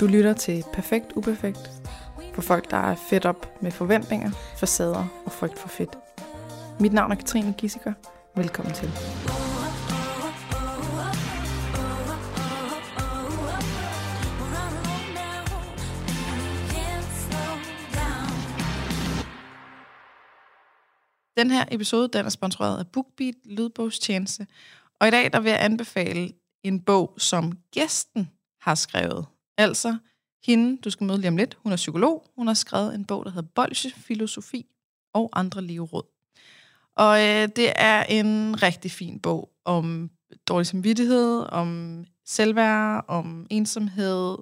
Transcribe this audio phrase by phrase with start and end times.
[0.00, 1.70] Du lytter til Perfekt Uperfekt
[2.34, 5.98] for folk, der er fedt op med forventninger, facader og frygt for fedt.
[6.80, 7.92] Mit navn er Katrine Gissiker.
[8.36, 8.88] Velkommen til.
[21.36, 24.46] Den her episode den er sponsoreret af BookBeat Lydbogstjeneste,
[25.00, 28.30] og i dag der vil jeg anbefale en bog, som gæsten
[28.60, 29.26] har skrevet.
[29.58, 29.96] Altså
[30.46, 32.26] hende, du skal møde lige om lidt, hun er psykolog.
[32.36, 34.66] Hun har skrevet en bog, der hedder Bolsje, Filosofi
[35.14, 36.02] og andre livråd.
[36.96, 40.10] Og øh, det er en rigtig fin bog om
[40.48, 44.36] dårlig samvittighed, om selvværd, om ensomhed,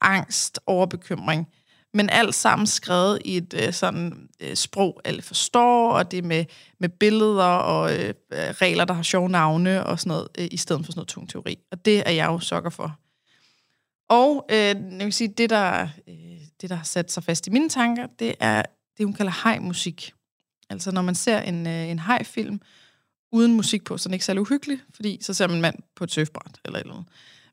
[0.00, 1.48] angst, overbekymring.
[1.94, 6.44] Men alt sammen skrevet i et øh, sådan øh, sprog, alle forstår, og det med,
[6.80, 10.84] med billeder og øh, regler, der har sjove navne og sådan noget, øh, i stedet
[10.84, 11.58] for sådan noget tung teori.
[11.72, 12.98] Og det er jeg jo sokker for.
[14.08, 17.50] Og øh, jeg vil sige, det der, øh, det, der har sat sig fast i
[17.50, 18.62] mine tanker, det er
[18.98, 20.12] det, hun kalder hej-musik.
[20.70, 22.60] Altså når man ser en, øh, en hej-film
[23.32, 25.76] uden musik på, så er den ikke særlig uhyggelig, fordi så ser man en mand
[25.96, 27.08] på et surfbræt eller et eller andet.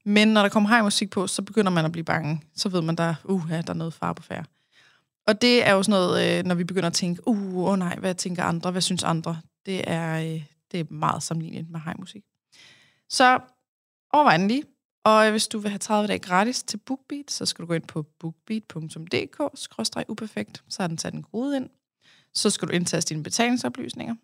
[0.06, 2.42] Men når der kommer hej-musik på, så begynder man at blive bange.
[2.56, 4.46] Så ved man, der, uh, ja, der er noget far på færre.
[5.28, 7.80] Og det er jo sådan noget, øh, når vi begynder at tænke, uh, åh oh
[7.80, 9.42] nej, hvad tænker andre, hvad synes andre?
[9.66, 12.24] Det er, øh, det er meget sammenlignet med hejmusik.
[13.10, 13.40] Så
[14.14, 14.64] overvej den lige.
[15.06, 17.88] Og hvis du vil have 30 dage gratis til BookBeat, så skal du gå ind
[17.88, 21.70] på bookbeat.dk-uperfekt, så har den sat en kode ind.
[22.34, 24.16] Så skal du indtaste dine betalingsoplysninger,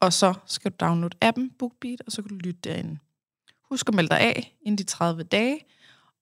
[0.00, 2.98] og så skal du downloade appen BookBeat, og så kan du lytte derinde.
[3.62, 5.60] Husk at melde dig af inden de 30 dage,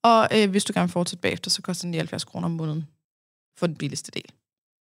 [0.02, 2.88] og øh, hvis du gerne vil fortsætte bagefter, så koster den 79 kroner om måneden
[3.58, 4.32] for den billigste del.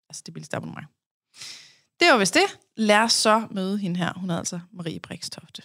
[0.09, 0.87] Altså det billigste abonnement.
[1.99, 2.59] Det var vist det.
[2.77, 4.13] Lad os så møde hende her.
[4.13, 5.61] Hun er altså Marie Brikstofte.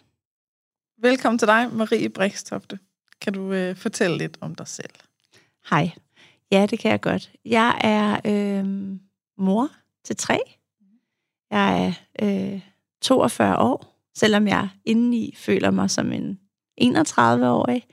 [0.98, 2.78] Velkommen til dig, Marie Brikstofte.
[3.20, 4.90] Kan du øh, fortælle lidt om dig selv?
[5.70, 5.90] Hej.
[6.52, 7.30] Ja, det kan jeg godt.
[7.44, 8.64] Jeg er øh,
[9.38, 9.68] mor
[10.04, 10.38] til tre.
[11.50, 12.60] Jeg er øh,
[13.00, 16.38] 42 år, selvom jeg indeni føler mig som en
[16.80, 17.84] 31-årig.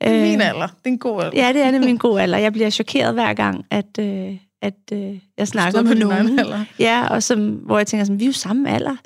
[0.00, 0.66] Det er min alder.
[0.66, 1.42] Det er en god alder.
[1.42, 2.38] Ja, det er det min god alder.
[2.38, 6.40] Jeg bliver chokeret hver gang, at, øh, at øh, jeg snakker med nogen.
[6.78, 8.96] Ja, og som, hvor jeg tænker, sådan, vi er jo samme alder.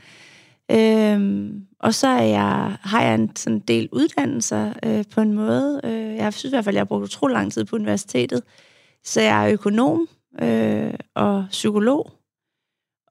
[0.71, 5.81] Øhm, og så er jeg, har jeg en sådan del uddannelser øh, på en måde.
[5.85, 8.43] Øh, jeg synes i hvert fald, at jeg har brugt utrolig lang tid på universitetet.
[9.05, 10.09] Så jeg er økonom
[10.43, 12.13] øh, og psykolog.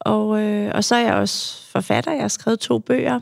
[0.01, 2.11] Og, øh, og så er jeg også forfatter.
[2.11, 3.19] Jeg har skrevet to bøger.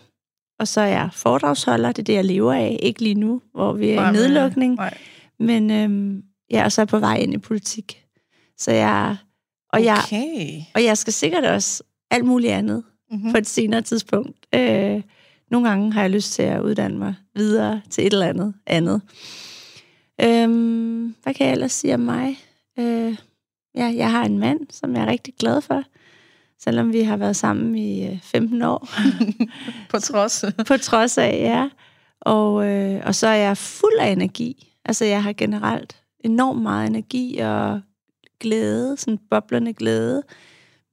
[0.59, 1.91] Og så er jeg foredragsholder.
[1.91, 2.79] Det er det, jeg lever af.
[2.81, 4.75] Ikke lige nu, hvor vi er i nedlukning.
[4.75, 4.97] Nej.
[5.39, 8.03] Men øh, jeg er så på vej ind i politik.
[8.57, 9.17] Så jeg...
[9.73, 9.85] Og, okay.
[9.85, 13.31] jeg, og jeg skal sikkert også alt muligt andet mm-hmm.
[13.31, 14.47] på et senere tidspunkt.
[14.55, 15.01] Øh,
[15.51, 19.01] nogle gange har jeg lyst til at uddanne mig videre til et eller andet andet.
[20.21, 22.39] Øhm, hvad kan jeg ellers sige om mig?
[22.79, 23.15] Øh,
[23.75, 25.83] ja, jeg har en mand, som jeg er rigtig glad for,
[26.59, 28.87] selvom vi har været sammen i øh, 15 år.
[29.91, 30.45] på trods.
[30.67, 31.69] på trods af, ja.
[32.21, 34.73] Og, øh, og så er jeg fuld af energi.
[34.85, 37.81] Altså, jeg har generelt enormt meget energi og
[38.39, 40.23] glæde, sådan boblende glæde.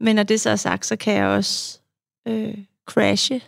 [0.01, 1.81] Men når det så er sagt, så kan jeg også
[2.29, 3.41] øh, crashe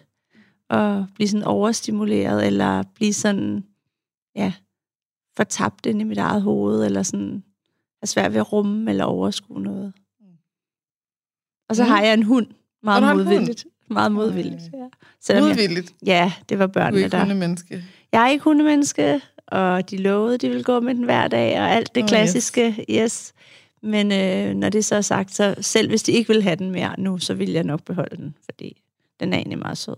[0.69, 3.64] og blive sådan overstimuleret, eller blive sådan,
[4.37, 4.53] ja,
[5.37, 7.44] fortabt ind i mit eget hoved, eller sådan
[8.03, 9.92] er svært ved at rumme eller overskue noget.
[11.69, 11.88] Og så mm.
[11.88, 12.47] har jeg en hund,
[12.82, 13.62] meget modvilligt.
[13.62, 13.72] Hund?
[13.88, 14.88] Meget modvilligt, ja.
[15.20, 15.94] Selvom modvilligt?
[16.03, 17.08] Jeg, ja, det var børnene der.
[17.08, 17.84] Du er ikke hundemenneske?
[18.12, 21.70] Jeg er ikke hundemenneske, og de lovede, de ville gå med den hver dag, og
[21.70, 22.84] alt det oh, klassiske, yes.
[22.91, 23.32] yes.
[23.86, 26.70] Men øh, når det så er sagt, så selv hvis de ikke vil have den
[26.70, 28.82] mere nu, så vil jeg nok beholde den, fordi
[29.20, 29.97] den er egentlig meget sød.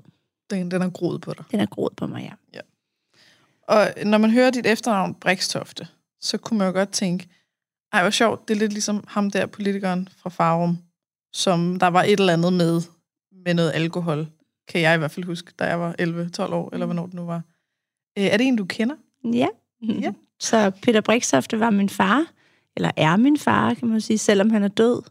[0.51, 1.45] Den, den er groet på dig?
[1.51, 2.59] Den er groet på mig, ja.
[2.59, 2.61] ja.
[3.63, 5.89] Og når man hører dit efternavn, Brikstofte,
[6.21, 7.29] så kunne man jo godt tænke,
[7.93, 10.79] ej, hvor sjovt, det er lidt ligesom ham der, politikeren fra Farum,
[11.33, 12.83] som der var et eller andet med,
[13.45, 14.27] med noget alkohol,
[14.69, 17.25] kan jeg i hvert fald huske, da jeg var 11-12 år, eller hvornår det nu
[17.25, 17.43] var.
[18.19, 18.97] Øh, er det en, du kender?
[19.25, 19.49] Ja.
[19.83, 20.13] ja.
[20.41, 22.27] Så Peter Brikstofte var min far,
[22.79, 25.03] eller er min far, kan man sige, selvom han er død.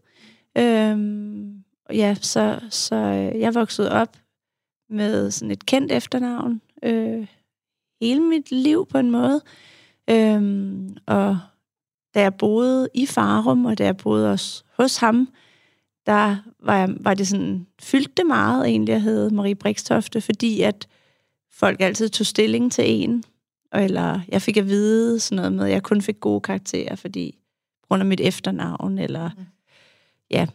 [0.57, 4.17] Øhm, ja, så, så øh, jeg voksede op
[4.89, 7.27] med sådan et kendt efternavn øh,
[8.01, 9.41] hele mit liv på en måde.
[10.09, 11.39] Øhm, og
[12.15, 15.29] da jeg boede i Farum, og da jeg boede også hos ham,
[16.05, 20.61] der var, jeg, var det sådan, fyldte det meget egentlig, at hedde Marie Brikstofte, fordi
[20.61, 20.87] at
[21.51, 23.23] folk altid tog stilling til en,
[23.73, 27.37] eller jeg fik at vide sådan noget med, at jeg kun fik gode karakterer, fordi
[27.87, 29.45] grund af mit efternavn, eller mm.
[30.31, 30.47] ja,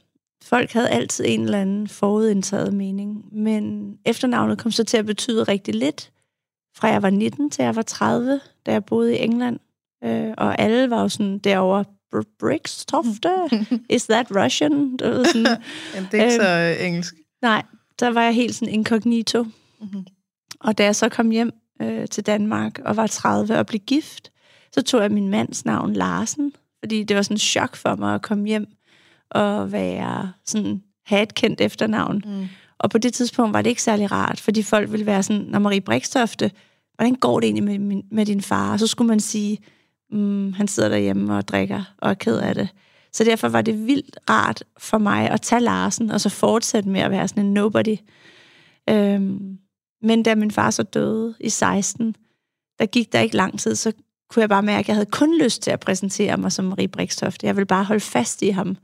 [0.44, 5.44] folk havde altid en eller anden forudindtaget mening, men efternavnet kom så til at betyde
[5.44, 6.10] rigtig lidt,
[6.76, 9.58] fra jeg var 19 til jeg var 30, da jeg boede i England.
[10.04, 11.84] Øh, og alle var jo sådan derovre,
[12.14, 13.30] "Br- Brixtofte,
[13.96, 14.96] is that Russian?
[14.96, 15.46] Du ved, sådan,
[15.94, 17.14] Jamen, det er ikke så øh, engelsk.
[17.42, 17.62] nej,
[18.00, 19.44] der var jeg helt sådan incognito.
[19.80, 20.06] Mhm.
[20.60, 21.50] Og da jeg så kom hjem
[21.82, 24.32] øh, til Danmark og var 30 og blev gift,
[24.72, 26.52] så tog jeg min mands navn Larsen,
[26.82, 28.66] fordi det var sådan en chok for mig at komme hjem
[29.30, 32.22] og være sådan, have et kendt efternavn.
[32.26, 32.48] Mm.
[32.78, 35.58] Og på det tidspunkt var det ikke særlig rart, fordi folk ville være sådan, når
[35.58, 36.50] Marie Brikstofte,
[36.94, 38.72] hvordan går det egentlig med, med din far?
[38.72, 39.58] Og så skulle man sige,
[40.10, 42.68] mm, han sidder derhjemme og drikker og er ked af det.
[43.12, 47.00] Så derfor var det vildt rart for mig at tage Larsen, og så fortsætte med
[47.00, 47.96] at være sådan en nobody.
[48.90, 49.58] Øhm,
[50.02, 52.16] men da min far så døde i 16,
[52.78, 53.92] der gik der ikke lang tid, så
[54.32, 56.88] kunne jeg bare mærke, at jeg havde kun lyst til at præsentere mig som Marie
[56.88, 57.46] Brikstofte.
[57.46, 58.76] Jeg ville bare holde fast i ham.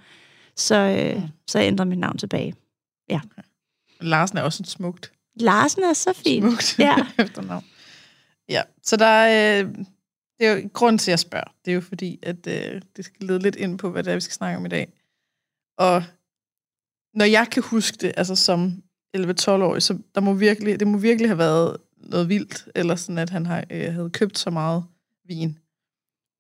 [0.57, 2.55] Så, øh, så jeg ændrede mit navn tilbage.
[4.01, 6.45] Larsen er også et smukt, Larsen er så fint.
[6.45, 6.97] smukt Ja.
[7.25, 7.65] efternavn.
[8.49, 9.75] Ja, så der er, øh,
[10.39, 11.55] det er jo grund til, at jeg spørger.
[11.65, 14.15] Det er jo fordi, at øh, det skal lede lidt ind på, hvad det er,
[14.15, 14.93] vi skal snakke om i dag.
[15.79, 16.03] Og
[17.15, 18.83] når jeg kan huske det, altså som
[19.17, 23.31] 11-12-årig, så der må virkelig, det må virkelig have været noget vildt, eller sådan, at
[23.31, 24.85] han har, øh, havde købt så meget
[25.29, 25.59] vin.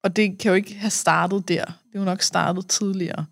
[0.02, 1.64] Og det kan jo ikke have startet der.
[1.64, 3.26] Det er jo nok startet tidligere.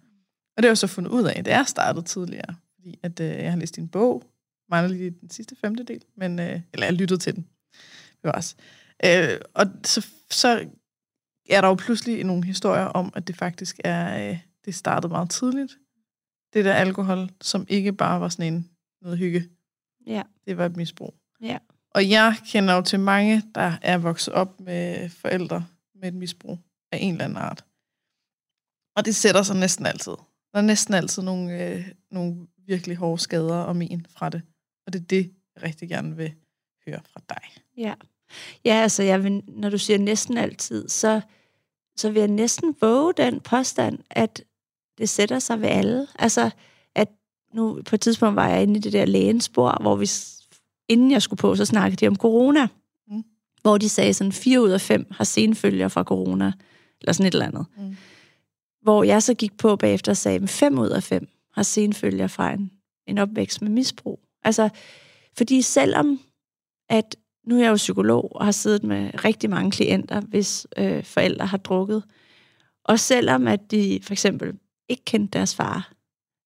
[0.56, 2.55] Og det har jeg så fundet ud af, det er startet tidligere.
[2.75, 4.25] Fordi at, øh, jeg har læst din bog,
[4.70, 7.47] mangler lige den sidste femtedel, men, øh, eller jeg lyttede til den.
[8.12, 8.55] Det var også.
[9.05, 10.69] Øh, og så, så
[11.50, 15.31] er der jo pludselig nogle historier om, at det faktisk er, øh, det startede meget
[15.31, 15.79] tidligt.
[16.53, 18.70] Det der alkohol, som ikke bare var sådan en
[19.03, 19.49] noget hygge.
[20.06, 20.23] Ja.
[20.47, 21.14] Det var et misbrug.
[21.41, 21.58] Ja.
[21.96, 26.58] Og jeg kender jo til mange, der er vokset op med forældre med et misbrug
[26.93, 27.64] af en eller anden art.
[28.96, 30.12] Og det sætter sig næsten altid.
[30.52, 34.43] Der er næsten altid nogle, øh, nogle virkelig hårde skader og men fra det.
[34.87, 36.34] Og det er det, jeg rigtig gerne vil
[36.87, 37.62] høre fra dig.
[37.76, 37.94] Ja.
[38.64, 41.20] Ja, altså, jeg vil, når du siger næsten altid, så,
[41.96, 44.44] så vil jeg næsten våge den påstand, at
[44.98, 46.06] det sætter sig ved alle.
[46.19, 46.50] Altså,
[46.94, 47.08] at
[47.52, 50.06] nu på et tidspunkt var jeg inde i det der lægenspor, hvor vi,
[50.88, 52.69] inden jeg skulle på, så snakkede de om corona.
[53.09, 53.25] Mm.
[53.62, 56.53] Hvor de sagde sådan, fire ud af fem har senfølger fra corona,
[57.00, 57.67] eller sådan et eller andet.
[57.77, 57.97] Mm.
[58.83, 62.27] Hvor jeg så gik på bagefter og sagde, at fem ud af fem har senfølger
[62.27, 62.71] fra en,
[63.06, 64.21] en opvækst med misbrug.
[64.43, 64.69] Altså,
[65.37, 66.21] fordi selvom
[66.89, 67.17] at
[67.47, 71.47] nu er jeg jo psykolog og har siddet med rigtig mange klienter, hvis øh, forældre
[71.47, 72.03] har drukket,
[72.85, 74.59] og selvom at de for eksempel
[74.89, 75.93] ikke kendte deres far,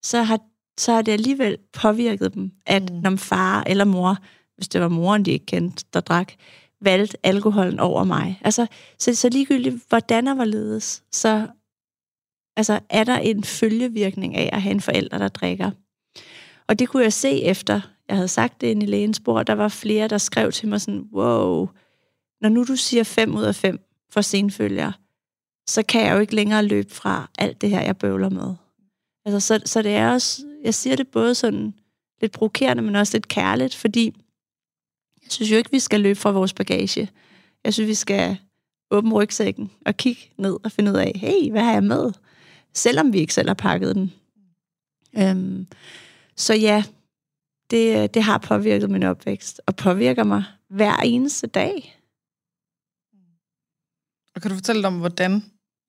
[0.03, 0.41] så har,
[0.81, 2.97] så har det alligevel påvirket dem, at Mm.
[2.97, 4.17] når far eller mor,
[4.57, 6.33] hvis det var moren, de ikke kendte, der drak,
[6.81, 8.41] valgte alkoholen over mig.
[8.45, 8.67] Altså,
[8.99, 11.47] så, så ligegyldigt, hvordan og hvorledes, så
[12.57, 15.71] altså, er der en følgevirkning af at have en forælder, der drikker.
[16.69, 19.53] Og det kunne jeg se efter, jeg havde sagt det inde i lægens bord, der
[19.53, 21.69] var flere, der skrev til mig sådan, wow,
[22.41, 23.79] når nu du siger 5 ud af 5
[24.13, 24.93] for senfølger,
[25.69, 28.55] så kan jeg jo ikke længere løbe fra alt det her, jeg bøvler med.
[29.25, 31.75] Altså, så, så det er også, jeg siger det både sådan
[32.21, 34.05] lidt provokerende, men også lidt kærligt, fordi
[35.23, 37.11] jeg synes jo ikke, vi skal løbe fra vores bagage.
[37.65, 38.39] Jeg synes, vi skal
[38.91, 42.13] åbne rygsækken og kigge ned og finde ud af, hey, hvad har jeg med?
[42.75, 44.13] Selvom vi ikke selv har pakket den.
[45.19, 45.67] Øhm,
[46.37, 46.85] så ja,
[47.71, 52.01] det, det har påvirket min opvækst, og påvirker mig hver eneste dag.
[54.35, 55.45] Og kan du fortælle om, hvordan,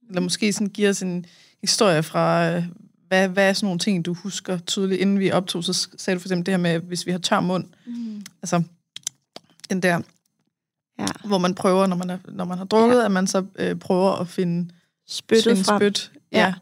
[0.07, 1.25] eller måske sådan give os en
[1.61, 2.63] historie fra, øh,
[3.11, 6.19] hvad, hvad er sådan nogle ting, du husker tydeligt, inden vi optog, så sagde du
[6.21, 8.21] for eksempel det her med, hvis vi har tør mund, Mm.
[8.41, 8.63] altså
[9.69, 10.01] den der,
[10.99, 11.05] Ja.
[11.27, 13.05] hvor man prøver, når man, er, når man har drukket, ja.
[13.05, 14.71] at man så øh, prøver at finde
[15.07, 15.79] Spyttet finde frem.
[15.81, 16.11] spyt.
[16.31, 16.39] Ja.
[16.39, 16.53] Ja.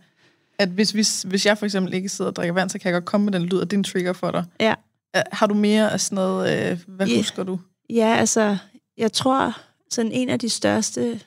[0.59, 2.93] At hvis, hvis, hvis jeg for eksempel ikke sidder og drikker vand, så kan jeg
[3.01, 4.45] godt komme med den lyd, og det er en trigger for dig.
[4.59, 4.73] Ja.
[5.15, 7.17] Øh, Har du mere af sådan noget, øh, hvad Ja.
[7.17, 7.59] husker du?
[7.89, 8.57] Ja, altså,
[8.97, 9.57] jeg tror,
[9.91, 11.19] sådan en af de største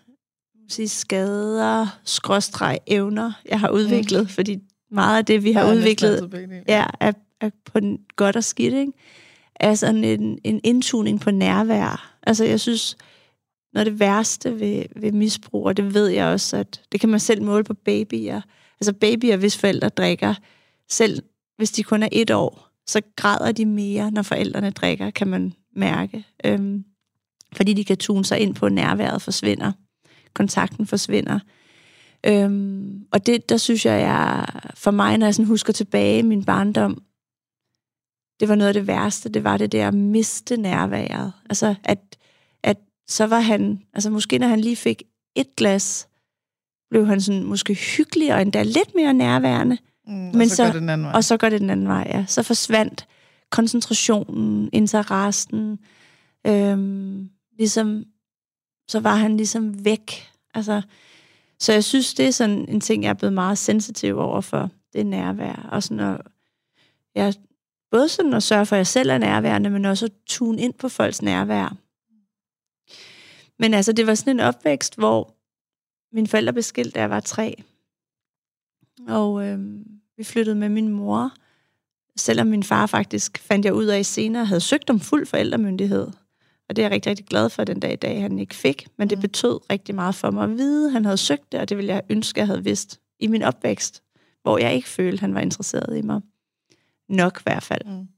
[0.69, 4.29] sige, skader, skråstreg, evner, jeg har udviklet, mm.
[4.29, 4.63] fordi
[4.93, 8.75] meget af det, vi har næsten udviklet, ja, er, er på den godt og skidt,
[8.75, 8.93] ikke?
[9.57, 12.17] Er sådan en, en indtuning på nærvær.
[12.23, 12.97] Altså, jeg synes,
[13.75, 17.09] noget af det værste ved, ved misbrug, og det ved jeg også, at det kan
[17.09, 18.41] man selv måle på babyer.
[18.81, 20.35] Altså babyer, hvis forældre drikker,
[20.89, 21.23] selv
[21.57, 25.53] hvis de kun er et år, så græder de mere, når forældrene drikker, kan man
[25.77, 26.25] mærke.
[26.45, 26.85] Øhm,
[27.57, 29.73] fordi de kan tune sig ind på, at nærværet forsvinder.
[30.35, 31.39] Kontakten forsvinder.
[32.27, 36.23] Øhm, og det, der synes jeg, jeg, for mig, når jeg sådan husker tilbage i
[36.23, 37.03] min barndom,
[38.41, 41.33] det var noget af det værste, det var det der at miste nærværet.
[41.51, 41.99] Altså, at,
[42.63, 42.77] at
[43.09, 45.03] så var han, altså måske når han lige fik
[45.37, 46.09] et glas,
[46.91, 50.63] blev han sådan måske hyggelig og endda lidt mere nærværende, Mm, og Men så, så-
[50.65, 51.15] går det den anden vej.
[51.15, 52.25] og så går det den anden vej, ja.
[52.29, 53.07] Så forsvandt
[53.51, 55.79] koncentrationen, interessen,
[56.47, 58.05] øhm, ligesom,
[58.89, 60.29] så var han ligesom væk.
[60.55, 60.83] Altså,
[61.63, 64.71] så jeg synes, det er sådan en ting, jeg er blevet meget sensitiv over for.
[64.93, 65.69] Det nærvær.
[65.73, 66.21] Og sådan at,
[67.15, 67.35] jeg,
[67.91, 70.75] både sådan at sørge for, at jeg selv er nærværende, men også at tune ind
[70.75, 71.77] på folks nærvær.
[73.59, 75.35] Men altså, det var sådan en opvækst, hvor
[76.15, 77.63] mine forældre blev skilt, da jeg var tre.
[79.09, 79.59] Og øh,
[80.17, 81.33] vi flyttede med min mor,
[82.17, 86.09] selvom min far faktisk, fandt jeg ud af senere, havde søgt om fuld forældremyndighed.
[86.73, 88.87] Og det er jeg rigtig, rigtig glad for den dag i dag, han ikke fik.
[88.97, 89.23] Men det mm.
[89.23, 91.95] betød rigtig meget for mig at vide, at han havde søgt det, og det ville
[91.95, 94.03] jeg ønske, jeg havde vidst i min opvækst,
[94.43, 96.21] hvor jeg ikke følte, han var interesseret i mig.
[97.09, 97.85] Nok i hvert fald.
[97.85, 98.09] Mm.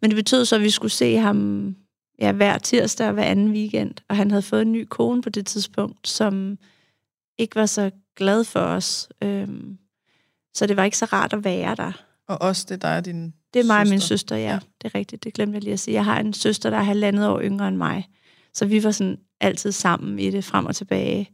[0.00, 1.76] Men det betød så, at vi skulle se ham
[2.18, 3.94] ja, hver tirsdag og hver anden weekend.
[4.08, 6.58] Og han havde fået en ny kone på det tidspunkt, som
[7.38, 9.08] ikke var så glad for os.
[9.22, 9.78] Øhm,
[10.54, 11.92] så det var ikke så rart at være der.
[12.28, 13.80] Og også det er dig og din Det er mig søster.
[13.80, 14.50] og min søster, ja.
[14.52, 14.58] ja.
[14.82, 15.94] Det er rigtigt, det glemte jeg lige at sige.
[15.94, 18.08] Jeg har en søster, der er halvandet år yngre end mig.
[18.54, 21.30] Så vi var sådan altid sammen i det, frem og tilbage.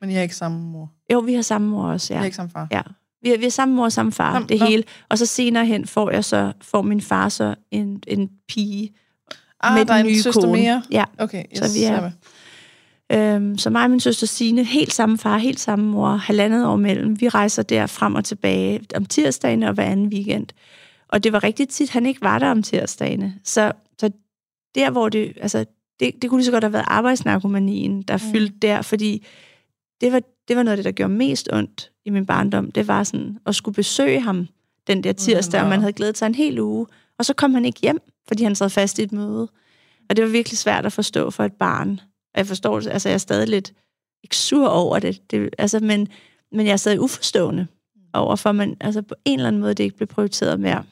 [0.00, 0.90] Men I har ikke samme mor?
[1.12, 2.18] Jo, vi har samme mor også, ja.
[2.18, 2.68] I har ikke samme far?
[2.72, 2.82] Ja.
[3.22, 4.66] Vi har, vi har samme mor og samme far, Sam, det nå.
[4.66, 4.84] hele.
[5.08, 8.90] Og så senere hen får jeg så, får min far så en, en pige
[9.60, 10.52] ah, med der er den en nye søster kone.
[10.52, 10.82] mere?
[10.90, 11.04] Ja.
[11.18, 12.10] Okay, yes, Så vi er-
[13.12, 16.76] Øhm, så mig og min søster Signe, helt samme far, helt samme mor, halvandet år
[16.76, 17.20] mellem.
[17.20, 20.46] Vi rejser der frem og tilbage om tirsdagen og hver anden weekend.
[21.08, 23.34] Og det var rigtig tit, han ikke var der om tirsdagene.
[23.44, 24.10] Så, så
[24.74, 25.64] der, hvor det, altså,
[26.00, 28.32] det, det kunne lige så godt have været arbejdsnarkomanien, der mm.
[28.32, 29.26] fyldte der, fordi
[30.00, 32.70] det var, det var noget af det, der gjorde mest ondt i min barndom.
[32.70, 34.48] Det var sådan at skulle besøge ham
[34.86, 36.86] den der tirsdag, og man havde glædet sig en hel uge.
[37.18, 37.98] Og så kom han ikke hjem,
[38.28, 39.48] fordi han sad fast i et møde.
[40.08, 42.00] Og det var virkelig svært at forstå for et barn.
[42.34, 43.72] Og jeg forstår det, altså jeg er stadig lidt
[44.22, 46.08] ikke sur over det, det altså, men,
[46.52, 47.66] men jeg er stadig uforstående
[48.12, 50.84] over for, man, altså på en eller anden måde, det ikke blev prioriteret mere.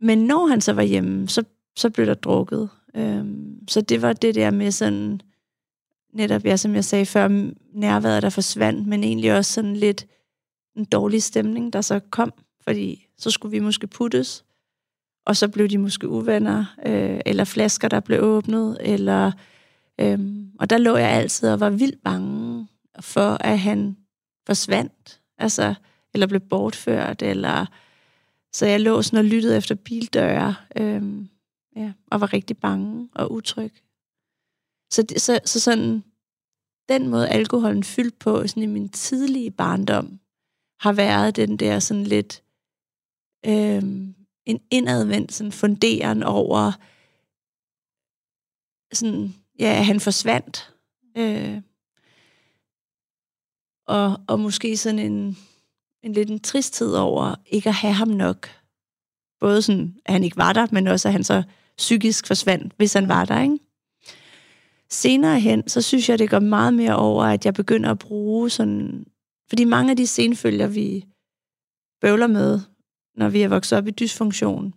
[0.00, 1.44] Men når han så var hjemme, så,
[1.76, 2.68] så blev der drukket.
[2.94, 5.20] Øhm, så det var det der med sådan,
[6.12, 10.06] netop, ja, som jeg sagde før, nærværet, der forsvandt, men egentlig også sådan lidt
[10.76, 12.32] en dårlig stemning, der så kom,
[12.64, 14.44] fordi så skulle vi måske puttes,
[15.26, 19.32] og så blev de måske uvenner, øh, eller flasker, der blev åbnet, eller...
[20.00, 20.18] Øh,
[20.58, 22.68] og der lå jeg altid og var vildt bange
[23.00, 23.96] for, at han
[24.46, 25.74] forsvandt, altså,
[26.14, 27.66] eller blev bortført, eller...
[28.52, 31.28] Så jeg lå sådan og lyttede efter bildøre, øhm,
[31.76, 33.72] ja, og var rigtig bange og utryg.
[34.92, 36.04] Så, det, så, så sådan,
[36.88, 40.20] den måde alkoholen fyldt på sådan i min tidlige barndom,
[40.80, 42.42] har været den der sådan lidt
[43.46, 44.14] øhm,
[44.46, 46.72] en indadvendt sådan funderen over,
[48.92, 50.74] sådan, ja, han forsvandt.
[51.16, 51.62] Øh,
[53.86, 55.36] og, og måske sådan en,
[56.02, 58.48] en lidt en tristhed over ikke at have ham nok.
[59.40, 61.42] Både sådan, at han ikke var der, men også at han så
[61.76, 63.58] psykisk forsvandt, hvis han var der, ikke?
[64.90, 68.50] Senere hen, så synes jeg, det går meget mere over, at jeg begynder at bruge
[68.50, 69.06] sådan...
[69.48, 71.04] Fordi mange af de senfølger, vi
[72.00, 72.60] bøvler med,
[73.16, 74.74] når vi er vokset op i dysfunktion,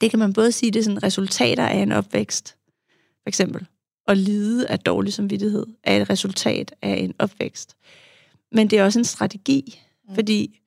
[0.00, 2.56] det kan man både sige, det er sådan resultater af en opvækst.
[3.22, 3.66] For eksempel
[4.08, 7.76] at lide af dårlig samvittighed er et resultat af en opvækst.
[8.52, 10.14] Men det er også en strategi, mm.
[10.14, 10.60] fordi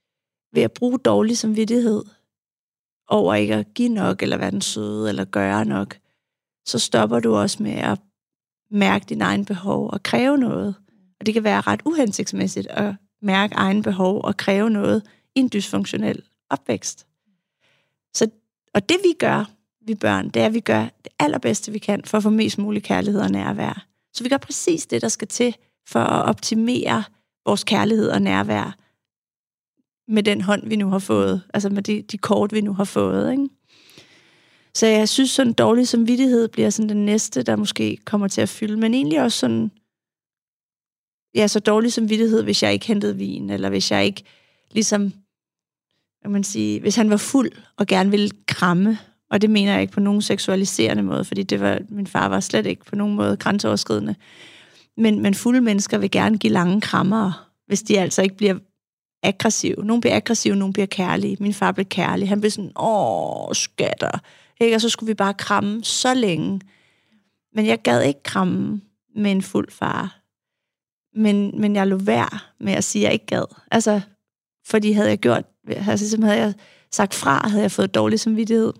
[0.53, 2.03] ved at bruge dårlig samvittighed
[3.07, 5.97] over ikke at give nok, eller være den søde, eller gøre nok,
[6.65, 7.99] så stopper du også med at
[8.71, 10.75] mærke dine egen behov og kræve noget.
[11.19, 15.03] Og det kan være ret uhensigtsmæssigt at mærke egen behov og kræve noget
[15.35, 17.07] i en dysfunktionel opvækst.
[18.13, 18.29] Så,
[18.73, 19.51] og det vi gør,
[19.81, 22.57] vi børn, det er, at vi gør det allerbedste, vi kan for at få mest
[22.57, 23.85] mulig kærlighed og nærvær.
[24.13, 25.55] Så vi gør præcis det, der skal til
[25.87, 27.03] for at optimere
[27.45, 28.77] vores kærlighed og nærvær
[30.07, 31.41] med den hånd, vi nu har fået.
[31.53, 33.31] Altså med de, de kort, vi nu har fået.
[33.31, 33.49] Ikke?
[34.73, 38.49] Så jeg synes, sådan dårlig samvittighed bliver sådan den næste, der måske kommer til at
[38.49, 38.77] fylde.
[38.77, 39.71] Men egentlig også sådan,
[41.35, 44.23] ja, så dårlig samvittighed, hvis jeg ikke hentede vin, eller hvis jeg ikke
[44.71, 45.13] ligesom,
[46.21, 48.97] kan man sige, hvis han var fuld og gerne ville kramme,
[49.29, 52.39] og det mener jeg ikke på nogen seksualiserende måde, fordi det var, min far var
[52.39, 54.15] slet ikke på nogen måde grænseoverskridende.
[54.97, 58.55] Men, men fulde mennesker vil gerne give lange krammer, hvis de altså ikke bliver
[59.23, 59.85] aggressive.
[59.85, 61.37] Nogle bliver aggressive, nogle bliver kærlige.
[61.39, 62.29] Min far blev kærlig.
[62.29, 64.19] Han blev sådan, åh, skatter.
[64.59, 64.75] Ikke?
[64.75, 66.61] Og så skulle vi bare kramme så længe.
[67.53, 68.81] Men jeg gad ikke kramme
[69.15, 70.21] med en fuld far.
[71.13, 73.45] Men, men jeg lå værd med at sige, at jeg ikke gad.
[73.71, 74.01] Altså,
[74.65, 76.53] fordi havde jeg gjort, altså, havde jeg
[76.91, 78.73] sagt fra, havde jeg fået dårlig samvittighed.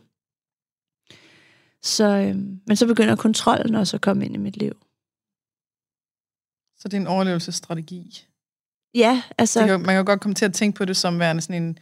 [1.81, 2.35] Så, øh,
[2.67, 4.73] men så begynder kontrollen også at komme ind i mit liv.
[6.77, 8.27] Så det er en overlevelsesstrategi.
[8.95, 9.59] Ja, altså...
[9.59, 11.77] Det kan, man kan godt komme til at tænke på det som værende sådan en,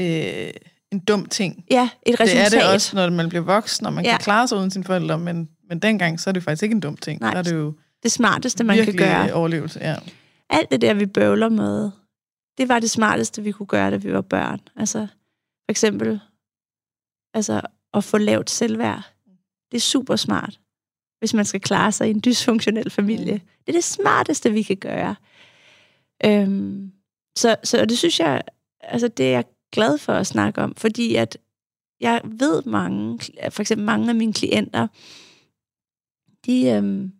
[0.00, 0.50] øh,
[0.92, 1.64] en dum ting.
[1.70, 2.50] Ja, et resultat.
[2.52, 4.10] Det er det også, når man bliver voksen, og man Ja.
[4.10, 6.80] kan klare sig uden sine forældre, men, men dengang, så er det faktisk ikke en
[6.80, 7.20] dum ting.
[7.20, 7.32] Nej.
[7.32, 9.32] Så er det jo Det smarteste, man kan gøre.
[9.32, 9.94] overlevelse, ja.
[10.50, 11.90] Alt det der, vi bøvler med,
[12.58, 14.60] det var det smarteste, vi kunne gøre, da vi var børn.
[14.76, 14.98] Altså,
[15.64, 16.20] for eksempel,
[17.34, 17.60] altså,
[17.94, 19.02] at få lavt selvværd.
[19.70, 20.60] Det er super smart,
[21.18, 23.34] hvis man skal klare sig i en dysfunktionel familie.
[23.34, 23.40] Mm.
[23.66, 25.14] Det er det smarteste, vi kan gøre.
[26.24, 26.92] Øhm,
[27.36, 28.42] så, så det synes jeg,
[28.80, 31.38] altså det er jeg glad for at snakke om, fordi at
[32.00, 33.18] jeg ved mange,
[33.50, 34.86] for eksempel mange af mine klienter,
[36.46, 37.12] de, øhm,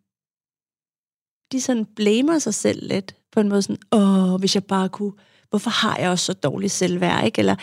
[1.52, 5.12] de sådan blamer sig selv lidt, på en måde sådan, åh, hvis jeg bare kunne,
[5.50, 7.38] hvorfor har jeg også så dårlig selvværd, ikke?
[7.38, 7.56] Eller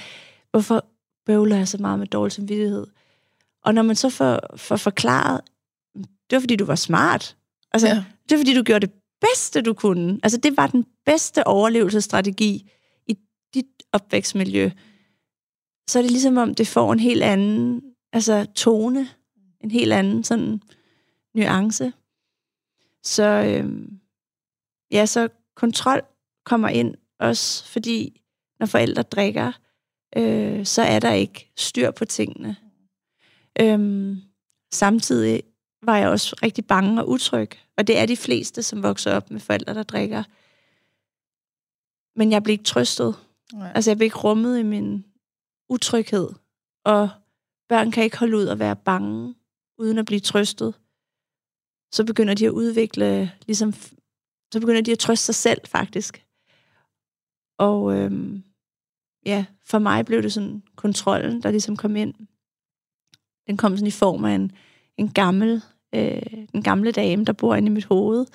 [0.52, 0.86] hvorfor
[1.26, 2.88] bøvler jeg så meget med dårlig samvittighed?
[3.64, 5.42] Og når man så får, får forklaret,
[5.96, 7.38] det var fordi, du var smart.
[7.72, 8.04] Altså, ja.
[8.30, 8.96] det var fordi, du gjorde det
[9.30, 10.20] bedste, du kunne.
[10.24, 12.72] Altså, det var den bedste overlevelsesstrategi
[13.08, 13.18] i
[13.54, 14.70] dit opvækstmiljø.
[15.90, 17.82] Så er det ligesom om, det får en helt anden
[18.14, 19.10] altså, tone,
[19.62, 20.62] en helt anden sådan
[21.36, 21.94] nuance.
[23.04, 24.00] Så øhm,
[24.92, 26.02] ja, så kontrol
[26.46, 28.22] kommer ind også, fordi
[28.60, 29.52] når forældre drikker,
[30.18, 32.56] øh, så er der ikke styr på tingene.
[33.62, 34.22] Øhm,
[34.74, 35.44] samtidig
[35.86, 39.32] var jeg også rigtig bange og utryg, og det er de fleste, som vokser op
[39.32, 40.24] med forældre, der drikker.
[42.16, 43.16] Men jeg blev ikke trøstet.
[43.54, 43.72] Nej.
[43.76, 45.06] Altså, jeg blev ikke rummet i min
[45.70, 46.30] utryghed.
[46.86, 47.10] Og
[47.70, 49.36] børn kan ikke holde ud at være bange,
[49.78, 50.74] uden at blive trøstet.
[51.92, 53.74] Så begynder de at udvikle, ligesom,
[54.54, 56.26] så begynder de at trøste sig selv, faktisk.
[57.58, 58.44] Og øhm,
[59.26, 62.14] ja, for mig blev det sådan kontrollen, der ligesom kom ind.
[63.48, 64.52] Den kom sådan i form af en,
[64.98, 65.62] en gammel,
[65.96, 68.26] øh, en gamle dame, der bor inde i mit hoved,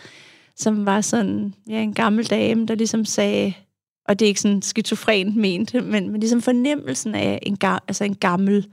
[0.57, 3.53] som var sådan, ja, en gammel dame, der ligesom sagde,
[4.09, 8.05] og det er ikke sådan skizofrent ment, men, men ligesom fornemmelsen af en, ga, altså
[8.05, 8.67] en gammel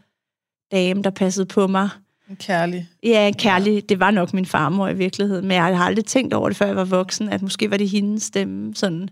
[0.71, 1.89] dame, der passede på mig.
[2.29, 2.89] En kærlig.
[3.03, 6.33] Ja, en kærlig, det var nok min farmor i virkeligheden, men jeg har aldrig tænkt
[6.33, 9.09] over det, før jeg var voksen, at måske var det hendes stemme, sådan.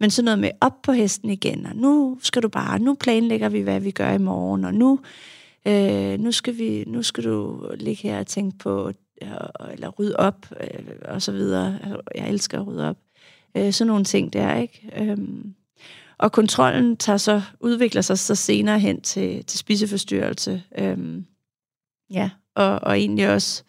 [0.00, 3.48] Men sådan noget med op på hesten igen, og nu skal du bare, nu planlægger
[3.48, 5.00] vi, hvad vi gør i morgen, og nu,
[5.66, 10.16] øh, nu, skal, vi, nu skal du ligge her og tænke på, øh, eller rydde
[10.16, 11.78] op, øh, og så videre.
[12.14, 12.96] Jeg elsker at rydde op.
[13.56, 14.90] Øh, sådan nogle ting der, ikke?
[14.96, 15.54] Øhm,
[16.18, 20.62] og kontrollen tager så, udvikler sig så senere hen til, til spiseforstyrrelse.
[20.78, 21.26] Øhm,
[22.10, 23.62] ja, og, og egentlig også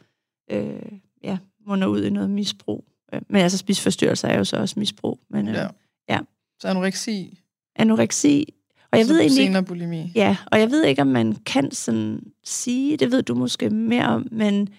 [0.52, 0.82] øh,
[1.24, 2.86] ja, munder ud i noget misbrug.
[3.14, 5.20] Øh, Men altså spiseforstyrrelse er jo så også misbrug.
[5.30, 5.68] Men øh, Ja.
[6.10, 6.20] ja.
[6.60, 7.40] Så anoreksi.
[7.76, 8.54] anoreksi.
[8.92, 10.12] Og jeg så ved egentlig ikke, senere bulimi.
[10.16, 14.06] Ja, og jeg ved ikke, om man kan sådan sige, det ved du måske mere
[14.06, 14.70] om, men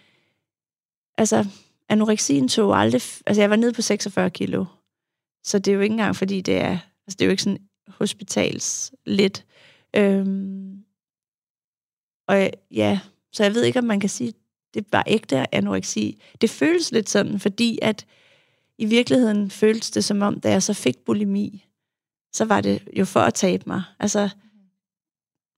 [1.21, 1.47] altså,
[1.89, 3.03] anoreksien tog aldrig...
[3.27, 4.65] Altså, jeg var nede på 46 kilo,
[5.45, 6.79] så det er jo ikke engang, fordi det er...
[7.07, 9.47] Altså, det er jo ikke sådan hospitals lidt.
[9.97, 10.85] Øhm,
[12.29, 13.01] og ja,
[13.33, 14.33] så jeg ved ikke, om man kan sige,
[14.75, 16.23] det var ægte anoreksi.
[16.41, 18.07] Det føles lidt sådan, fordi at
[18.79, 21.67] i virkeligheden føltes det som om, da jeg så fik bulimi,
[22.33, 23.83] så var det jo for at tabe mig.
[23.99, 24.29] Altså,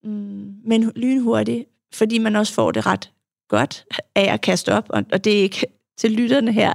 [0.05, 3.13] mm, men lynhurtigt, fordi man også får det ret
[3.53, 3.85] godt
[4.15, 5.67] af at kaste op, og, og det er ikke
[6.01, 6.73] til lytterne her,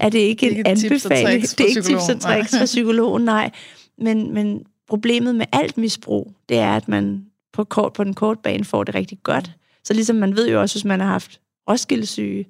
[0.00, 1.28] er det ikke Det er en ikke anbefaling.
[1.28, 2.36] tricks Det er ikke tips og psykologen, nej.
[2.36, 3.50] tricks fra psykologen, nej.
[3.98, 8.40] Men, men problemet med alt misbrug, det er, at man på, kort, på den korte
[8.42, 9.50] bane får det rigtig godt.
[9.84, 12.46] Så ligesom man ved jo også, hvis man har haft Roskilde-syge,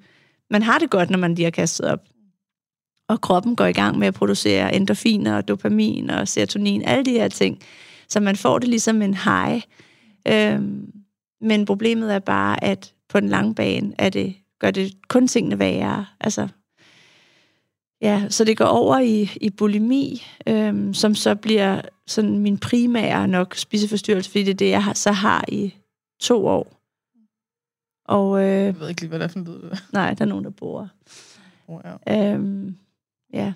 [0.50, 2.00] man har det godt, når man lige har kastet op.
[3.08, 7.10] Og kroppen går i gang med at producere endorfiner, og dopamin og serotonin, alle de
[7.10, 7.58] her ting.
[8.08, 9.62] Så man får det ligesom en high.
[10.28, 10.92] Øhm,
[11.40, 15.59] men problemet er bare, at på den lange bane er det, gør det kun tingene
[15.59, 16.07] værre.
[16.20, 16.48] Altså,
[18.00, 23.29] ja, så det går over i, i bulimi, øhm, som så bliver sådan min primære
[23.29, 25.74] nok spiseforstyrrelse, fordi det er det, jeg har, så har i
[26.20, 26.81] to år.
[28.09, 29.77] Og øh, Jeg ved ikke lige, hvad det er for en lyd.
[29.92, 30.88] nej, der er nogen, der bor.
[31.68, 32.33] Oh, ja.
[32.35, 32.77] Øhm,
[33.33, 33.53] ja.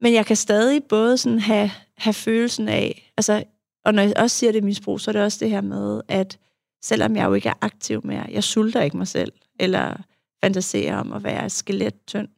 [0.00, 3.44] Men jeg kan stadig både sådan have, have følelsen af, altså,
[3.84, 6.38] og når jeg også siger det misbrug, så er det også det her med, at
[6.82, 9.96] selvom jeg jo ikke er aktiv mere, jeg sulter ikke mig selv, eller
[10.44, 12.28] fantaserer om at være skelet tynd.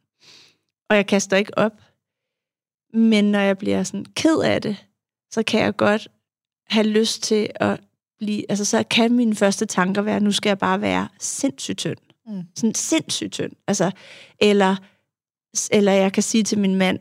[0.89, 1.81] Og jeg kaster ikke op.
[2.93, 4.85] Men når jeg bliver sådan ked af det,
[5.31, 6.07] så kan jeg godt
[6.67, 7.81] have lyst til at
[8.17, 11.97] blive, altså så kan mine første tanker være, nu skal jeg bare være sindssygt tynd.
[12.27, 12.43] Mm.
[12.55, 13.51] Sådan sindssygt tynd.
[13.67, 13.91] Altså,
[14.39, 14.75] eller,
[15.71, 16.99] eller jeg kan sige til min mand,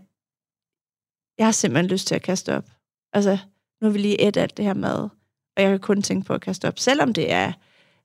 [1.38, 2.70] jeg har simpelthen lyst til at kaste op.
[3.12, 3.38] Altså,
[3.80, 5.08] nu har vi lige et alt det her mad,
[5.56, 7.52] og jeg kan kun tænke på at kaste op, selvom det er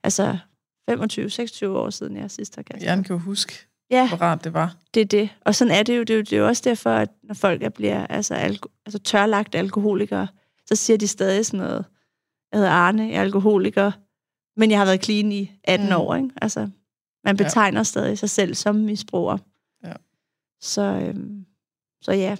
[0.02, 0.38] altså
[0.90, 3.04] 25-26 år siden, jeg sidst har kastet op.
[3.04, 3.52] kan jo huske,
[3.90, 4.76] Ja, hvor rart det var.
[4.94, 5.30] det er det.
[5.40, 6.00] Og sådan er det jo.
[6.02, 8.82] Det er jo, det er jo også derfor, at når folk er bliver altså, alko-
[8.86, 10.28] altså tørlagt alkoholikere,
[10.66, 11.84] så siger de stadig sådan noget,
[12.52, 13.92] jeg hedder Arne, jeg er alkoholiker,
[14.56, 15.94] men jeg har været clean i 18 Mm.
[15.96, 16.14] år.
[16.14, 16.30] Ikke?
[16.42, 16.68] Altså,
[17.24, 17.84] man betegner ja.
[17.84, 19.38] stadig sig selv som misbruger.
[19.84, 19.92] Ja.
[20.60, 21.46] Så, øhm,
[22.02, 22.36] så ja.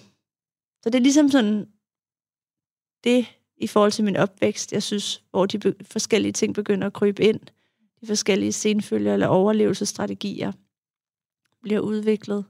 [0.83, 1.67] Så det er ligesom sådan
[3.05, 3.27] det
[3.61, 7.23] i forhold til min opvækst, jeg synes, hvor de be- forskellige ting begynder at krybe
[7.23, 7.41] ind.
[8.01, 10.53] De forskellige senfølger eller overlevelsesstrategier
[11.63, 12.45] bliver udviklet.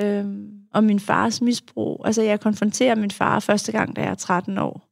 [0.00, 2.02] Øhm, og min fars misbrug.
[2.06, 4.88] Altså, jeg konfronterer min far første gang, da jeg er 13 år.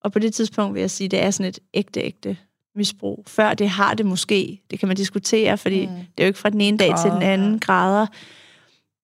[0.00, 2.36] Og på det tidspunkt vil jeg sige, det er sådan et ægte, ægte
[2.74, 3.24] misbrug.
[3.26, 4.62] Før det har det måske.
[4.70, 5.92] Det kan man diskutere, fordi mm.
[5.92, 8.06] det er jo ikke fra den ene dag til den anden grader.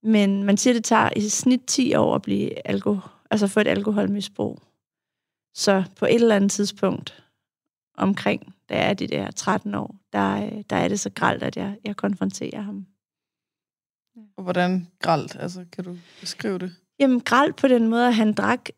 [0.03, 3.69] Men man siger, det tager i snit 10 år at blive alkohol, altså få et
[3.69, 4.59] alkoholmisbrug.
[5.55, 7.25] Så på et eller andet tidspunkt
[7.97, 11.57] omkring, da jeg er de der 13 år, der, der er det så gralt, at
[11.57, 12.87] jeg, jeg konfronterer ham.
[14.37, 15.37] Og hvordan gralt?
[15.41, 16.75] Altså, kan du beskrive det?
[16.99, 18.69] Jamen, gralt på den måde, at han drak...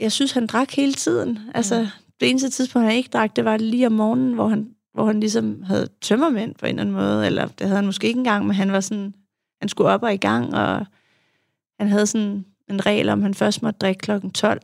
[0.00, 1.38] Jeg synes, han drak hele tiden.
[1.54, 1.88] Altså, mm.
[2.20, 5.20] det eneste tidspunkt, han ikke drak, det var lige om morgenen, hvor han, hvor han
[5.20, 8.46] ligesom havde tømmermænd på en eller anden måde, eller det havde han måske ikke engang,
[8.46, 9.14] men han var sådan...
[9.60, 10.86] Han skulle op og i gang, og
[11.78, 14.60] han havde sådan en regel om, at han først måtte drikke klokken 12.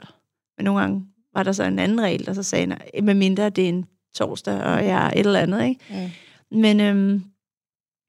[0.56, 3.64] Men nogle gange var der så en anden regel, der så sagde, med mindre det
[3.64, 5.80] er en torsdag, og jeg er et eller andet, ikke?
[6.50, 6.58] Mm.
[6.58, 7.22] Men øhm,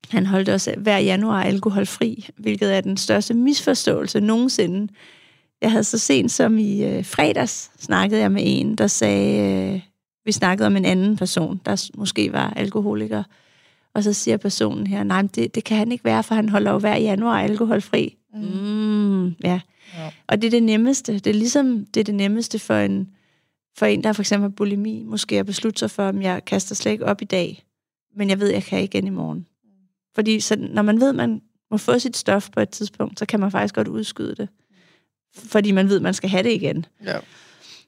[0.09, 4.93] han holdt også hver januar alkoholfri, hvilket er den største misforståelse nogensinde.
[5.62, 9.81] Jeg havde så sent som i øh, fredags snakkede jeg med en, der sagde, øh,
[10.25, 13.23] vi snakkede om en anden person, der måske var alkoholiker,
[13.95, 16.71] og så siger personen her, nej, det, det kan han ikke være, for han holder
[16.71, 18.17] jo hver januar alkoholfri.
[18.33, 18.41] Mm.
[18.41, 19.61] Mm, ja.
[19.97, 20.11] ja.
[20.27, 21.13] Og det er det nemmeste.
[21.13, 23.09] Det er ligesom det er det nemmeste for en,
[23.77, 26.75] for en, der for eksempel har bulimi, måske at beslutte sig for, om jeg kaster
[26.75, 27.65] slet ikke op i dag,
[28.15, 29.47] men jeg ved, jeg kan igen i morgen.
[30.15, 31.41] Fordi så, når man ved, man
[31.71, 34.49] må få sit stof på et tidspunkt, så kan man faktisk godt udskyde det.
[35.35, 36.85] Fordi man ved, man skal have det igen.
[37.05, 37.17] Ja.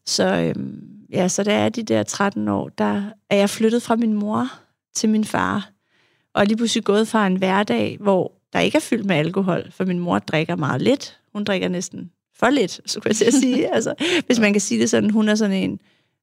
[0.06, 3.96] Så, øhm, ja, så der er de der 13 år, der er jeg flyttet fra
[3.96, 4.48] min mor
[4.96, 5.70] til min far.
[6.34, 9.86] Og lige pludselig gået fra en hverdag, hvor der ikke er fyldt med alkohol, for
[9.86, 11.20] min mor drikker meget lidt.
[11.34, 13.74] Hun drikker næsten for lidt, så kunne jeg til at sige.
[13.74, 13.94] altså,
[14.26, 15.80] hvis man kan sige det sådan, hun er sådan en,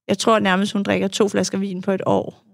[0.09, 2.45] jeg tror nærmest, hun drikker to flasker vin på et år.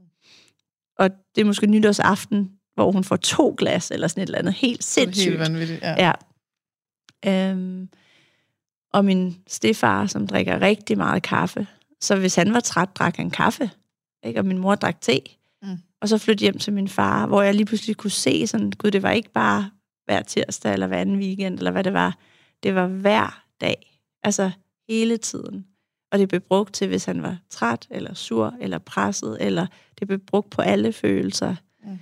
[0.98, 4.54] Og det er måske nytårsaften, hvor hun får to glas, eller sådan et eller andet
[4.54, 5.28] helt sindssygt.
[5.28, 6.12] Helt vanvittigt, ja.
[7.24, 7.50] ja.
[7.50, 7.88] Øhm,
[8.92, 11.66] og min stefar, som drikker rigtig meget kaffe,
[12.00, 13.70] så hvis han var træt, drak han kaffe.
[14.24, 14.40] Ikke?
[14.40, 15.20] Og min mor drak te.
[16.00, 18.90] Og så flyttede hjem til min far, hvor jeg lige pludselig kunne se sådan, gud,
[18.90, 19.70] det var ikke bare
[20.04, 22.18] hver tirsdag, eller hver anden weekend, eller hvad det var.
[22.62, 24.00] Det var hver dag.
[24.22, 24.50] Altså
[24.88, 25.66] hele tiden.
[26.12, 29.66] Og det blev brugt til, hvis han var træt, eller sur, eller presset, eller
[29.98, 31.56] det blev brugt på alle følelser.
[31.84, 31.98] Mm.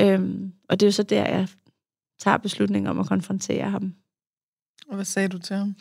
[0.00, 1.48] Øhm, og det er jo så der, jeg
[2.18, 3.94] tager beslutningen om at konfrontere ham.
[4.88, 5.74] Og hvad sagde du til ham?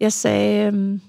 [0.00, 1.00] Jeg sagde, øhm,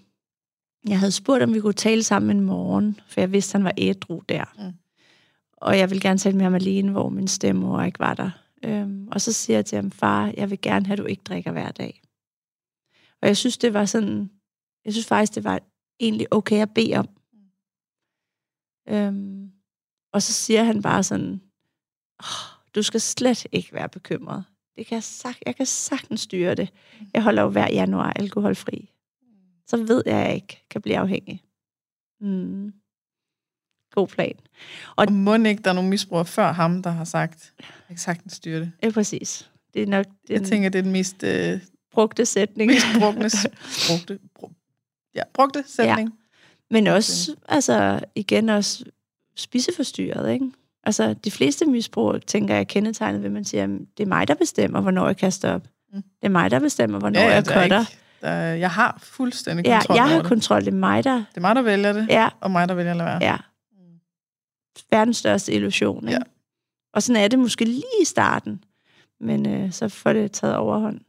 [0.88, 3.74] jeg havde spurgt, om vi kunne tale sammen en morgen, for jeg vidste, han var
[3.78, 4.46] ædru der.
[4.58, 4.74] Mm.
[5.66, 8.32] Og jeg vil gerne tale med ham alene, hvor min stemme ikke var der.
[8.66, 11.24] Øhm, og så siger jeg til ham, far, jeg vil gerne have, at du ikke
[11.24, 12.02] drikker hver dag.
[13.22, 14.30] Og jeg synes, det var sådan,
[14.86, 15.60] jeg synes faktisk, det var
[16.00, 17.10] egentlig okay at bede om.
[18.90, 19.52] Øhm,
[20.14, 21.42] og så siger han bare sådan,
[22.20, 24.46] oh, du skal slet ikke være bekymret.
[24.78, 26.74] Det kan jeg, sag, jeg kan sagtens styre det.
[27.14, 28.92] Jeg holder jo hver januar alkoholfri.
[29.68, 31.44] Så ved jeg, at jeg ikke kan blive afhængig.
[32.22, 32.74] Mm.
[33.96, 34.34] God plan.
[34.96, 37.98] Og, og må ikke, der er nogle misbrugere før ham, der har sagt, jeg kan
[37.98, 38.72] sagtens styre det?
[38.84, 39.50] Ja, præcis.
[39.74, 41.24] Det er nok den, jeg tænker, det er den mest...
[41.24, 41.60] Øh,
[41.94, 42.72] brugte sætning.
[42.72, 43.30] Mest brugte,
[43.88, 44.56] brugte, brugte,
[45.16, 46.10] ja, brugte sætning.
[46.10, 46.16] Ja.
[46.72, 48.84] Men også, altså igen også
[49.36, 50.52] spiseforstyrret, ikke?
[50.84, 54.28] Altså, de fleste misbrug, tænker jeg, kendetegnet ved, at man siger, at det er mig,
[54.28, 55.68] der bestemmer, hvornår jeg kaster op.
[55.94, 56.02] Mm.
[56.02, 57.86] Det er mig, der bestemmer, hvornår ja, ja, jeg cutter.
[58.22, 60.26] Der, jeg har fuldstændig kontrol Ja, jeg har det.
[60.26, 60.62] kontrol.
[60.62, 61.16] Det er mig, der...
[61.16, 62.30] Det er mig, der vælger det, ja.
[62.42, 63.20] og mig, der vælger at lade være.
[63.22, 63.38] Ja.
[64.92, 66.12] Verdens største illusion, ikke?
[66.12, 66.20] Ja.
[66.94, 68.64] Og sådan er det måske lige i starten,
[69.20, 71.00] men øh, så får det taget overhånd.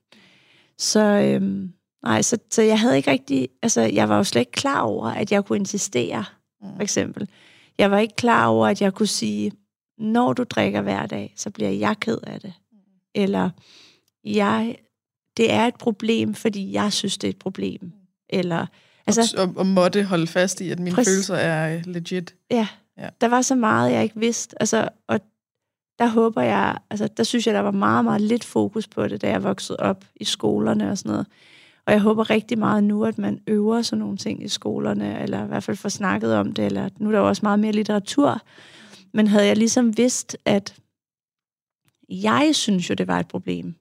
[0.78, 1.68] Så, øh,
[2.02, 3.48] nej, så, så jeg havde ikke rigtig...
[3.62, 6.24] Altså, jeg var jo slet ikke klar over, at jeg kunne insistere,
[6.62, 6.68] mm.
[6.76, 7.28] for eksempel.
[7.78, 9.52] Jeg var ikke klar over, at jeg kunne sige,
[9.98, 12.52] når du drikker hver dag, så bliver jeg ked af det.
[13.14, 13.50] Eller
[14.24, 14.76] jeg,
[15.36, 17.92] det er et problem, fordi jeg synes, det er et problem.
[18.28, 18.66] Eller,
[19.06, 22.34] altså, og, og, og måtte holde fast i, at mine præcis, følelser er legit.
[22.50, 24.62] Ja, ja, der var så meget, jeg ikke vidste.
[24.62, 25.20] Altså, og
[25.98, 29.22] der håber jeg, altså der synes jeg, der var meget, meget lidt fokus på det,
[29.22, 31.26] da jeg voksede op i skolerne og sådan noget.
[31.86, 35.44] Og jeg håber rigtig meget nu, at man øver sådan nogle ting i skolerne, eller
[35.44, 37.72] i hvert fald får snakket om det, eller nu er der jo også meget mere
[37.72, 38.40] litteratur,
[39.14, 40.76] men havde jeg ligesom vidst, at
[42.08, 43.74] jeg synes jo, det var et problem.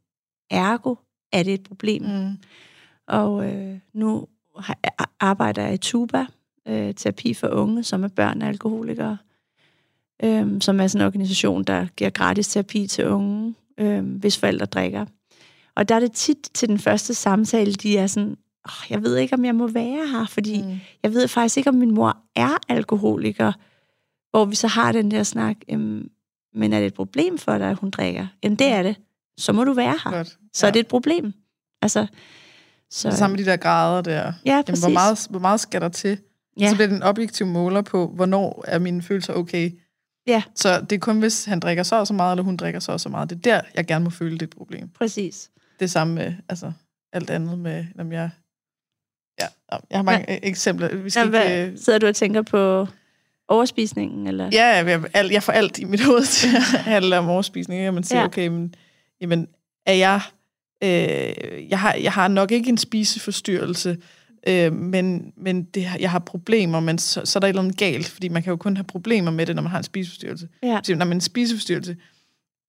[0.51, 0.95] Ergo
[1.31, 2.03] er det et problem.
[2.03, 2.37] Mm.
[3.07, 4.27] Og øh, nu
[5.19, 6.25] arbejder jeg i Tuba,
[6.67, 9.17] øh, terapi for unge, som er børn af alkoholikere,
[10.23, 14.65] øh, som er sådan en organisation, der giver gratis terapi til unge, øh, hvis forældre
[14.65, 15.05] drikker.
[15.75, 19.17] Og der er det tit til den første samtale, de er sådan, oh, jeg ved
[19.17, 20.79] ikke, om jeg må være her, fordi mm.
[21.03, 23.51] jeg ved faktisk ikke, om min mor er alkoholiker.
[24.31, 26.09] Hvor vi så har den der snak, øhm,
[26.53, 28.27] men er det et problem for dig, at hun drikker?
[28.43, 28.95] Jamen det er det.
[29.37, 30.11] Så må du være her.
[30.11, 30.37] Godt.
[30.53, 30.69] Så Ja.
[30.69, 31.33] er det et problem.
[31.81, 32.07] Altså,
[32.89, 34.13] så, Det samme med de der grader der.
[34.13, 34.83] Ja, Jamen, præcis.
[34.83, 36.17] hvor, meget, hvor meget skal der til?
[36.59, 36.69] Ja.
[36.69, 39.71] Så bliver det en objektiv måler på, hvornår er mine følelser okay.
[40.27, 40.43] Ja.
[40.55, 42.91] Så det er kun, hvis han drikker så og så meget, eller hun drikker så
[42.91, 43.29] og så meget.
[43.29, 44.89] Det er der, jeg gerne må føle, det er et problem.
[44.89, 45.51] præcis.
[45.79, 46.71] Det samme med altså,
[47.13, 48.29] alt andet med, når jeg...
[49.41, 49.47] Ja,
[49.89, 50.39] jeg har mange ja.
[50.43, 50.95] eksempler.
[50.95, 52.87] Vi skal ikke, hvad, øh, sidder du og tænker på
[53.47, 54.27] overspisningen?
[54.27, 54.49] Eller?
[54.53, 57.79] Ja, jeg, jeg, alt- jeg får alt i mit hoved til at handle om overspisning.
[57.79, 57.89] ikke?
[57.89, 58.21] Og man siger, Ja.
[58.21, 58.27] ja.
[58.27, 58.75] okay, men,
[59.21, 59.47] jamen,
[59.85, 60.21] er jeg...
[60.83, 63.97] Øh, jeg, har, jeg har nok ikke en spiseforstyrrelse,
[64.47, 67.77] øh, men, men det, jeg har problemer, men så, så er der et eller andet
[67.77, 70.47] galt, fordi man kan jo kun have problemer med det, når man har en spiseforstyrrelse.
[70.63, 70.79] Ja.
[70.83, 71.97] Så, når man en spiseforstyrrelse,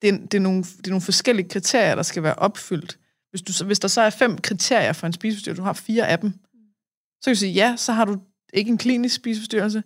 [0.02, 2.98] det er, det, er nogle, det er nogle forskellige kriterier, der skal være opfyldt.
[3.30, 6.18] Hvis, du, hvis der så er fem kriterier for en spiseforstyrrelse, du har fire af
[6.18, 6.30] dem,
[7.20, 8.18] så kan du sige, ja, så har du
[8.54, 9.82] ikke en klinisk spiseforstyrrelse,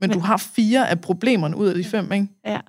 [0.00, 2.28] men, men du har fire af problemerne ud af de fem, ikke?
[2.46, 2.60] Ja.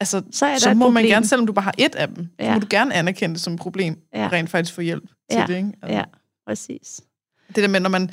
[0.00, 2.46] Altså, Så er så må man gerne, selvom du bare har et af dem, ja.
[2.46, 4.24] så må du gerne anerkende det som et problem, ja.
[4.24, 5.46] og rent faktisk få hjælp til Ja.
[5.46, 5.72] det, ikke?
[5.82, 6.04] Altså, Ja,
[6.46, 7.00] præcis.
[7.54, 8.10] Det der med, når man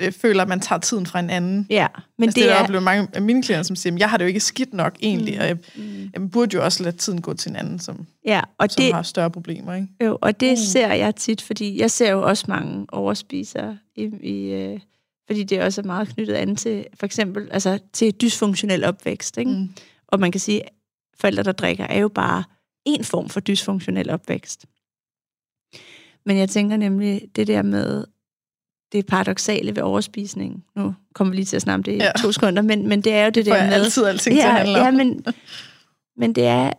[0.00, 1.66] øh, føler, at man tager tiden fra en anden.
[1.70, 1.86] Ja,
[2.18, 2.62] men altså, det, det der er...
[2.64, 4.96] oplever mange af mine klienter, som siger, "Men jeg har det jo ikke skidt nok
[5.02, 5.40] egentlig, Mm.
[5.40, 6.10] og jeg, Mm.
[6.12, 8.92] jeg burde jo også lade tiden gå til en anden, som, Ja, og som det,
[8.94, 9.88] har større problemer, ikke?
[10.04, 10.56] jo, og det Mm.
[10.56, 14.80] ser jeg tit, fordi jeg ser jo også mange overspisere, i, i, øh,
[15.26, 19.38] fordi det også er meget knyttet an til, for eksempel, altså til dysfunktionel opvækst.
[19.38, 19.50] Ikke?
[19.50, 19.68] Mm.
[20.08, 20.68] Og man kan sige, at
[21.20, 22.44] forældre, der drikker, er jo bare
[22.84, 24.66] en form for dysfunktionel opvækst.
[26.26, 28.04] Men jeg tænker nemlig, det der med
[28.94, 32.12] det paradoxale ved overspisning, nu kommer vi lige til at snakke om det i Ja.
[32.22, 33.72] to sekunder, men, men det er jo det For der med...
[33.72, 34.84] altid alting til at ja, handle om.
[34.84, 35.24] ja, men,
[36.16, 36.72] men det, er,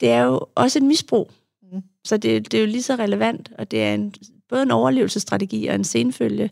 [0.00, 1.30] det er jo også et misbrug.
[1.72, 1.82] Mm.
[2.04, 4.14] Så det, det er jo lige så relevant, og det er en,
[4.48, 6.50] både en overlevelsesstrategi og en senfølge.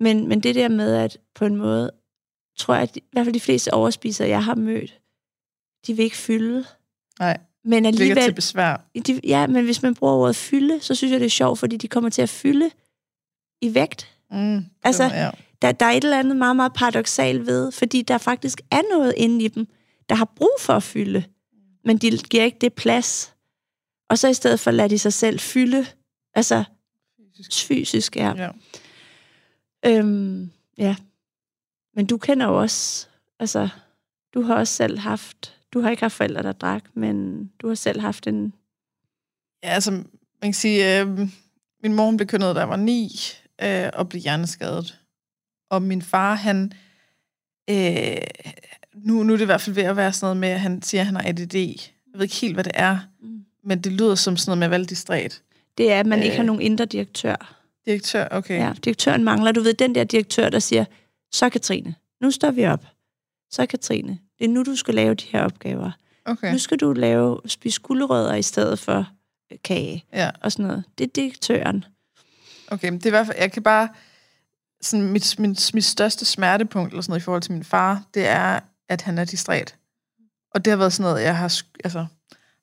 [0.00, 1.90] Men, men det der med, at på en måde,
[2.58, 4.98] tror jeg, at i hvert fald de fleste overspisere, jeg har mødt,
[5.86, 6.64] de vil ikke fylde.
[7.18, 8.84] Nej, Men det ligger til alligevel, besvær.
[9.06, 11.76] de, ja, men hvis man bruger ordet fylde, så synes jeg, det er sjovt, fordi
[11.76, 12.70] de kommer til at fylde
[13.62, 14.15] i vægt.
[14.30, 15.30] Mm, Altså, ja.
[15.62, 19.14] Der, der er et eller andet meget, meget paradoxalt ved, fordi der faktisk er noget
[19.16, 19.66] inde i dem,
[20.08, 21.24] der har brug for at fylde,
[21.84, 23.34] men de giver ikke det plads.
[24.08, 25.86] Og så i stedet for lader de sig selv fylde,
[26.34, 26.64] altså
[27.52, 28.32] fysisk, ja.
[28.36, 28.50] ja.
[29.86, 30.96] Øhm, ja.
[31.94, 33.08] Men du kender jo også,
[33.38, 33.68] altså,
[34.34, 37.74] du har også selv haft, du har ikke haft forældre, der drak, men du har
[37.74, 38.52] selv haft en,
[39.62, 40.04] Ja, altså, man
[40.42, 41.18] kan sige, øh,
[41.82, 43.10] min mor hun blev kønnet, da jeg var ni,
[43.62, 44.98] øh, og blev hjerneskadet.
[45.70, 46.72] Og min far, han,
[47.70, 48.16] øh,
[48.94, 50.82] nu, nu er det i hvert fald ved at være sådan noget med, at han
[50.82, 51.54] siger, at han har ADD.
[51.56, 51.78] Jeg
[52.14, 53.44] ved ikke helt, hvad det er, Mm.
[53.64, 55.42] men det lyder som sådan noget med at være lidt distræt.
[55.78, 56.24] det er, at man øh.
[56.24, 56.38] ikke Øh.
[56.38, 57.56] har nogen indre direktør.
[57.86, 58.58] Direktør, okay.
[58.58, 59.52] Ja, direktøren mangler.
[59.52, 60.84] Du ved, den der direktør, der siger,
[61.32, 62.84] så Katrine, nu står vi op.
[63.50, 65.90] Så Katrine, det er nu, du skal lave de her opgaver.
[66.24, 66.52] okay.
[66.52, 69.08] Nu skal du lave spise gulerødder i stedet for
[69.52, 70.84] øh, kage Ja, og sådan noget.
[70.98, 71.84] Det er direktøren.
[72.70, 72.88] Okay.
[72.88, 73.88] Men det er i hvert fald, jeg kan bare,
[74.80, 78.26] sådan mit, mit, mit største smertepunkt, eller sådan noget, i forhold til min far, det
[78.26, 79.76] er, at han er distræt.
[80.54, 82.06] Og det har været sådan noget, jeg har, altså,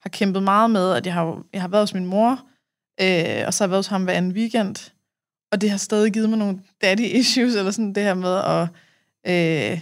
[0.02, 2.32] har kæmpet meget med, at jeg har, jeg har været hos min mor,
[3.02, 4.92] øh, og så har jeg været hos ham hver anden weekend,
[5.52, 8.68] og det har stadig givet mig nogle daddy issues, eller sådan det her med at,
[9.28, 9.82] øh,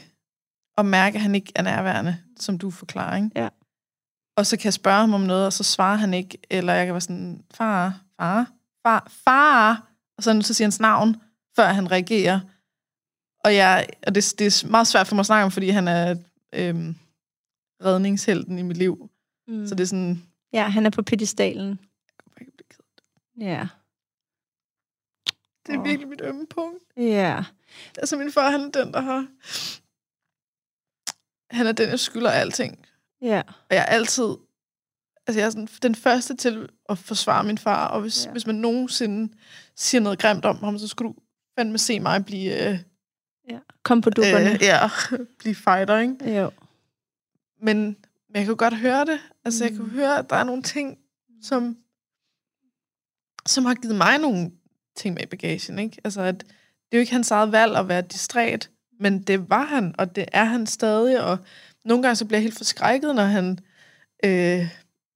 [0.78, 3.30] at mærke, at han ikke er nærværende, som du forklarer, ikke?
[3.36, 3.50] Ja.
[4.38, 6.86] Og så kan jeg spørge ham om noget, og så svarer han ikke, eller jeg
[6.86, 8.52] kan være sådan, far, far,
[8.84, 9.91] far, far,
[10.28, 11.22] og så, så siger hans navn,
[11.56, 12.40] før han reagerer.
[13.44, 15.88] Og, jeg, og det, det er meget svært for mig at snakke om, fordi han
[15.88, 16.16] er
[16.54, 16.96] øhm,
[17.84, 19.10] redningshelten i mit liv.
[19.48, 19.68] Mm.
[19.68, 20.24] Så det er sådan...
[20.54, 21.70] Ja, han er på pedestalen.
[21.70, 23.46] Jeg kan blive ked af det.
[23.46, 23.68] Ja.
[25.66, 25.86] Det er Åh.
[25.86, 26.84] virkelig mit ømme punkt.
[26.98, 27.44] Ja.
[27.98, 29.28] Altså, min far, han er den, der har...
[31.56, 32.86] Han er den, jeg skylder alting.
[33.22, 33.42] Ja.
[33.48, 34.36] Og jeg er altid...
[35.28, 37.88] Altså, jeg er sådan den første til at forsvare min far.
[37.88, 38.32] Og hvis, Ja.
[38.32, 39.34] hvis man nogensinde
[39.76, 41.20] siger noget grimt om ham, så skulle du
[41.60, 42.70] fandme se mig blive...
[42.70, 42.80] Øh,
[43.50, 43.60] ja.
[43.84, 44.54] Kom på dupperne.
[44.54, 44.90] øh, ja,
[45.40, 46.40] blive fighter, ikke?
[46.42, 46.52] jo.
[47.62, 47.78] Men,
[48.30, 49.20] men jeg kan godt høre det.
[49.46, 49.90] Altså, jeg kan Mm.
[49.90, 50.98] høre, at der er nogle ting,
[51.44, 51.78] som,
[53.46, 54.52] som har givet mig nogle
[54.98, 55.98] ting med i bagagen, ikke?
[56.04, 59.66] Altså, at det er jo ikke hans eget valg at være distræt, men det var
[59.66, 61.38] han, og det er han stadig, og
[61.86, 63.60] nogle gange så bliver jeg helt forskrækket, når han,
[64.26, 64.68] øh,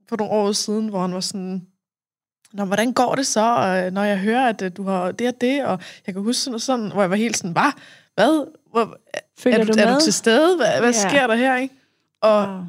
[0.09, 1.67] for nogle år siden, hvor han var sådan,
[2.53, 3.41] Nå, hvordan går det så,
[3.85, 6.41] øh, når jeg hører, at øh, du har det og det, og jeg kan huske
[6.41, 7.71] sådan sådan, hvor jeg var helt sådan, hvad?
[8.15, 8.47] Hvad?
[8.71, 8.97] Hvor,
[9.39, 10.55] Følger er, du, du, er du til stede?
[10.57, 11.09] Hvad, hvad Ja.
[11.09, 11.75] sker der her, ikke?
[12.21, 12.63] Og, Wow.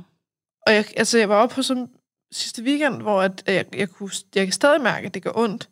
[0.66, 1.88] og jeg, altså, jeg var oppe på som
[2.32, 5.68] sidste weekend, hvor at, jeg, jeg, kunne, jeg kan stadig mærke, at det gør ondt.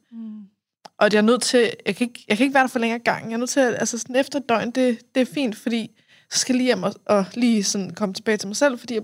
[0.98, 2.98] og jeg er nødt til, jeg kan ikke, jeg kan ikke være der for længere
[2.98, 3.26] gang.
[3.26, 5.90] Jeg er nødt til, at, altså sådan efter et døgn, det, det er fint, fordi
[6.30, 8.98] så skal jeg lige hjem og, og lige sådan komme tilbage til mig selv, fordi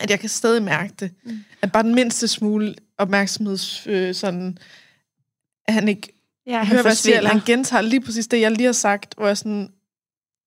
[0.00, 1.10] at jeg kan stadig mærke det.
[1.24, 1.38] Mm.
[1.62, 4.58] At bare den mindste smule opmærksomhed, øh, sådan,
[5.68, 6.12] at han ikke
[6.46, 8.72] Ja, hører, han hvad jeg siger, eller han gentager lige præcis det, jeg lige har
[8.72, 9.72] sagt, hvor jeg sådan,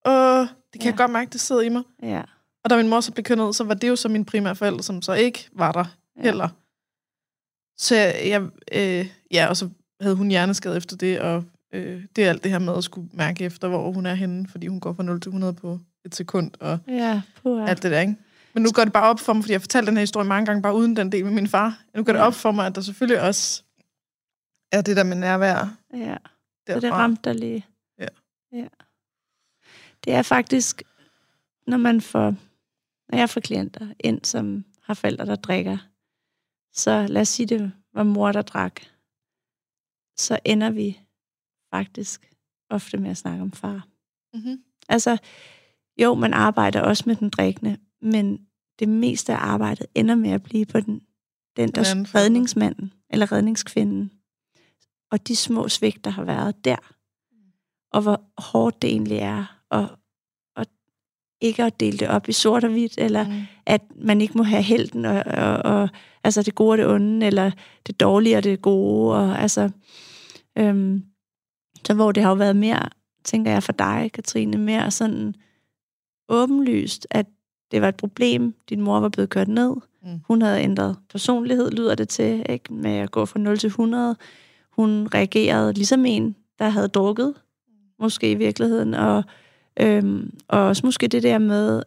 [0.06, 0.86] åh, det kan Ja.
[0.86, 1.84] jeg godt mærke, det sidder i mig.
[2.04, 2.22] Ja.
[2.64, 4.56] Og da min mor så blev kørt ned, så var det jo så min primære
[4.56, 5.86] forældre, som så ikke var der
[6.18, 6.22] Ja.
[6.24, 6.50] heller.
[7.78, 9.70] Så jeg, jeg øh, ja, og så
[10.02, 13.10] havde hun hjerneskade efter det, og øh, det er alt det her med at skulle
[13.14, 16.16] mærke efter, hvor hun er henne, fordi hun går fra 0 til 100 på et
[16.16, 17.62] sekund, og Ja, puha.
[17.64, 17.70] ja.
[17.70, 18.16] alt det der, ikke?
[18.54, 20.28] Men nu går det bare op for mig, fordi jeg har fortalt den her historie
[20.28, 21.84] mange gange, bare uden den del med min far.
[21.96, 23.64] Nu går det op for mig, at der selvfølgelig også
[24.72, 25.98] er det der med nærvær Ja.
[26.68, 26.74] derfra.
[26.74, 27.66] Så det ramte dig lige.
[28.00, 28.08] Ja.
[28.52, 28.68] ja.
[30.04, 30.84] Det er faktisk,
[31.68, 32.36] når man får,
[33.10, 35.78] når jeg får klienter ind, som har forældre, der drikker,
[36.74, 38.82] så lad os sige, det var mor, der drak,
[40.18, 41.00] så ender vi
[41.74, 42.32] faktisk
[42.70, 43.88] ofte med at snakke om far.
[44.34, 44.64] Mm-hmm.
[44.90, 45.18] Altså,
[45.98, 48.40] jo, man arbejder også med den drikkende, men
[48.80, 51.02] det meste af arbejdet ender med at blive på den,
[51.58, 54.12] den der redningsmanden eller redningskvinden.
[55.12, 56.96] Og de små svigt, der har været der.
[57.94, 59.62] Og hvor hårdt det egentlig er.
[59.70, 59.88] Og,
[60.56, 60.66] og
[61.42, 63.42] ikke at dele det op i sort og hvidt, eller Mm.
[63.66, 65.90] at man ikke må have helten, og, og, og
[66.24, 67.52] altså det gode og det onde, eller
[67.88, 69.16] det dårlige og det gode.
[69.16, 69.70] Og, altså,
[70.58, 71.06] øhm,
[71.88, 72.90] så hvor det har jo været mere,
[73.24, 75.36] tænker jeg for dig, Katrine, mere sådan
[76.30, 77.26] åbenlyst, at
[77.72, 80.20] det var et problem, din mor var blevet kørt ned, Mm.
[80.28, 82.74] hun havde ændret personlighed, lyder det til, ikke?
[82.74, 84.16] med at gå fra 0 til 100.
[84.72, 87.34] Hun reagerede ligesom en, der havde drukket,
[88.00, 89.24] måske i virkeligheden, og,
[89.80, 91.84] øhm, og også måske det der med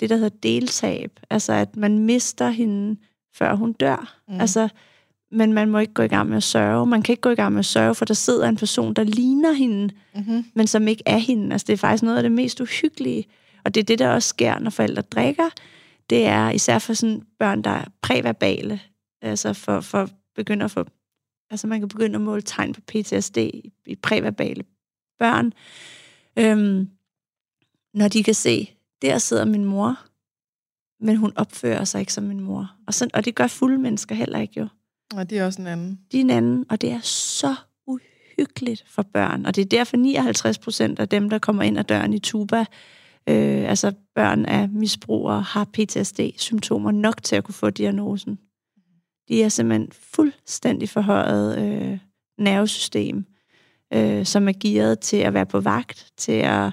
[0.00, 2.96] det, der hedder deltab, altså at man mister hende,
[3.34, 4.16] før hun dør.
[4.28, 4.40] Mm.
[4.40, 4.68] Altså,
[5.32, 6.86] men man må ikke gå i gang med at sørge.
[6.86, 9.04] Man kan ikke gå i gang med at sørge, for der sidder en person, der
[9.04, 10.44] ligner hende, Mm-hmm.
[10.54, 11.52] men som ikke er hende.
[11.52, 13.24] Altså, det er faktisk noget af det mest uhyggelige.
[13.66, 15.50] Og det er det, der også sker, når forældre drikker.
[16.10, 18.80] Det er især for sådan børn, der er præverbale.
[19.22, 20.84] Altså for, for begynder at få...
[21.50, 24.64] Altså man kan begynde at måle tegn på PTSD i, præverbale
[25.18, 25.52] børn.
[26.38, 26.88] Øhm,
[27.94, 28.70] når de kan se,
[29.02, 29.98] der sidder min mor,
[31.04, 32.76] men hun opfører sig ikke som min mor.
[32.86, 34.68] Og, sådan, og det gør fulde mennesker heller ikke jo
[35.14, 36.00] Og det er også en anden.
[36.12, 37.54] de er en anden, og det er så
[37.86, 39.46] uhyggeligt for børn.
[39.46, 42.64] Og det er derfor 59 procent af dem, der kommer ind ad døren i Tuba,
[43.28, 48.38] øh, altså børn af misbrugere, har PTSD-symptomer nok til at kunne få diagnosen.
[49.28, 51.98] De er simpelthen fuldstændig forhøjet øh,
[52.38, 53.24] nervesystem,
[53.94, 56.72] øh, som er gearet til at være på vagt, til at,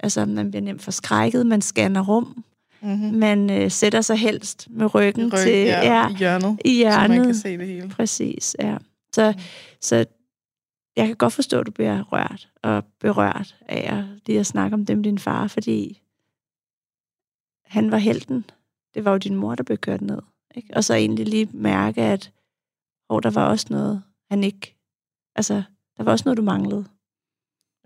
[0.00, 2.44] altså man bliver nemt forskrækket, man scanner rum,
[2.84, 3.18] Mm-hmm.
[3.18, 6.74] man øh, sætter sig helst med ryggen Ryg, til ja, ja, i hjørnet, i så
[6.74, 7.16] hjernet.
[7.16, 7.88] man kan se det hele.
[7.88, 8.76] Præcis, ja.
[9.14, 9.34] Så,
[9.80, 10.04] så
[10.96, 14.74] jeg kan godt forstå, at du bliver rørt og berørt af at, lige at snakke
[14.74, 16.02] om det med din far, fordi
[17.64, 18.44] han var helten.
[18.94, 20.18] Det var jo din mor, der blev kørt ned.
[20.54, 20.74] Ikke?
[20.76, 22.32] Og så egentlig lige mærke, at
[23.08, 24.76] oh, der var også noget, han ikke...
[25.34, 25.62] Altså,
[25.96, 26.84] der var også noget, du manglede.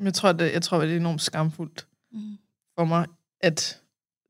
[0.02, 2.36] Jeg tror, det, jeg tror, det er enormt skamfuldt Mm.
[2.78, 3.06] for mig,
[3.40, 3.82] at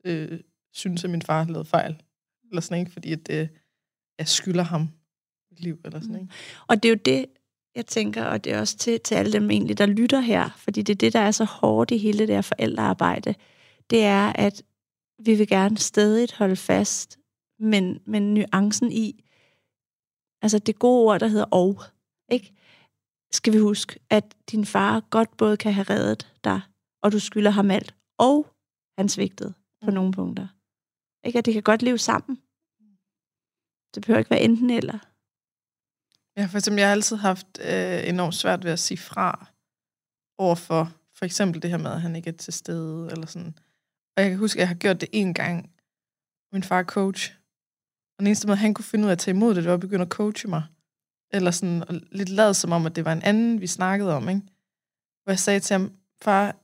[0.05, 0.39] øh,
[0.73, 2.03] synes, at min far har lavet fejl.
[2.49, 2.91] Eller sådan, ikke?
[2.91, 3.47] Fordi at, øh,
[4.19, 4.81] jeg skylder ham
[5.51, 6.21] mit liv, eller sådan, Mm.
[6.21, 6.33] ikke?
[6.67, 7.25] Og det er jo det,
[7.77, 10.81] jeg tænker, og det er også til, til alle dem egentlig, der lytter her, fordi
[10.81, 13.35] det er det, der er så hårdt i hele det der forældrearbejde,
[13.89, 14.63] det er, at
[15.25, 17.19] vi vil gerne stadig holde fast,
[17.59, 19.23] men, men nuancen i,
[20.41, 21.81] altså det gode ord, der hedder og,
[22.31, 22.53] ikke?
[23.31, 26.61] skal vi huske, at din far godt både kan have reddet dig,
[27.03, 28.47] og du skylder ham alt, og
[28.97, 29.93] han svigtede på Mm.
[29.93, 30.47] nogle punkter.
[31.27, 31.39] Ikke?
[31.39, 32.35] At det kan godt leve sammen.
[33.95, 34.99] Det behøver ikke være enten eller.
[36.37, 39.47] Ja, for eksempel, jeg har altid haft øh, enormt svært ved at sige fra
[40.37, 43.57] overfor for eksempel det her med, at han ikke er til stede, eller sådan.
[44.17, 45.71] Og jeg kan huske, at jeg har gjort det en gang.
[46.53, 47.33] Min far er coach.
[48.17, 49.73] Og den eneste måde, han kunne finde ud af at tage imod det, det var
[49.73, 50.63] at begynde at coache mig.
[51.33, 54.29] Eller sådan, og lidt lad som om, at det var en anden, vi snakkede om,
[54.29, 54.41] ikke?
[55.23, 56.55] Hvor jeg sagde til ham, far,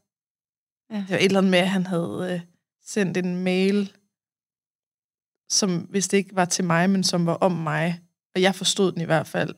[0.89, 0.97] Ja.
[0.97, 2.41] det var et eller andet med, at han havde øh,
[2.82, 3.95] sendt en mail,
[5.49, 8.01] som hvis det ikke var til mig, men som var om mig.
[8.36, 9.55] Og jeg forstod den i hvert fald,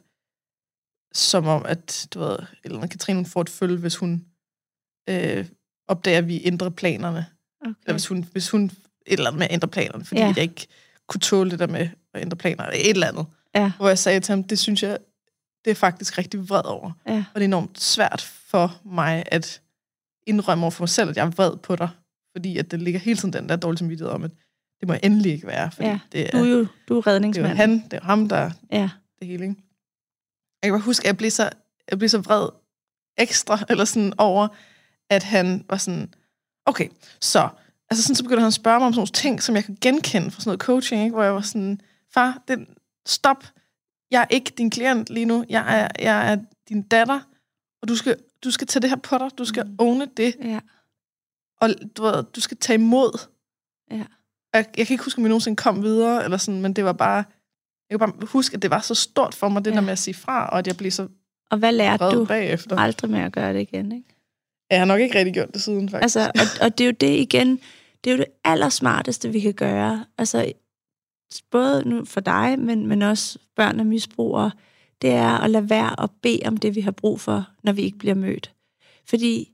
[1.16, 4.26] som om, at du ved, eller Katrine får et følge, hvis hun
[5.10, 5.46] øh,
[5.88, 7.26] opdager, at vi ændrer planerne.
[7.62, 7.92] Eller Okay.
[7.94, 8.72] hvis hun, hvis hun et
[9.08, 10.28] eller andet med at ændre planerne, fordi Ja.
[10.28, 10.68] jeg ikke
[11.08, 13.26] kunne tåle det der med at ændre planer, eller et eller andet.
[13.56, 13.72] Ja.
[13.78, 14.98] Hvor jeg sagde til ham, det synes jeg,
[15.66, 16.92] det er faktisk rigtig vred over.
[17.08, 17.18] Ja.
[17.34, 19.62] Og det er enormt svært for mig at
[20.28, 21.90] indrømme over for mig selv, at jeg er vred på dig.
[22.32, 24.32] Fordi at det ligger hele tiden den der dårlige samvittighed om, at
[24.80, 25.72] det må endelig ikke være.
[25.72, 27.58] Fordi Ja, det, Du er, er jo du er det er jo redningsmand.
[27.58, 28.90] han, det er jo ham, der Ja.
[29.20, 29.44] det hele.
[29.44, 29.56] Ikke?
[30.66, 31.50] Jeg kan bare huske, at jeg blev så
[31.92, 32.50] jeg blev så vred
[33.18, 34.48] ekstra, eller sådan over,
[35.10, 36.14] at han var sådan,
[36.66, 36.90] okay,
[37.22, 37.50] så,
[37.90, 39.78] altså sådan, så begyndte han at spørge mig om sådan nogle ting, som jeg kan
[39.82, 41.14] genkende fra sådan noget coaching, ikke?
[41.14, 41.82] hvor jeg var sådan,
[42.14, 42.68] far, det,
[43.06, 43.44] stop,
[44.12, 46.38] jeg er ikke din klient lige nu, jeg er, jeg er
[46.70, 47.20] din datter,
[47.82, 49.76] og du skal, du skal tage det her på dig, du skal mm.
[49.80, 50.60] owne det, Ja.
[51.62, 53.28] og du, ved, du skal tage imod.
[53.92, 54.06] Ja.
[54.54, 56.94] Jeg, jeg kan ikke huske, om vi nogensinde kom videre, eller sådan, men det var
[56.94, 57.24] bare,
[57.90, 59.76] jeg kan bare huske, at det var så stort for mig, det Ja.
[59.76, 61.08] der med at sige fra, og at jeg blev så
[61.52, 62.78] Og hvad lærte du bagefter.
[62.78, 64.08] aldrig med at gøre det igen, ikke?
[64.70, 66.04] Jeg har nok ikke rigtig gjort det siden, faktisk.
[66.04, 67.60] Altså, og, og det er jo det igen,
[68.04, 70.06] det er jo det allersmarteste, vi kan gøre.
[70.18, 70.52] Altså,
[71.52, 74.52] både nu for dig, men, men også børn og misbrugere,
[75.02, 77.82] det er at lade være at bede om det, vi har brug for, når vi
[77.82, 78.54] ikke bliver mødt.
[79.06, 79.52] Fordi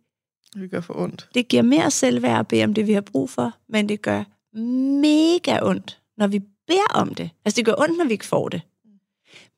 [0.53, 1.29] det gør for ondt.
[1.35, 4.23] det giver mere selvværd at bede om det, vi har brug for, men det gør
[5.01, 6.41] mega ondt, når vi
[6.71, 7.29] beder om det.
[7.45, 8.61] Altså, det gør ondt, når vi ikke får det.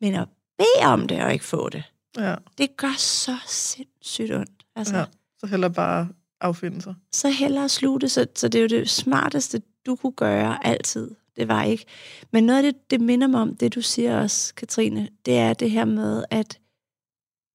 [0.02, 1.84] Men at bede om det og ikke få det,
[2.18, 4.66] Ja, det gør så sindssygt ondt.
[4.76, 5.06] Altså, ja.
[5.40, 6.08] Så heller bare
[6.42, 6.96] affinde sig.
[7.12, 8.10] så hellere slutte.
[8.10, 11.12] Så, så det er jo det smarteste, du kunne gøre altid.
[11.36, 11.86] Det var ikke.
[12.32, 15.54] Men noget af det, det minder mig om, det du siger også, Katrine, det er
[15.54, 16.60] det her med, at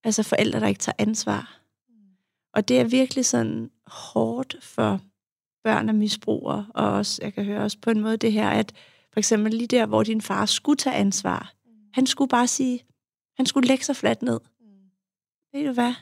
[0.04, 1.61] altså forældre, der ikke tager ansvar.
[2.54, 5.00] Og det er virkelig sådan hårdt for
[5.64, 8.72] børn og misbrugere, og også, jeg kan høre også på en måde det her, at
[9.18, 11.54] for eksempel lige der, hvor din far skulle tage ansvar,
[11.92, 12.84] han skulle bare sige,
[13.36, 14.40] han skulle lægge sig fladt ned.
[15.52, 15.94] Ved du hvad?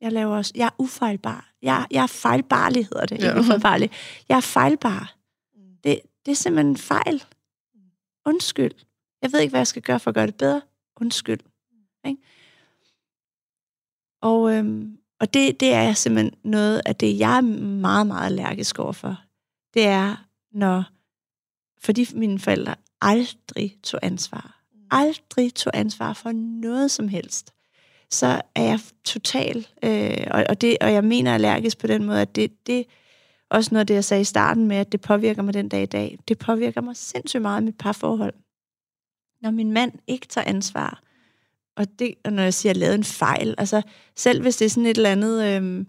[0.00, 1.52] Jeg laver også, jeg er ufejlbar.
[1.62, 3.18] Jeg, jeg er fejlbarlig, hedder det.
[3.18, 3.76] Ja.
[3.82, 3.94] Ikke.
[4.28, 5.16] Jeg er fejlbar.
[5.54, 5.76] Mm.
[5.84, 7.24] Det, det er simpelthen en fejl.
[8.26, 8.74] Undskyld.
[9.22, 10.62] Jeg ved ikke, hvad jeg skal gøre for at gøre det bedre.
[11.00, 11.40] Undskyld.
[12.06, 12.22] Ikke?
[14.20, 17.40] Og, øhm, og det, det er simpelthen noget af det, jeg er
[17.80, 19.22] meget, meget allergisk overfor.
[19.74, 20.16] Det er,
[20.52, 20.84] når...
[21.84, 24.60] Fordi mine forældre aldrig tog ansvar.
[24.90, 27.52] Aldrig tog ansvar for noget som helst.
[28.10, 29.66] Så er jeg total...
[29.84, 32.86] Øh, og, og, det, og jeg mener allergisk på den måde, at det, det
[33.50, 35.86] også noget det, jeg sagde i starten med, at det påvirker mig den dag i
[35.86, 36.18] dag.
[36.28, 38.34] Det påvirker mig sindssygt meget i mit parforhold.
[39.42, 41.02] Når min mand ikke tager ansvar,
[41.76, 43.82] og, det, og når jeg siger, at jeg lavede en fejl, altså
[44.16, 45.86] selv hvis det er sådan et eller andet, øhm,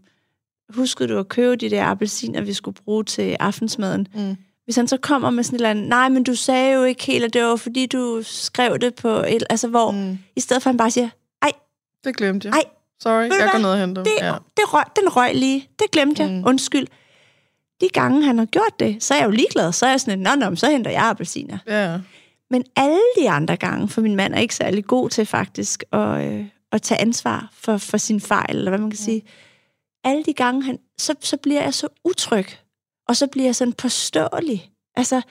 [0.70, 4.36] huskede du at købe de der appelsiner, vi skulle bruge til aftensmaden, Mm.
[4.66, 7.04] Hvis han så kommer med sådan et eller andet, nej, men du sagde jo ikke
[7.06, 10.18] helt, at det var fordi, du skrev det på et, altså hvor, mm.
[10.36, 11.10] I stedet for at han bare siger,
[12.04, 12.54] Det glemte jeg.
[12.54, 12.64] Ej,
[13.00, 14.04] Sorry, jeg går ned og henter.
[14.04, 14.34] det, Ja.
[14.58, 16.38] det røg, den røg lige, det glemte jeg, Mm.
[16.38, 16.44] mm.
[16.48, 16.88] undskyld.
[17.82, 20.20] De gange, han har gjort det, så er jeg jo ligeglad, så er jeg sådan,
[20.20, 21.58] nå, nå, så henter jeg appelsiner.
[21.68, 22.00] ja.
[22.50, 26.26] Men alle de andre gange, for min mand er ikke særlig god til faktisk at,
[26.34, 29.04] øh, at tage ansvar for, for sin fejl, eller hvad man kan ja.
[29.04, 29.22] sige.
[30.04, 32.46] Alle de gange, han, så, så bliver jeg så utryg,
[33.08, 34.72] og så bliver jeg sådan påståelig.
[34.96, 35.22] Altså,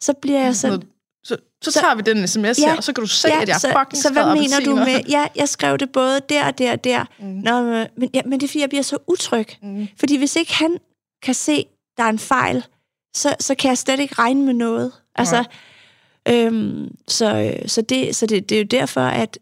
[0.00, 0.82] så bliver jeg sådan...
[1.24, 3.56] Så, så, så tager vi den sms her, og så kan du se, at jeg
[3.60, 6.72] så, fucking så hvad mener du med, ja, jeg skrev det både der og der
[6.72, 7.04] og der.
[7.18, 7.24] Mm.
[7.26, 7.62] Nå,
[7.96, 9.46] men, ja, men det er fordi, jeg bliver så utryg.
[9.62, 9.88] Mm.
[9.98, 10.78] Fordi hvis ikke han
[11.22, 11.64] kan se,
[11.96, 12.64] der er en fejl,
[13.16, 14.92] så, så kan jeg slet ikke regne med noget.
[15.14, 15.44] Altså,
[16.28, 19.38] øhm, så, øh, så, det, så det, det er jo derfor, at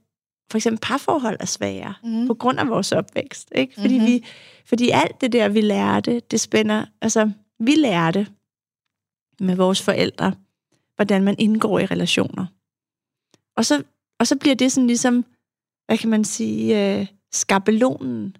[0.51, 2.27] for eksempel parforhold er svære, Mm.
[2.27, 3.49] på grund af vores opvækst.
[3.55, 3.75] Ikke?
[3.81, 4.07] Fordi, Mhm.
[4.07, 4.27] vi,
[4.67, 6.85] fordi alt det der, vi lærte, det spænder...
[7.03, 7.31] Altså,
[7.61, 8.27] vi lærte
[9.41, 10.33] med vores forældre,
[10.97, 12.47] hvordan man indgår i relationer.
[13.57, 13.83] Og så,
[14.21, 15.25] og så bliver det sådan ligesom,
[15.87, 18.37] hvad kan man sige, øh, skabelonen.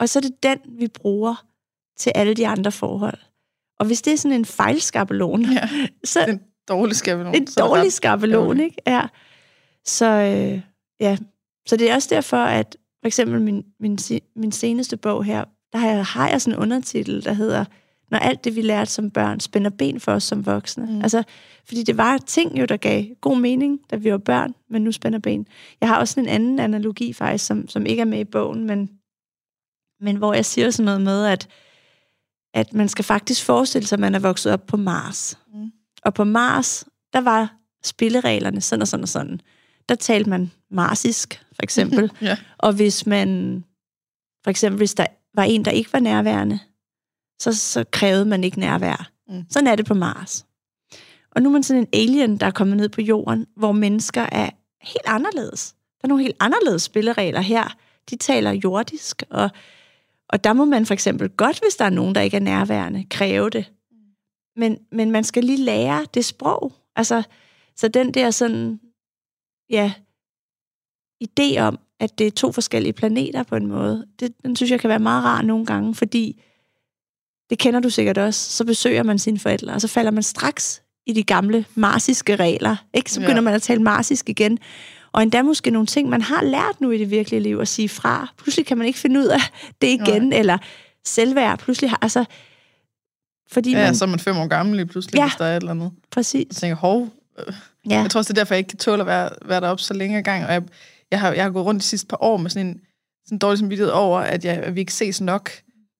[0.00, 1.46] Og så er det den, vi bruger
[1.96, 3.18] til alle de andre forhold.
[3.78, 5.68] Og hvis det er sådan en fejlskabelon, Ja,
[6.04, 7.34] så en dårlig skabelon.
[7.34, 8.76] en dårlig skabelon, ikke?
[8.86, 9.06] Ja.
[9.84, 10.60] Så, øh,
[11.00, 11.16] ja.
[11.66, 13.98] så det er også derfor, at for eksempel min, min,
[14.36, 17.64] min seneste bog her, der har jeg, har jeg sådan en undertitel, der hedder
[18.10, 20.86] Når alt det, vi lærte som børn, spænder ben for os som voksne.
[20.86, 21.02] Mm.
[21.02, 21.22] Altså,
[21.64, 24.92] fordi det var ting jo, der gav god mening, da vi var børn, men nu
[24.92, 25.46] spænder ben.
[25.80, 28.90] Jeg har også en anden analogi faktisk, som, som ikke er med i bogen, men,
[30.00, 31.48] men hvor jeg siger sådan noget med, at,
[32.54, 35.38] at man skal faktisk forestille sig, at man er vokset op på Mars.
[35.54, 35.72] Mm.
[36.04, 39.40] Og på Mars, der var spillereglerne sådan og sådan og sådan.
[39.88, 42.10] Der talte man marsisk, for eksempel.
[42.22, 42.36] Ja.
[42.58, 43.64] og hvis man,
[44.44, 46.58] for eksempel hvis der var en, der ikke var nærværende,
[47.40, 49.10] så, så krævede man ikke nærvær.
[49.28, 49.44] Mm.
[49.50, 50.46] Sådan er det på Mars.
[51.30, 54.26] Og nu er man sådan en alien, der er kommet ned på jorden, hvor mennesker
[54.32, 54.50] er
[54.82, 55.74] helt anderledes.
[56.00, 57.76] Der er nogle helt anderledes spilleregler her.
[58.10, 59.50] De taler jordisk, og,
[60.28, 63.06] og der må man for eksempel godt, hvis der er nogen, der ikke er nærværende,
[63.10, 63.72] kræve det.
[64.56, 66.72] Men, men man skal lige lære det sprog.
[66.96, 67.22] Altså,
[67.76, 68.80] så den der sådan,
[69.70, 69.92] ja,
[71.24, 74.80] idé om, at det er to forskellige planeter på en måde, det, den synes jeg
[74.80, 76.42] kan være meget rar nogle gange, fordi
[77.50, 80.82] det kender du sikkert også, så besøger man sine forældre, og så falder man straks
[81.06, 82.76] i de gamle marsiske regler.
[82.94, 83.12] Ikke?
[83.12, 83.40] Så begynder Ja.
[83.40, 84.58] man at tale marsisk igen.
[85.12, 87.88] Og endda måske nogle ting, man har lært nu i det virkelige liv at sige
[87.88, 88.28] fra.
[88.38, 89.40] Pludselig kan man ikke finde ud af
[89.82, 90.38] det igen, Nej.
[90.38, 90.58] eller
[91.06, 91.58] selvværd.
[91.58, 92.24] Pludselig har, altså,
[93.52, 95.56] fordi ja, man, så er man fem år gammel lige pludselig, ja, hvis der er
[95.56, 95.90] et eller andet.
[96.10, 96.46] præcis.
[96.48, 97.54] Jeg tænker, hov, øh,
[97.90, 98.00] ja.
[98.00, 99.94] jeg tror også, det er derfor, jeg ikke kan tåle at være, være deroppe så
[99.94, 100.46] længe gang.
[100.46, 100.62] Og jeg,
[101.10, 102.80] jeg, har, jeg har gået rundt de sidste par år med sådan en,
[103.26, 105.50] sådan dårlig samvittighed over, at, jeg, at vi ikke ses nok.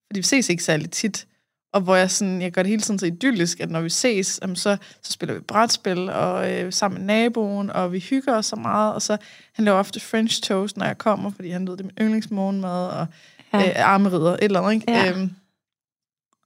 [0.06, 1.26] Fordi vi ses ikke særlig tit.
[1.72, 4.38] Og hvor jeg, sådan, jeg gør det hele tiden så idyllisk, at når vi ses,
[4.42, 8.46] jamen så, så spiller vi brætspil og øh, sammen med naboen, og vi hygger os
[8.46, 8.94] så meget.
[8.94, 9.16] Og så
[9.52, 12.88] han laver ofte French toast, når jeg kommer, fordi han ved, det er min yndlingsmorgenmad,
[12.88, 13.06] og
[13.52, 13.68] ja.
[13.68, 14.74] øh, armerider, et eller andet.
[14.74, 14.92] Ikke?
[14.92, 15.12] Ja.
[15.12, 15.30] Øhm,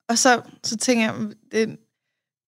[0.08, 1.14] og så, så tænker jeg,
[1.52, 1.78] det,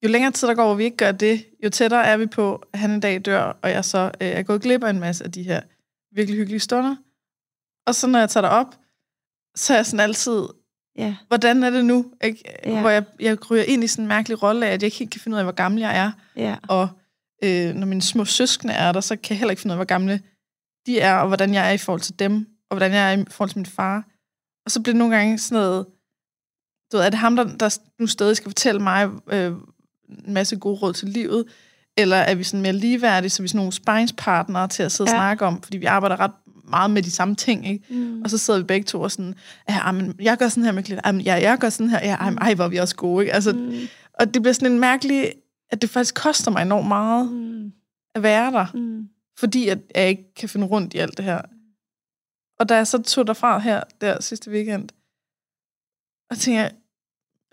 [0.02, 2.62] jo længere tid der går, hvor vi ikke gør det, jo tættere er vi på,
[2.72, 5.24] at han en dag dør, og jeg så øh, er gået glip af en masse
[5.24, 5.60] af de her
[6.14, 6.96] virkelig hyggelige stunder.
[7.86, 8.74] Og så når jeg tager op,
[9.54, 10.42] så er jeg sådan altid,
[10.98, 11.16] ja.
[11.28, 12.12] hvordan er det nu?
[12.24, 12.42] Ikke?
[12.66, 12.80] Ja.
[12.80, 15.10] Hvor jeg, jeg ryger ind i sådan en mærkelig rolle af, at jeg ikke helt
[15.10, 16.12] kan finde ud af, hvor gammel jeg er.
[16.36, 16.56] Ja.
[16.68, 16.88] Og
[17.44, 19.78] øh, når mine små søskende er der, så kan jeg heller ikke finde ud af,
[19.78, 20.20] hvor gamle
[20.86, 23.24] de er, og hvordan jeg er i forhold til dem, og hvordan jeg er i
[23.30, 24.04] forhold til min far.
[24.64, 25.86] Og så bliver det nogle gange sådan noget,
[26.92, 29.52] du ved, er det ham, der, der nu stadig skal fortælle mig øh,
[30.26, 31.44] en masse gode råd til livet,
[31.98, 35.10] eller er vi sådan mere ligeværdige, så vi er sådan nogle sparringspartnere til at sidde
[35.10, 35.16] ja.
[35.16, 36.32] og snakke om, fordi vi arbejder ret
[36.68, 37.94] meget med de samme ting, ikke?
[37.94, 38.22] Mm.
[38.22, 39.34] Og så sidder vi begge to og sådan,
[39.68, 42.34] ja, men jeg gør sådan her med Clit, ja, jeg gør sådan her, ja, ej,
[42.40, 43.32] ej, hvor er vi også gode, ikke?
[43.32, 43.72] Altså, mm.
[44.14, 45.32] Og det bliver sådan en mærkelig,
[45.70, 47.72] at det faktisk koster mig enormt meget mm.
[48.14, 49.08] at være der, mm.
[49.38, 51.40] fordi at jeg ikke kan finde rundt i alt det her.
[52.58, 54.88] Og da jeg så tog derfra her, der sidste weekend,
[56.30, 56.68] og tænker,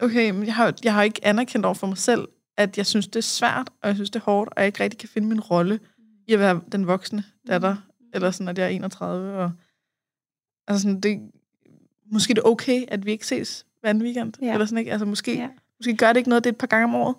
[0.02, 3.08] okay, men jeg har, jeg har ikke anerkendt over for mig selv, at jeg synes,
[3.08, 5.28] det er svært, og jeg synes, det er hårdt, og jeg ikke rigtig kan finde
[5.28, 5.80] min rolle
[6.28, 7.76] i at være den voksne datter,
[8.14, 9.52] eller sådan, at jeg er 31, og
[10.68, 11.32] altså sådan, det,
[12.12, 14.54] måske det er okay, at vi ikke ses hver anden weekend, ja.
[14.54, 14.92] eller sådan, ikke?
[14.92, 15.50] Altså måske, ja.
[15.80, 17.16] måske gør det ikke noget, det er et par gange om året.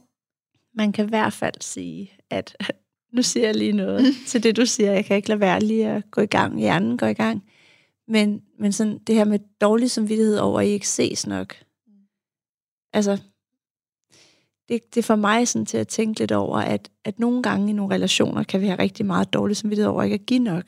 [0.74, 2.56] Man kan i hvert fald sige, at
[3.14, 4.92] nu siger jeg lige noget til det, du siger.
[4.92, 6.58] Jeg kan ikke lade være lige at gå i gang.
[6.58, 7.44] Hjernen går i gang.
[8.08, 11.54] Men, men sådan det her med dårlig samvittighed over, at I ikke ses nok.
[12.92, 13.22] Altså,
[14.68, 17.70] det, det er for mig sådan til at tænke lidt over, at, at nogle gange
[17.70, 20.64] i nogle relationer kan vi have rigtig meget dårlig samvittighed over ikke at give nok.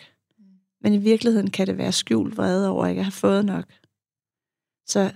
[0.87, 3.65] Men i virkeligheden kan det være skjult vrede over ikke at have fået nok.
[4.89, 5.11] Så,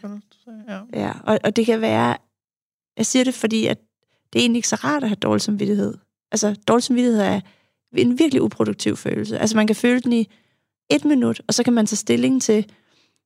[0.92, 2.16] ja, og, og det kan være,
[2.96, 3.78] jeg siger det, fordi at
[4.32, 5.94] det er egentlig ikke så rart at have dårlig samvittighed.
[6.32, 7.40] Altså, dårlig samvittighed er
[7.96, 9.38] en virkelig uproduktiv følelse.
[9.38, 10.28] Altså, man kan føle den i
[10.90, 12.72] et minut, og så kan man tage stilling til,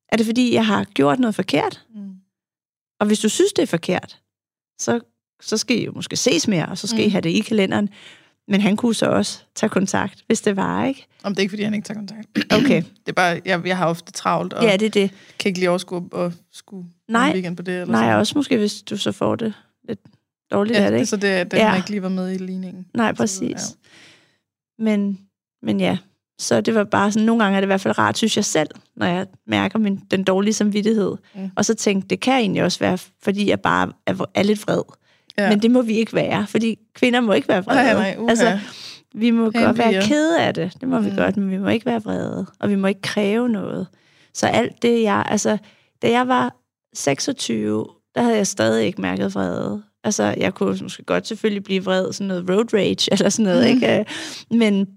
[0.09, 1.87] er det fordi, jeg har gjort noget forkert?
[1.95, 2.15] Mm.
[3.01, 4.23] Og hvis du synes, det er forkert,
[4.81, 5.01] så,
[5.41, 7.07] så skal I jo måske ses mere, og så skal mm.
[7.07, 7.89] I have det i kalenderen.
[8.49, 11.07] Men han kunne så også tage kontakt, hvis det var, ikke?
[11.23, 12.29] Om det er ikke, fordi han ikke tager kontakt.
[12.53, 12.83] Okay.
[13.07, 15.11] det er bare, jeg, jeg har ofte travlt, og ja, det er det.
[15.39, 17.81] kan ikke lige overskue og skulle nej, en weekend på det.
[17.81, 18.19] Eller nej, sådan.
[18.19, 19.55] også måske, hvis du så får det
[19.89, 20.01] lidt
[20.53, 21.07] dårligt ja, af det, ikke?
[21.07, 21.69] så det, det ja.
[21.69, 22.87] har ikke lige været med i ligningen.
[22.95, 23.61] Nej, præcis.
[23.61, 23.77] Så,
[24.79, 24.85] ja.
[24.85, 25.21] Men,
[25.63, 25.99] men ja,
[26.39, 28.45] så det var bare sådan, nogle gange er det i hvert fald rart, synes jeg
[28.45, 31.17] selv, når jeg mærker min, den dårlige samvittighed.
[31.35, 31.51] Mm.
[31.57, 34.83] Og så tænkte, det kan egentlig også være, fordi jeg bare er, er lidt vred.
[35.39, 35.51] Ja.
[35.51, 37.85] Men det må vi ikke være, fordi kvinder må ikke være vrede.
[37.85, 38.29] Nej, nej, uh-huh.
[38.31, 38.59] altså,
[39.15, 41.05] vi må Pæn godt være kede af det, det må mm.
[41.05, 43.87] vi godt, men vi må ikke være vrede, og vi må ikke kræve noget.
[44.35, 45.25] Så alt det, jeg...
[45.29, 45.59] Altså,
[46.03, 46.57] da jeg var
[46.95, 49.83] 26, der havde jeg stadig ikke mærket vrede.
[50.05, 53.65] Altså, jeg kunne måske godt selvfølgelig blive vred, sådan noget road rage, eller sådan noget,
[53.65, 53.75] mm.
[53.75, 54.05] ikke?
[54.51, 54.89] Men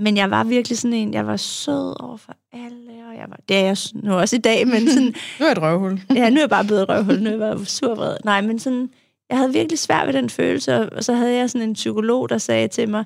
[0.00, 3.40] men jeg var virkelig sådan en, jeg var sød over for alle, og jeg var,
[3.48, 5.14] det er jeg nu også i dag, men sådan...
[5.40, 6.00] nu er jeg et røvhul.
[6.14, 8.16] ja, nu er jeg bare blevet et røvhul, nu er jeg bare survred.
[8.24, 8.90] Nej, men sådan,
[9.30, 12.38] jeg havde virkelig svært ved den følelse, og så havde jeg sådan en psykolog, der
[12.38, 13.04] sagde til mig,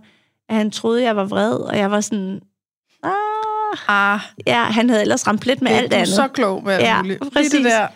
[0.49, 2.41] at han troede, jeg var vred, og jeg var sådan,
[3.03, 4.20] ah, ah.
[4.47, 6.09] ja, han havde ellers ramt lidt med det, alt andet.
[6.09, 7.33] så klog med ja, muligt.
[7.33, 7.53] Præcis.
[7.53, 7.87] Det der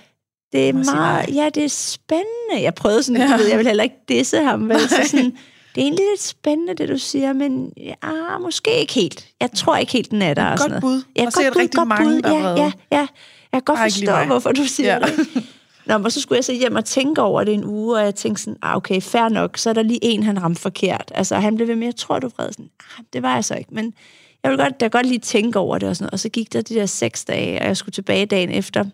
[0.52, 2.62] det er meget, ja, det er spændende.
[2.62, 3.30] Jeg prøvede sådan, ja.
[3.30, 4.80] jeg, jeg vil heller ikke disse ham, vel?
[4.88, 5.36] Så sådan,
[5.74, 9.26] det er egentlig lidt spændende, det du siger, men ja, måske ikke helt.
[9.40, 10.48] Jeg tror ikke helt, den er der.
[10.48, 11.02] Godt sådan bud.
[11.16, 12.30] Ja, godt bud, rigtig godt mange, bud.
[12.30, 13.06] Ja, ja, ja.
[13.52, 14.98] Jeg kan godt forstå, hvorfor du siger ja.
[14.98, 15.44] det.
[15.88, 18.14] Nå, men så skulle jeg så hjem og tænke over det en uge, og jeg
[18.14, 21.12] tænkte sådan, ah, okay, fair nok, så er der lige en, han ramte forkert.
[21.14, 22.52] Altså, han blev ved med, jeg tror, du vred.
[22.52, 23.94] Sådan, ah, det var jeg så ikke, men
[24.42, 26.12] jeg ville godt, da godt lige tænke over det og sådan noget.
[26.12, 28.84] Og så gik der de der seks dage, og jeg skulle tilbage dagen efter.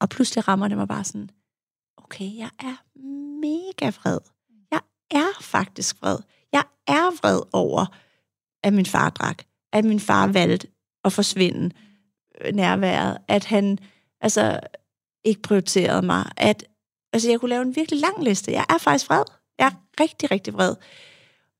[0.00, 1.30] Og pludselig rammer det mig bare sådan,
[1.96, 2.76] okay, jeg er
[3.40, 4.18] mega vred
[4.70, 4.80] Jeg
[5.10, 6.18] er faktisk vred.
[6.52, 7.86] Jeg er vred over,
[8.62, 9.42] at min far drak.
[9.72, 10.68] At min far valgte
[11.04, 11.74] at forsvinde
[12.40, 13.18] øh, nærværet.
[13.28, 13.78] At han
[14.20, 14.60] altså
[15.24, 16.30] ikke prioriterede mig.
[16.36, 16.64] At,
[17.12, 18.52] altså, jeg kunne lave en virkelig lang liste.
[18.52, 19.24] Jeg er faktisk vred.
[19.58, 20.74] Jeg er rigtig, rigtig vred.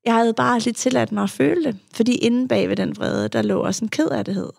[0.05, 1.79] Jeg havde bare lidt tilladt mig at føle det.
[1.95, 4.51] Fordi inde bag ved den vrede, der lå også en kederlighed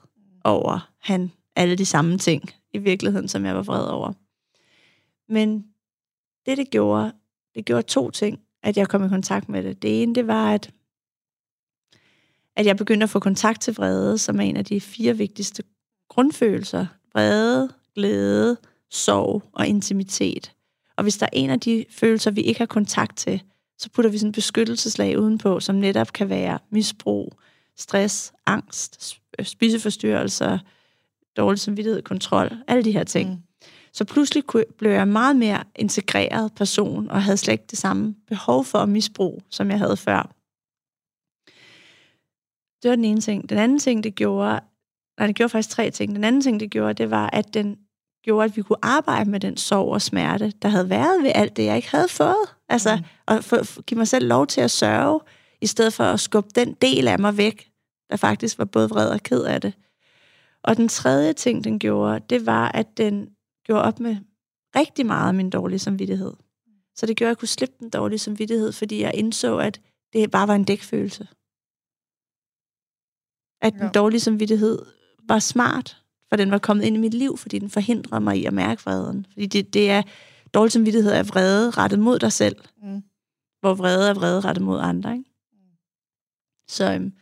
[0.43, 4.13] over han alle de samme ting i virkeligheden, som jeg var vred over.
[5.33, 5.65] Men
[6.45, 7.11] det, det gjorde,
[7.55, 9.81] det gjorde to ting at jeg kom i kontakt med det.
[9.81, 10.71] Det ene, det var, at,
[12.55, 15.63] at jeg begyndte at få kontakt til vrede, som er en af de fire vigtigste
[16.09, 16.85] grundfølelser.
[17.13, 18.57] Vrede, glæde,
[18.93, 20.51] sorg og intimitet.
[20.95, 23.43] Og hvis der er en af de følelser, vi ikke har kontakt til,
[23.77, 27.33] så putter vi sådan en beskyttelseslag udenpå, som netop kan være misbrug,
[27.77, 30.59] stress, angst, spiseforstyrrelser,
[31.37, 33.29] dårlig samvittighed, kontrol, alle de her ting.
[33.29, 33.67] Mm.
[33.93, 34.43] Så pludselig
[34.77, 38.89] blev jeg meget mere integreret person, og havde slet ikke det samme behov for at
[38.89, 40.35] misbrug, som jeg havde før.
[42.83, 43.49] Det var den ene ting.
[43.49, 44.59] Den anden ting, det gjorde,
[45.17, 46.15] nej, det gjorde faktisk tre ting.
[46.15, 47.77] Den anden ting, det gjorde, det var, at den
[48.23, 51.57] gjorde, at vi kunne arbejde med den sorg og smerte, der havde været ved alt
[51.57, 52.55] det, jeg ikke havde fået.
[52.69, 53.03] Altså, mm.
[53.27, 55.19] at for, for, give mig selv lov til at sørge,
[55.61, 57.71] i stedet for at skubbe den del af mig væk,
[58.09, 59.73] der faktisk var både vred og ked af det.
[60.63, 63.29] Og den tredje ting, den gjorde, det var, at den
[63.65, 64.17] gjorde op med
[64.75, 66.33] rigtig meget af min dårlige samvittighed.
[66.95, 69.81] Så det gjorde, at jeg kunne slippe den dårlige samvittighed, fordi jeg indså, at
[70.13, 71.27] det bare var en dækfølelse.
[73.61, 74.79] At den dårlige samvittighed
[75.27, 76.02] var smart,
[76.33, 78.81] for den var kommet ind i mit liv, fordi den forhindrer mig i at mærke
[78.83, 79.25] vreden.
[79.33, 80.01] Fordi det, det er
[80.53, 83.03] dårlig samvittighed af vrede rettet mod dig selv, mm.
[83.59, 85.13] hvor vrede er vrede rettet mod andre.
[85.13, 85.29] Ikke?
[86.67, 87.13] Så øhm,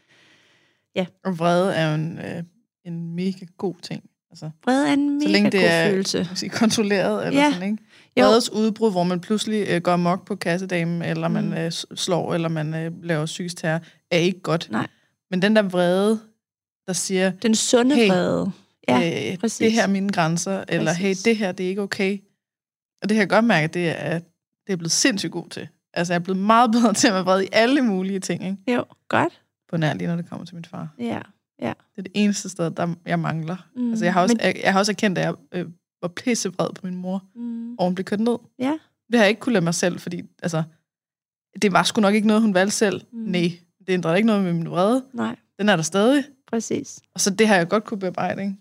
[0.95, 1.05] ja.
[1.23, 2.43] Og vrede er jo en, øh,
[2.85, 4.03] en mega god ting.
[4.29, 6.29] Altså, vrede er en mega så længe det god er, følelse.
[6.35, 7.51] Sige, kontrolleret eller ja.
[7.53, 7.83] sådan, ikke?
[8.17, 11.33] Vredes udbrud, hvor man pludselig øh, går mok på kassedamen, eller mm.
[11.33, 13.81] man øh, slår, eller man øh, laver psykisk terror,
[14.11, 14.67] er ikke godt.
[14.71, 14.87] Nej.
[15.31, 16.19] Men den der vrede,
[16.87, 17.31] der siger...
[17.31, 18.51] Den sunde hey, vrede.
[18.87, 19.57] Ja, øh, præcis.
[19.57, 21.23] det her er mine grænser, eller præcis.
[21.23, 22.19] hey, det her, det er ikke okay.
[23.01, 24.19] Og det her jeg godt mærke, det er,
[24.67, 25.67] det er blevet sindssygt god til.
[25.93, 28.57] Altså, jeg er blevet meget bedre til at være vred i alle mulige ting, ikke?
[28.67, 29.41] Jo, godt.
[29.69, 30.93] På nær lige, når det kommer til min far.
[30.99, 31.21] Ja,
[31.61, 31.73] ja.
[31.95, 33.67] Det er det eneste sted, der jeg mangler.
[33.75, 33.89] Mm.
[33.89, 34.45] Altså, jeg har også, Men...
[34.45, 35.65] jeg, jeg har også erkendt, at jeg øh,
[36.01, 37.75] var pissevred på min mor, mm.
[37.75, 38.37] og hun blev kørt ned.
[38.59, 38.77] Ja.
[39.07, 40.63] Det har jeg ikke kunne lade mig selv, fordi, altså,
[41.61, 43.01] det var sgu nok ikke noget, hun valgte selv.
[43.13, 43.19] Mm.
[43.19, 43.51] Nej,
[43.87, 45.03] det ændrede ikke noget med min vrede.
[45.13, 45.35] Nej.
[45.59, 46.23] Den er der stadig.
[46.47, 46.99] Præcis.
[47.13, 48.55] Og så det har jeg godt kunne bearbejde, ikke?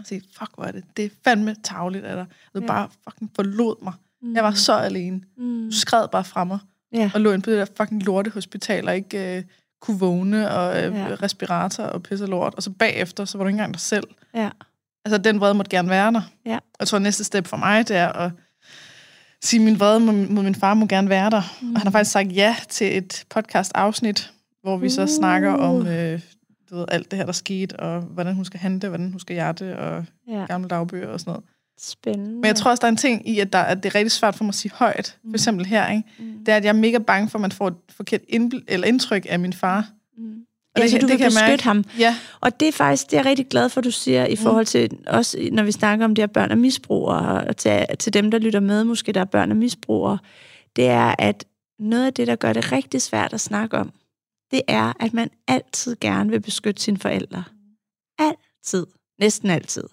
[0.00, 2.26] Og sige, fuck, hvor er det, det er fandme tavligt af dig.
[2.54, 2.66] Du ja.
[2.66, 3.92] bare fucking forlod mig.
[4.22, 4.34] Mm.
[4.34, 5.20] Jeg var så alene.
[5.36, 5.70] Mm.
[5.70, 6.58] Du skred bare fra mig.
[6.92, 7.10] Ja.
[7.14, 9.44] Og lå ind på det der fucking lorte hospital, og ikke øh,
[9.80, 11.06] kunne vågne, og øh, ja.
[11.22, 12.54] respirator og pisse lort.
[12.54, 14.04] Og så bagefter, så var du ikke engang dig selv.
[14.34, 14.50] Ja.
[15.04, 16.22] Altså, den vrede måtte gerne være der.
[16.46, 16.58] Ja.
[16.80, 18.30] Jeg tror, næste step for mig, det er at
[19.42, 21.42] sige, min vrede mod, min far må gerne være der.
[21.62, 21.72] Mm.
[21.72, 24.32] Og han har faktisk sagt ja til et podcast-afsnit,
[24.62, 25.08] hvor vi så uh.
[25.08, 26.20] snakker om øh,
[26.70, 29.34] du ved, alt det her, der skete, og hvordan hun skal handle, hvordan hun skal
[29.34, 30.46] hjerte, og ja.
[30.46, 31.44] gamle dagbøger og sådan noget.
[31.82, 32.34] Spændende.
[32.34, 34.12] Men jeg tror også, der er en ting i, at, der, at det er rigtig
[34.12, 35.16] svært for mig at sige højt.
[35.22, 35.30] Mm.
[35.30, 36.02] For eksempel her, ikke?
[36.18, 36.44] Mm.
[36.44, 38.86] det er, at jeg er mega bange for, at man får et forkert indbl- eller
[38.86, 39.88] indtryk af min far.
[40.18, 40.32] Mm.
[40.74, 41.62] Og ja, det, så du det vil beskytte mærke.
[41.62, 41.84] ham.
[41.98, 42.16] Ja.
[42.40, 44.36] Og det er faktisk, det er jeg rigtig glad for, du siger, i mm.
[44.36, 48.14] forhold til, også når vi snakker om det her børn og misbrugere, og til, til
[48.14, 50.18] dem, der lytter med, måske der er børn og misbrugere,
[50.76, 51.44] det er, at
[51.78, 53.92] noget af det, der gør det rigtig svært at snakke om,
[54.50, 57.44] det er, at man altid gerne vil beskytte sine forældre.
[58.18, 58.86] Altid.
[59.20, 59.84] Næsten altid.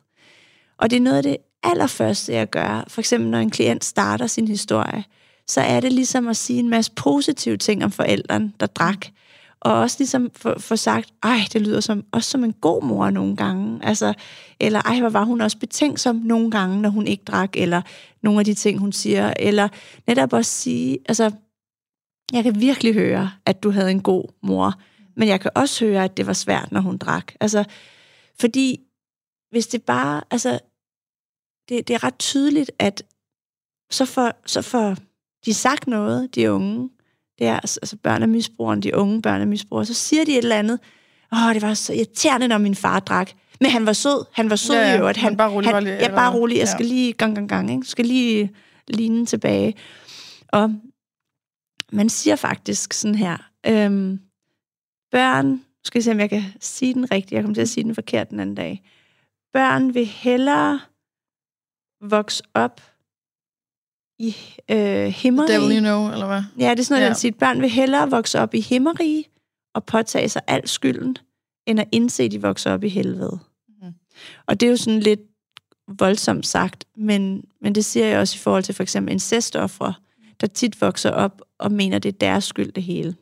[0.78, 2.84] Og det er noget af det allerførste, jeg gør.
[2.88, 5.04] For eksempel, når en klient starter sin historie,
[5.48, 9.06] så er det ligesom at sige en masse positive ting om forældren, der drak.
[9.60, 13.10] Og også ligesom få, for sagt, ej, det lyder som, også som en god mor
[13.10, 13.86] nogle gange.
[13.86, 14.14] Altså,
[14.60, 17.82] eller ej, hvor var hun også betænksom nogle gange, når hun ikke drak, eller
[18.24, 19.34] nogle af de ting, hun siger.
[19.40, 19.68] Eller
[20.08, 21.32] netop også sige, altså,
[22.34, 24.74] jeg kan virkelig høre, at du havde en god mor,
[25.16, 27.34] men jeg kan også høre, at det var svært, når hun drak.
[27.40, 27.64] Altså,
[28.40, 28.80] fordi
[29.52, 30.60] hvis det bare, altså,
[31.70, 33.04] det, det er ret tydeligt, at
[33.92, 34.96] så får, så får
[35.46, 36.90] de sagt noget, de unge,
[37.40, 40.38] det er altså børn af misbrugeren, de unge børn af misbrugere, så siger de et
[40.38, 40.80] eller andet,
[41.34, 43.32] åh, det var så irriterende, når min far drak.
[43.62, 44.96] Men han var sød, han var sød ja, ja.
[44.96, 45.18] i øvrigt.
[45.18, 46.94] Han, bare rolig, han, ja, bare rolig, jeg skal ja.
[46.94, 47.80] lige gang, gang, gang, ikke?
[47.80, 48.52] Jeg skal lige
[48.88, 49.74] ligne tilbage.
[50.48, 50.74] Og
[51.92, 54.20] man siger faktisk sådan her, øhm,
[55.12, 57.84] børn, skal jeg se, om jeg kan sige den rigtigt, jeg kommer til at sige
[57.84, 58.84] den forkert den anden dag.
[59.54, 60.80] Børn vil hellere
[62.02, 62.82] vokse op
[64.20, 64.36] i
[64.72, 65.54] øh, himmerige.
[65.54, 66.42] Devil you know, eller hvad?
[66.60, 67.14] Ja, det er sådan noget, ja.
[67.14, 67.32] siger.
[67.40, 69.26] Børn vil hellere vokse op i himmerige
[69.74, 71.18] og påtage sig al skylden,
[71.66, 73.40] end at indse, at de vokser op i helvede.
[73.82, 73.94] Mm.
[74.46, 75.20] Og det er jo sådan lidt
[75.88, 79.94] voldsomt sagt, men, men det siger jeg også i forhold til for eksempel incestoffere,
[80.42, 83.16] der tit vokser op og mener, det er deres skyld det hele.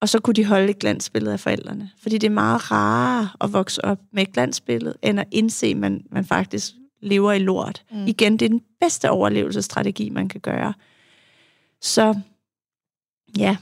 [0.00, 1.90] Og så kunne de holde et glansbillede af forældrene.
[2.02, 5.76] Fordi det er meget rarere at vokse op med et glansbillede, end at indse, at
[5.76, 7.84] man, man faktisk lever i lort.
[7.90, 8.06] Mm.
[8.06, 10.74] Igen, det er den bedste overlevelsesstrategi, man kan gøre.
[11.80, 12.20] Så
[13.38, 13.56] ja,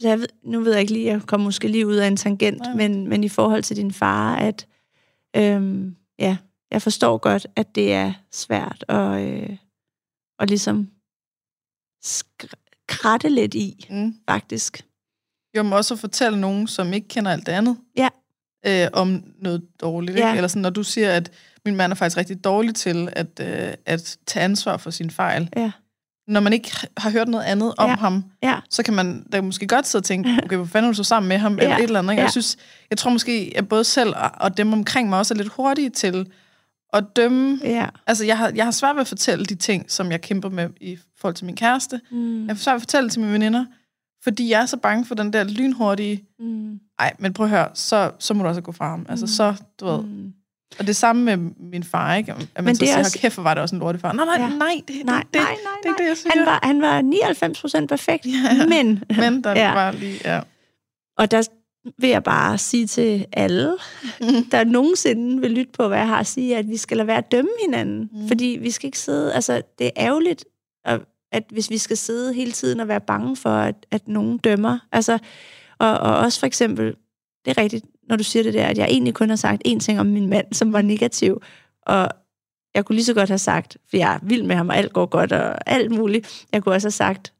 [0.00, 2.16] så jeg ved, nu ved jeg ikke lige, jeg kommer måske lige ud af en
[2.16, 2.74] tangent, ja.
[2.74, 4.66] men, men i forhold til din far, at
[5.36, 6.36] øhm, ja,
[6.70, 9.56] jeg forstår godt, at det er svært at, øh,
[10.38, 10.90] at ligesom
[12.88, 14.14] kratte lidt i, mm.
[14.30, 14.80] faktisk.
[15.56, 18.08] Jo, men også at fortælle nogen, som ikke kender alt det andet, Ja.
[18.66, 20.18] øh, om noget dårligt.
[20.18, 20.28] Ja.
[20.28, 20.36] Ikke?
[20.36, 21.30] Eller sådan, når du siger, at
[21.64, 25.48] min mand er faktisk rigtig dårlig til at, øh, at tage ansvar for sin fejl.
[25.56, 25.70] Ja.
[26.28, 27.96] Når man ikke har hørt noget andet om Ja.
[27.96, 28.56] ham, Ja.
[28.70, 31.04] så kan man da måske godt sidde og tænke, okay, hvor fanden er du så
[31.04, 31.76] sammen med ham, eller Ja.
[31.78, 32.12] et eller andet.
[32.12, 32.20] Ikke?
[32.20, 32.24] Ja.
[32.24, 32.56] Jeg synes,
[32.90, 35.90] jeg tror måske, at både selv og, og dem omkring mig også er lidt hurtige
[35.90, 36.30] til
[36.92, 37.60] at dømme.
[37.64, 37.86] Ja.
[38.06, 40.68] Altså, jeg har, jeg har svært ved at fortælle de ting, som jeg kæmper med
[40.80, 42.00] i forhold til min kæreste.
[42.10, 42.46] Mm.
[42.46, 43.64] Jeg ved at fortælle det til mine veninder,
[44.24, 46.78] fordi jeg er så bange for den der lynhurtige, Mm.
[46.98, 49.06] ej, men prøv at høre, så, så må du også gå fra ham.
[49.08, 50.02] Altså, så, du ved.
[50.02, 50.32] Mm.
[50.78, 52.32] Og det samme med min far, ikke?
[52.32, 54.12] At man Men så det er siger, også- kæft, hvor var det også en lortefar.
[54.12, 54.48] Nej, nej, Ja.
[54.48, 56.32] nej, det, Nej, det, det, nej, nej, det ikke det, jeg siger.
[56.36, 58.66] Han var, han var 99 procent perfekt, Ja.
[58.68, 59.72] men, Men der Ja.
[59.74, 60.40] var lige, ja.
[61.18, 61.48] og der
[61.98, 63.76] vil jeg bare sige til alle,
[64.52, 67.18] der nogensinde vil lytte på, hvad jeg har at sige, at vi skal lade være
[67.18, 68.08] at dømme hinanden.
[68.12, 68.20] Mm.
[68.20, 68.28] Mm.
[68.28, 70.44] Fordi vi skal ikke sidde, altså det er ærgerligt,
[70.88, 71.00] at,
[71.32, 74.78] at hvis vi skal sidde hele tiden og være bange for, at, at nogen dømmer.
[74.92, 75.18] Altså,
[75.78, 76.96] og, og også for eksempel,
[77.44, 79.78] det er rigtigt, når du siger det der, at jeg egentlig kun har sagt én
[79.78, 81.42] ting om min mand, som var negativ,
[81.82, 82.08] og
[82.74, 84.92] jeg kunne lige så godt have sagt, for jeg er vild med ham, og alt
[84.92, 86.46] går godt, og alt muligt.
[86.52, 87.32] Jeg kunne også have sagt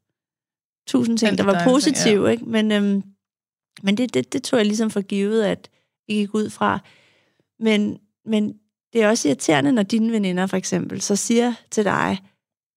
[0.87, 2.45] tusind ting, der var positive, ikke?
[2.45, 3.03] Men, øhm,
[3.83, 5.69] men det, det, det tog jeg ligesom for givet, at
[6.07, 6.79] vi gik ud fra.
[7.59, 8.53] Men, men
[8.93, 12.17] det er også irriterende, når dine veninder for eksempel så siger til dig,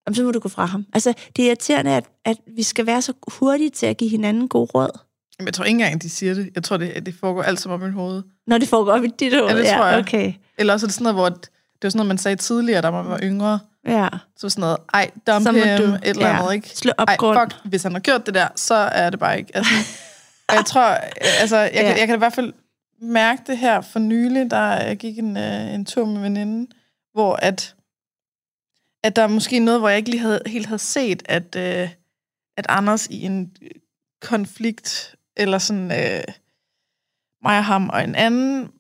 [0.07, 0.87] "Jamen, så må du gå fra ham.
[0.93, 4.49] Altså, det er irriterende, at, at vi skal være så hurtige til at give hinanden
[4.49, 4.99] god råd,
[5.39, 6.51] Jamen, jeg tror ikke engang, de siger det.
[6.55, 8.23] Jeg tror, det, det foregår alt som om i mit hoved.
[8.47, 9.51] når det foregår op i dit hoved.
[9.51, 9.99] Ja, det tror jeg.
[9.99, 10.33] okay.
[10.59, 12.91] Eller også er det sådan noget, hvor det var sådan noget, man sagde tidligere, da
[12.91, 13.59] man var yngre.
[13.87, 14.09] Ja.
[14.37, 16.39] Så sådan noget, ej, dump him, du- et eller ja.
[16.39, 16.69] andet, ikke?
[16.69, 17.39] Slå op Ej, grund.
[17.41, 19.57] fuck, hvis han har gjort det der, så er det bare ikke.
[19.57, 19.73] Altså,
[20.49, 20.83] og jeg tror,
[21.41, 21.81] altså, jeg, Ja.
[21.83, 22.53] kan, jeg kan i hvert fald
[23.03, 26.69] mærke det her for nylig, der jeg gik en, øh, en tur med veninden,
[27.15, 27.75] hvor at,
[29.03, 31.89] at der er måske noget, hvor jeg ikke lige havde, helt havde set, at, øh,
[32.57, 33.57] at Anders i en
[34.21, 36.25] konflikt, eller sådan øh,
[37.43, 38.71] mig og ham og en anden,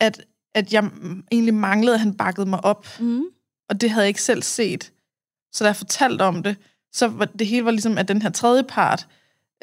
[0.00, 0.90] at, at jeg
[1.32, 3.24] egentlig manglede, at han bakkede mig op Mm.
[3.68, 4.92] og det havde jeg ikke selv set.
[5.52, 6.56] Så da jeg fortalte om det,
[6.92, 9.06] så var det hele var ligesom, at den her tredje part,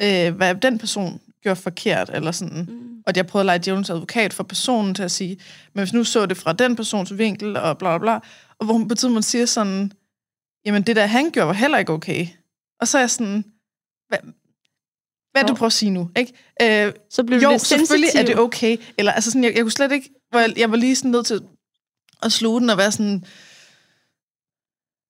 [0.02, 2.64] øh, hvad den person gjorde forkert, eller sådan.
[2.68, 3.02] Mm.
[3.06, 5.38] Og jeg prøvede at lege djævelens advokat for personen til at sige,
[5.72, 8.28] men hvis nu så det fra den persons vinkel, og bla bla bla,
[8.62, 9.92] og hvor hun på tidspunkt siger sådan,
[10.64, 12.26] jamen det der han gjorde var heller ikke okay.
[12.80, 13.44] Og så er jeg sådan,
[14.08, 14.18] hvad,
[15.32, 16.10] hvad det, du prøver at sige nu?
[16.16, 16.32] Ikke?
[16.86, 18.42] Øh, Så blev jo, lidt selvfølgelig er det sensitiv.
[18.44, 18.76] okay.
[18.98, 21.40] Eller altså sådan, jeg, jeg kunne slet ikke, jeg, jeg var lige sådan nødt til
[22.22, 23.24] at sluge den og være sådan,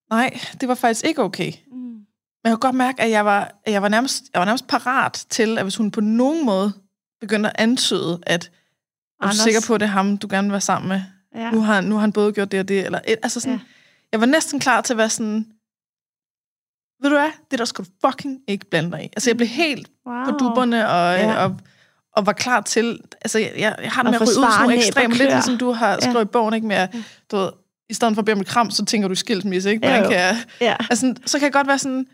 [0.09, 1.51] nej, det var faktisk ikke okay.
[1.71, 1.77] Mm.
[1.77, 4.67] Men jeg kunne godt mærke, at jeg var, at jeg var, nærmest, jeg var nærmest
[4.67, 6.73] parat til, at hvis hun på nogen måde
[7.21, 9.37] begyndte at antyde, at er du Anders.
[9.37, 11.01] sikker på, at det er ham, du gerne vil være sammen med?
[11.35, 11.51] Ja.
[11.51, 12.85] Nu, har, nu har han både gjort det og det.
[12.85, 13.59] Eller et, altså sådan, Ja.
[13.63, 13.67] ja.
[14.11, 15.45] Jeg var næsten klar til at være sådan,
[17.01, 19.05] ved du hvad, det der skal du fucking ikke blande dig i.
[19.05, 20.25] Altså jeg blev helt wow.
[20.25, 21.31] på dupperne og, Ja.
[21.31, 21.43] ja.
[21.45, 21.57] og,
[22.15, 22.99] og var klar til...
[23.21, 25.57] Altså, jeg, jeg, jeg har det med at ryge ud sådan nogle ekstremer, lidt ligesom
[25.57, 25.99] du har Ja.
[25.99, 26.67] skrevet i bogen, ikke?
[26.67, 26.95] Med, at,
[27.31, 27.49] du ved,
[27.89, 29.79] i stedet for at bede om et kram, så tænker du skilsmisse, ikke?
[29.87, 30.09] Hvordan jo.
[30.09, 30.75] kan jeg, Ja.
[30.89, 32.07] altså, så kan jeg godt være sådan,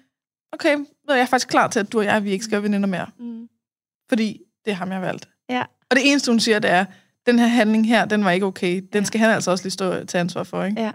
[0.53, 2.51] okay, ved du, jeg er faktisk klar til, at du og jeg, vi ikke skal
[2.51, 3.05] være veninder mere.
[3.19, 3.47] Mm.
[4.09, 5.29] Fordi det er ham, jeg har valgt.
[5.49, 5.63] Ja.
[5.89, 6.85] Og det eneste, hun siger, det er,
[7.25, 8.81] den her handling her, den var ikke okay.
[8.93, 9.05] Den Ja.
[9.05, 10.81] skal han altså også lige stå til ansvar for, ikke?
[10.81, 10.91] Ja.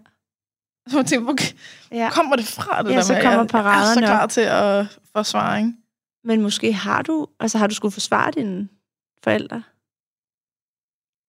[0.88, 1.52] Så man tænker, okay,
[1.90, 2.10] ja.
[2.12, 4.30] kommer det fra det Ja, der så med, kommer jeg, jeg er så klar op.
[4.30, 5.72] til at forsvare, ikke?
[6.24, 8.68] Men måske har du, altså har du skulle forsvare dine
[9.24, 9.62] forældre?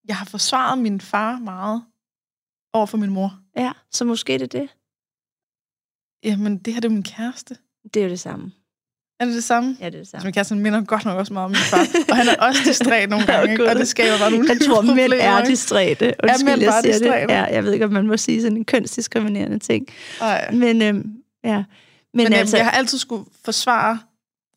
[0.07, 1.83] Jeg har forsvaret min far meget
[2.73, 3.39] over for min mor.
[3.57, 4.69] Ja, så måske det er det.
[6.23, 7.57] Jamen, det her det er min kæreste.
[7.93, 8.51] Det er jo det samme.
[9.19, 9.77] Er det det samme?
[9.79, 10.23] Ja, det er det samme.
[10.23, 11.87] min kæreste minder godt nok også meget om min far.
[12.09, 13.69] Og han er også distræt nogle gange, ikke?
[13.69, 16.13] og det skaber bare nogle Jeg tror, mænd er distræte.
[16.23, 17.33] Undskyld, mænd jeg bare distræte?
[17.33, 19.87] Ja, jeg ved ikke, om man må sige sådan en kønsdiskriminerende ting.
[20.21, 20.51] Ej.
[20.51, 21.13] Men, øhm,
[21.43, 21.55] ja.
[21.57, 21.65] Men,
[22.13, 23.99] Men, Men altså, jeg har altid skulle forsvare,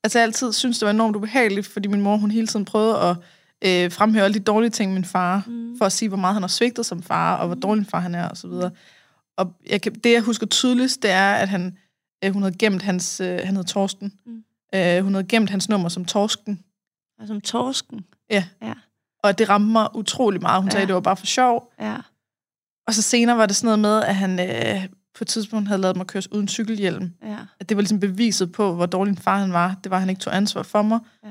[0.04, 2.98] altså jeg altid synes det var enormt ubehageligt, fordi min mor, hun hele tiden prøvede
[3.00, 3.16] at
[3.64, 5.78] øh, fremhøre alle de dårlige ting, min far, Mm.
[5.78, 8.00] for at sige, hvor meget han har svigtet som far, og hvor dårlig en far
[8.00, 8.70] han er, og så videre.
[9.36, 11.76] Og jeg det, jeg husker tydeligst, det er, at han,
[12.24, 14.32] øh, hun havde gemt hans, øh, han hed Torsten, Mm.
[14.74, 16.64] Øh, hun havde gemt hans nummer som Torsken,
[17.26, 18.04] som torsken.
[19.24, 20.62] og det ramte mig utrolig meget.
[20.62, 20.70] Hun Ja.
[20.72, 21.72] sagde, at det var bare for sjov.
[21.80, 21.96] Ja.
[22.86, 25.80] Og så senere var det sådan noget med, at han øh, på et tidspunkt havde
[25.80, 27.12] lavet mig køre uden cykelhjelm.
[27.22, 27.36] Ja.
[27.60, 29.76] At det var ligesom beviset på, hvor dårlig en far han var.
[29.84, 30.98] Det var, at han ikke tog ansvar for mig.
[31.24, 31.28] Ja.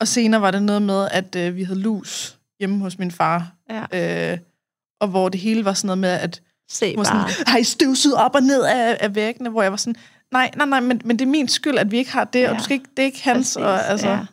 [0.00, 3.52] Og senere var det noget med, at øh, vi havde lus hjemme hos min far.
[3.70, 4.32] ja.
[4.32, 4.38] Øh,
[5.00, 7.30] og hvor det hele var sådan noget med, at Se var bare.
[7.30, 9.48] sådan, har I støvsuget op og ned af, af væggene?
[9.50, 9.96] Hvor jeg var sådan,
[10.32, 12.48] nej, nej, nej, men, men det er min skyld, at vi ikke har det, ja.
[12.48, 12.58] og Ja.
[12.58, 13.36] du skal ikke, det er ikke hans.
[13.36, 14.26] Præcis, Og, altså, ja.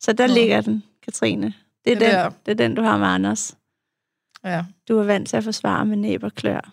[0.00, 0.34] Så der Nå.
[0.34, 1.54] ligger den, Katrine.
[1.84, 2.30] Det er, Det den, der.
[2.46, 3.56] det er den, du har med Anders.
[4.44, 4.64] ja.
[4.88, 6.72] Du er vant til at forsvare med næb og klør.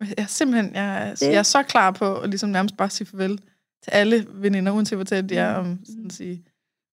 [0.00, 2.90] Jeg er simpelthen, jeg, er- Det- jeg er så klar på at ligesom nærmest bare
[2.90, 3.38] sige farvel
[3.82, 6.44] til alle veninder, uanset hvor tæt de er, om sådan at sige,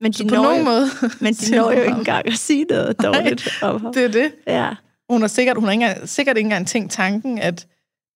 [0.01, 0.85] Men Så de på når nogen jo, måde...
[1.21, 3.93] men de når jo ikke engang at sige noget Nej, dårligt om ham.
[3.93, 4.31] Det er det.
[4.47, 4.75] Ja.
[5.09, 7.67] Hun har sikkert, hun har ikke engang, sikkert ikke engang tænkt tanken, at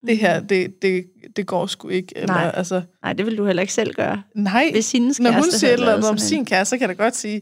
[0.08, 2.18] det her, det, det, det går sgu ikke.
[2.18, 2.40] Eller, Mm.
[2.42, 2.52] Nej.
[2.54, 4.24] Altså, Nej, det vil du heller ikke selv gøre.
[4.36, 7.04] nej, Hvis hendes når hun siger eller andet om sin kæreste, så kan jeg da
[7.04, 7.42] godt sige,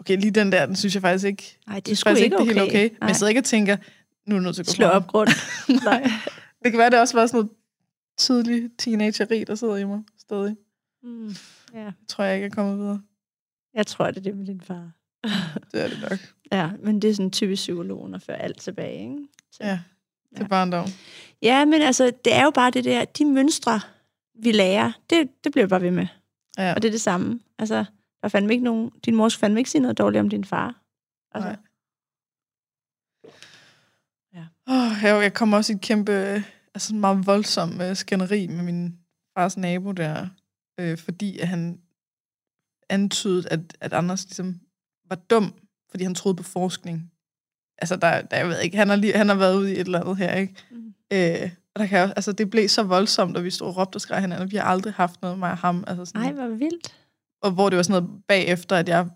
[0.00, 2.32] okay, lige den der, den synes jeg faktisk ikke, Nej, det er sgu ikke det
[2.40, 2.68] er helt okay.
[2.68, 2.82] okay.
[2.82, 3.08] Men Nej.
[3.08, 3.76] jeg sidder ikke og tænker,
[4.26, 5.28] nu er du nødt til at gå Slå op grund.
[5.84, 6.10] Nej.
[6.64, 7.50] Det kan være, det også var sådan noget
[8.18, 10.56] tidlig teenageri, der sidder i mig stadig.
[11.02, 11.34] Mm.
[11.74, 11.84] Ja.
[11.84, 13.00] Det tror jeg ikke er kommet videre.
[13.74, 14.90] Jeg tror, det er det med din far.
[15.72, 16.18] Det er det nok.
[16.52, 19.16] Ja, men det er sådan typisk psykologen at føre alt tilbage, ikke?
[19.52, 19.58] Så.
[19.60, 19.78] Ja,
[20.36, 20.48] til Ja.
[20.48, 20.86] barndom.
[21.42, 23.80] ja, men altså, det er jo bare det der, de mønstre,
[24.34, 26.06] vi lærer, det, det bliver bare ved med.
[26.58, 26.74] Ja.
[26.74, 27.40] Og det er det samme.
[27.58, 27.84] Altså, der
[28.22, 30.80] er fandme ikke nogen, din mor skulle fandme ikke sige noget dårligt om din far.
[31.34, 31.56] Altså, Nej.
[34.34, 34.44] Ja.
[34.66, 38.98] Oh, jeg, jeg kom også i et kæmpe, altså meget voldsom uh, skænderi med min
[39.36, 40.28] fars nabo der,
[40.80, 41.80] øh, fordi at han
[42.88, 44.60] antydede, at, at Anders ligesom
[45.08, 45.54] var dum,
[45.90, 47.10] fordi han troede på forskning.
[47.78, 49.80] Altså, der, der jeg ved ikke, han har, lige, han har været ude i et
[49.80, 50.54] eller andet her, ikke?
[50.70, 50.94] Mm.
[51.12, 53.96] Øh, og der kan jeg, altså, det blev så voldsomt, og vi stod og råbte
[53.96, 55.84] og skreg hinanden, og vi har aldrig haft noget med ham.
[55.86, 56.94] Altså sådan, Ej, hvor vildt.
[57.42, 59.06] og hvor det var sådan noget bagefter, at jeg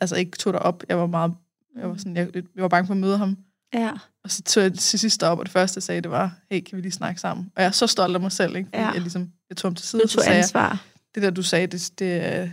[0.00, 0.82] altså ikke tog det op.
[0.88, 1.34] Jeg var meget,
[1.76, 3.36] jeg var, sådan, jeg, jeg var bange for at møde ham.
[3.74, 3.90] Ja.
[4.24, 6.60] Og så tog jeg til sidst op, og det første, jeg sagde, det var, hey,
[6.60, 7.50] kan vi lige snakke sammen?
[7.56, 8.68] Og jeg er så stolt af mig selv, ikke?
[8.68, 8.90] Fordi Ja.
[8.90, 10.84] jeg, ligesom, jeg tog ham til side, Du og så tog sagde jeg, ansvar.
[11.14, 12.52] det der, du sagde, det, det,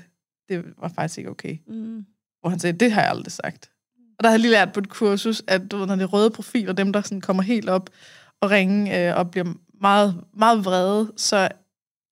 [0.50, 1.58] det var faktisk ikke okay.
[1.68, 2.06] Mm.
[2.42, 3.72] Hvor han sagde, det har jeg aldrig sagt.
[4.20, 6.08] Og der har jeg lige lært på et kursus, at du ved, når det er
[6.08, 7.90] røde profiler, dem der sådan kommer helt op
[8.42, 11.50] og ringe øh, og bliver meget, meget vrede, så,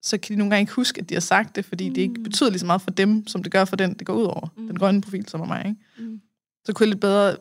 [0.01, 1.95] så kan de nogle gange ikke huske, at de har sagt det, fordi mm.
[1.95, 2.23] det ikke Mm.
[2.23, 4.47] betyder lige så meget for dem, som det gør for den, det går ud over.
[4.57, 4.67] Mm.
[4.67, 5.65] Den grønne profil, som er mig.
[5.67, 6.09] Ikke?
[6.11, 6.21] Mm.
[6.65, 7.35] Så kunne jeg lidt bedre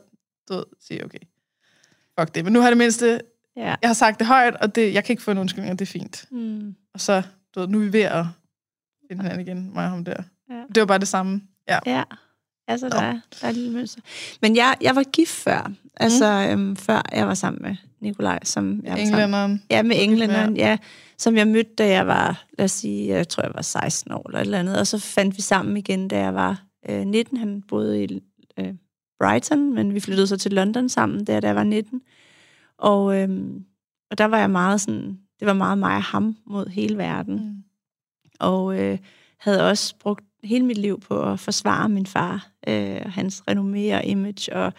[0.49, 1.19] du ved, sige, okay,
[2.21, 2.45] fuck det.
[2.45, 3.21] Men nu har det mindste,
[3.57, 3.75] Ja.
[3.83, 5.85] jeg har sagt det højt, og det, jeg kan ikke få en undskyldning, og det
[5.89, 6.25] er fint.
[6.31, 6.75] Mm.
[6.95, 7.23] Og så,
[7.55, 8.25] du ved, nu er vi ved at
[9.09, 10.23] finde hinanden igen, mig og ham der.
[10.51, 10.63] Ja.
[10.75, 11.43] Det var bare det samme.
[11.69, 11.79] Ja.
[11.87, 12.03] Ja,
[12.69, 14.01] altså der, er, der er et lille mønster.
[14.43, 16.53] Men jeg, jeg var gift før, altså mm.
[16.53, 19.63] øhm, før jeg var sammen med Nikolaj, som jeg var sammen Englænderen.
[19.71, 20.79] Ja, med englænderen, ja.
[21.19, 24.29] Som jeg mødte, da jeg var, lad os sige, jeg tror, jeg var 16 år
[24.29, 24.79] eller et eller andet.
[24.79, 27.37] Og så fandt vi sammen igen, da jeg var øh, 19.
[27.37, 28.21] Han boede i
[28.59, 28.75] øh,
[29.19, 32.01] Brighton, men vi flyttede så til London sammen, der, da jeg var 19.
[32.79, 33.29] Og, øh,
[34.11, 37.35] og der var jeg meget sådan, det var meget mig og ham mod hele verden.
[37.35, 37.63] Mm.
[38.41, 38.99] Og øh,
[39.39, 43.95] havde også brugt hele mit liv på at forsvare min far, øh, og hans renommé
[43.95, 44.57] og image.
[44.57, 44.73] Og,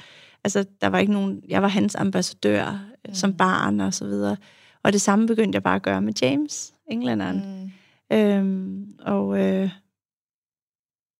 [0.43, 4.37] altså, der var ikke nogen, jeg var hans ambassadør øh, som barn og så videre.
[4.83, 7.61] Og det samme begyndte jeg bare at gøre med James, englænderen.
[7.61, 8.17] Mm.
[8.17, 9.69] Øhm, og, øh,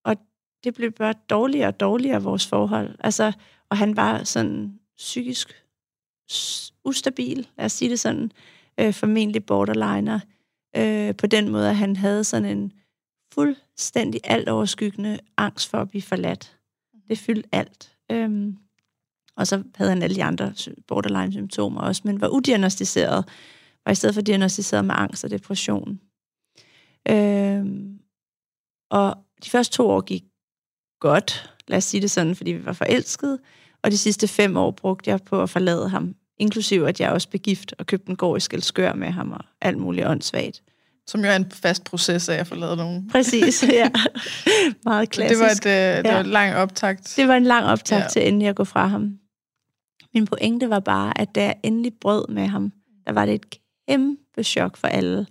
[0.05, 0.15] og
[0.63, 2.95] det blev bare dårligere og dårligere, vores forhold.
[2.99, 3.31] Altså,
[3.69, 5.63] og han var sådan psykisk
[6.85, 8.31] ustabil, lad os sige det sådan,
[8.79, 10.19] øh, formentlig borderliner,
[10.75, 12.71] øh, på den måde, at han havde sådan en
[13.39, 16.57] fuldstændig alt overskyggende angst for at blive forladt.
[17.09, 17.97] Det fyldte alt.
[18.11, 18.57] Øhm,
[19.35, 23.25] og så havde han alle de andre sy- borderline-symptomer også, men var udiagnostiseret,
[23.85, 25.99] var i stedet for diagnostiseret med angst og depression.
[27.09, 27.99] Øhm,
[28.89, 30.23] og de første to år gik
[30.99, 33.39] godt, lad os sige det sådan, fordi vi var forelskede,
[33.81, 37.29] og de sidste fem år brugte jeg på at forlade ham, inklusiv at jeg også
[37.29, 40.63] blev gift og købte en gård i Skelskør med ham og alt muligt åndssvagt.
[41.08, 43.10] Som jo er en fast proces af at forlade nogen.
[43.12, 43.89] Præcis, ja.
[44.86, 45.39] Meget Så klassisk.
[45.64, 46.14] det var et, øh, det Ja.
[46.14, 47.14] var et langt optakt.
[47.18, 48.08] Det var en lang optag Ja.
[48.08, 49.18] til endelig at gå fra ham.
[50.14, 52.72] Min pointe var bare, at da jeg endelig brød med ham,
[53.05, 53.45] der var det et
[53.89, 55.28] kæmpe chok for alle.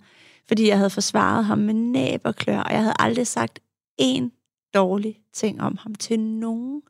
[0.49, 3.59] Fordi jeg havde forsvaret ham med næb og klør, og jeg havde aldrig sagt
[4.03, 6.83] én dårlig ting om ham til nogen.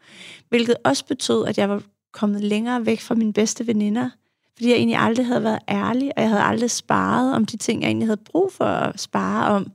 [0.48, 1.82] Hvilket også betød, at jeg var
[2.12, 4.10] kommet længere væk fra mine bedste veninder.
[4.56, 7.82] Fordi jeg egentlig aldrig havde været ærlig, og jeg havde aldrig sparet om de ting,
[7.82, 9.72] jeg egentlig havde brug for at spare om.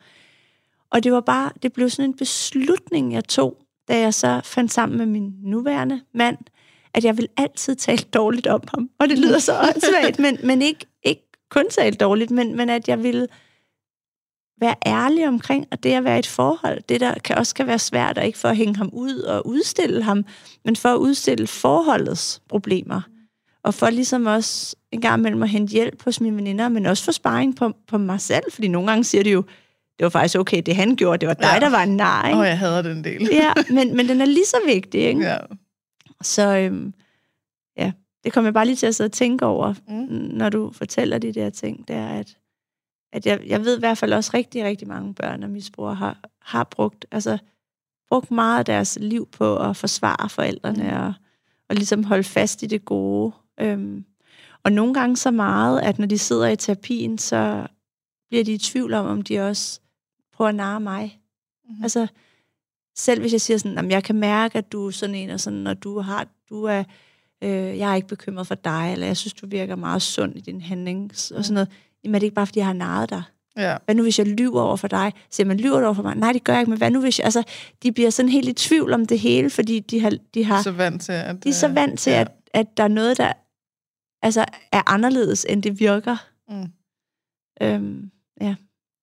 [0.92, 3.58] Og det var bare, det blev sådan en beslutning, jeg tog,
[3.88, 6.38] da jeg så fandt sammen med min nuværende mand,
[6.94, 8.90] at jeg vil altid tale dårligt om ham.
[9.00, 12.88] Og det lyder så åndssvagt, men, men ikke, ikke kun tale dårligt, men, men at
[12.88, 13.28] jeg ville
[14.62, 17.68] være ærlig omkring, og det at være i et forhold, det der kan også kan
[17.68, 20.26] være svært, og ikke for at hænge ham ud og udstille ham,
[20.66, 23.02] men for at udstille forholdets problemer.
[23.64, 27.04] Og for ligesom også en gang imellem at hente hjælp hos mine veninder, men også
[27.04, 29.42] for sparring på, på mig selv, fordi nogle gange siger de jo,
[30.00, 31.60] det var faktisk okay, det han gjorde, det var dig, Ja.
[31.60, 33.30] der var en nar, Åh, oh, jeg hader den del.
[33.32, 35.22] Ja, men, men den er lige så vigtig, ikke?
[35.22, 35.38] ja.
[36.22, 36.94] Så øhm,
[37.78, 37.92] ja,
[38.24, 39.96] det kommer jeg bare lige til at sidde og tænke over, Mm.
[40.38, 42.38] når du fortæller de der ting, det er, at,
[43.14, 46.18] at jeg, jeg ved i hvert fald også rigtig, rigtig mange børn og misbrugere har,
[46.42, 47.38] har brugt, altså,
[48.10, 50.98] brugt meget af deres liv på at forsvare forældrene Mm.
[50.98, 51.14] og,
[51.70, 53.32] og ligesom holde fast i det gode.
[53.62, 54.06] Øhm,
[54.64, 57.68] og nogle gange så meget, at når de sidder i terapien, så
[58.30, 59.80] bliver de i tvivl om, om de også
[60.34, 61.20] prøver at narre mig.
[61.70, 61.84] Mhm.
[61.84, 62.08] Altså,
[62.96, 65.40] selv hvis jeg siger sådan, at jeg kan mærke, at du er sådan en, og
[65.40, 66.84] sådan, når du har, du er,
[67.44, 70.42] øh, jeg er ikke bekymret for dig, eller jeg synes, du virker meget sund i
[70.42, 71.70] din handling, og sådan noget.
[72.04, 73.24] Jamen er det ikke bare, fordi jeg har narret dig?
[73.58, 73.78] Ja.
[73.86, 75.14] Hvad nu, hvis jeg lyver over for dig?
[75.30, 76.16] Siger man, lyver du over for mig?
[76.16, 77.26] Nej, det gør jeg ikke, men hvad nu, hvis jeg...
[77.26, 77.44] Altså,
[77.84, 80.12] de bliver sådan helt i tvivl om det hele, fordi de har...
[80.34, 81.44] De, har, Så vant til, at...
[81.44, 82.22] de er så øh, vant til, ja.
[82.22, 83.34] at, at der er noget, der
[84.22, 86.18] altså, er anderledes, end det virker.
[86.50, 86.72] Mm.
[87.62, 88.12] Øhm,
[88.42, 88.56] ja.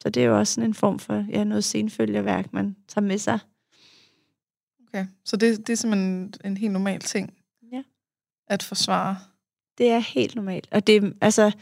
[0.03, 3.19] Så det er jo også sådan en form for ja, noget senfølgerværk, man tager med
[3.19, 3.39] sig.
[4.89, 5.07] Okay.
[5.25, 7.35] Så det, det er simpelthen en helt normal ting
[7.73, 7.83] Ja.
[8.47, 9.17] at forsvare.
[9.79, 10.69] Det er helt normalt.
[10.71, 11.53] Og det altså,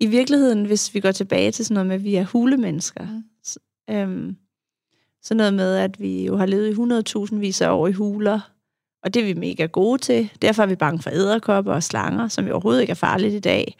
[0.00, 3.24] i virkeligheden, hvis vi går tilbage til sådan noget med, at vi er hulemennesker, mm.
[3.42, 3.58] så,
[3.90, 4.36] øhm,
[5.22, 8.51] sådan noget med, at vi jo har levet i 100.000 vis af år i huler,
[9.04, 10.30] og det er vi mega gode til.
[10.42, 13.38] Derfor er vi bange for æderkopper og slanger, som jo overhovedet ikke er farligt i
[13.40, 13.76] dag.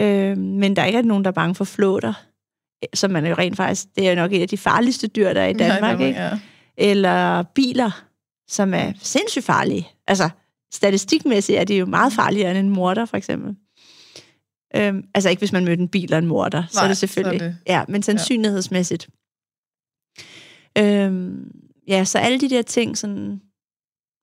[0.00, 2.12] Øhm, men der er ikke nogen, der er bange for flåter,
[2.94, 5.40] som man jo rent faktisk, det er jo nok et af de farligste dyr, der
[5.40, 6.20] er i Danmark, ikke?
[6.20, 6.38] Ja.
[6.76, 8.04] eller biler,
[8.48, 9.88] som er sindssygt farlige.
[10.06, 10.28] Altså,
[10.72, 13.56] statistikmæssigt er det jo meget farligere end en morder, for eksempel.
[14.76, 16.96] Øhm, altså ikke hvis man mødte en bil og en morder, så er Nej, det
[16.96, 17.40] selvfølgelig.
[17.40, 19.08] det- Ja, men sandsynlighedsmæssigt.
[20.78, 21.50] Øhm,
[21.88, 23.40] ja, så alle de der ting, sådan,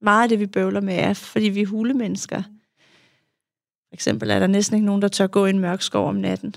[0.04, 2.42] meget af det, vi bøvler med, er, fordi vi er hulemennesker.
[3.90, 6.16] For eksempel er der næsten ikke nogen, der tør gå i en mørk skov om
[6.16, 6.56] natten.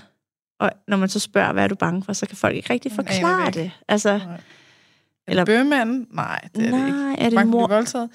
[0.59, 2.91] Og når man så spørger, hvad er du bange for, så kan folk ikke rigtig
[2.91, 3.71] forklare det det.
[3.87, 4.41] Altså, Nej.
[5.27, 6.07] Eller- bøgemanden?
[6.11, 6.97] Nej, det er det ikke.
[6.97, 7.67] nej, er det Bange mor?
[7.67, 8.09] voldtaget?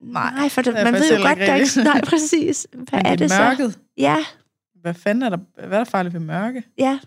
[0.00, 1.82] Nej, Nej, for det, man ved jo godt, ikke der ikke...
[1.84, 2.66] Nej, præcis.
[2.72, 3.42] Hvad Men er det, det så?
[3.42, 3.78] mørket.
[3.96, 4.16] Ja,
[4.80, 6.62] Hvad fanden er der, hvad er der farligt ved mørke?
[6.78, 6.98] ja,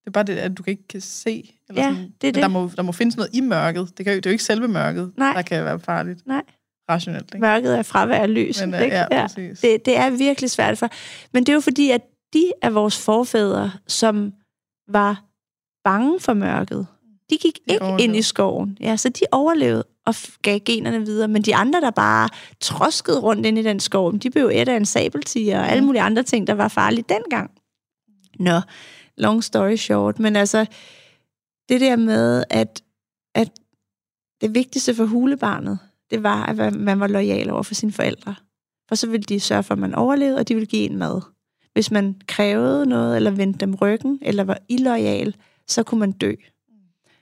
[0.00, 1.54] Det er bare det, at du ikke kan se.
[1.68, 2.02] Eller Ja, sådan.
[2.20, 2.42] det er Men det.
[2.42, 3.92] Der, må, der må findes noget i mørket.
[3.98, 5.32] Det, kan, det er jo ikke selve mørket, Nej.
[5.32, 6.26] der kan være farligt.
[6.26, 6.42] Nej.
[6.90, 7.38] Rationelt, ikke?
[7.38, 8.60] mørket er fravær af lys.
[8.60, 8.96] Men, øh, ikke?
[8.96, 9.60] ja, præcis.
[9.60, 10.88] Det, det er virkelig svært for.
[11.32, 12.00] Men det er jo fordi, at
[12.32, 14.32] de af vores forfædre, som
[14.88, 15.22] var
[15.84, 16.86] bange for mørket,
[17.30, 18.18] de gik De ikke ind overlevede.
[18.18, 18.76] i skoven.
[18.80, 21.28] Ja, så de overlevede og gav generne videre.
[21.28, 22.28] Men de andre, der bare
[22.60, 25.86] troskede rundt ind i den skov, de blev et af en sabeltiger og alle Mm.
[25.86, 27.50] mulige andre ting, der var farlige dengang.
[28.38, 28.60] Nå,
[29.16, 30.18] long story short.
[30.18, 30.66] Men altså,
[31.68, 32.82] det der med, at,
[33.34, 33.50] at
[34.40, 35.78] det vigtigste for hulebarnet,
[36.10, 38.34] det var, at man var lojal over for sine forældre.
[38.88, 41.20] For så ville de sørge for, at man overlevede, og de ville give en mad.
[41.72, 45.36] Hvis man krævede noget, eller vendte dem ryggen, eller var illoyal,
[45.66, 46.32] så kunne man dø.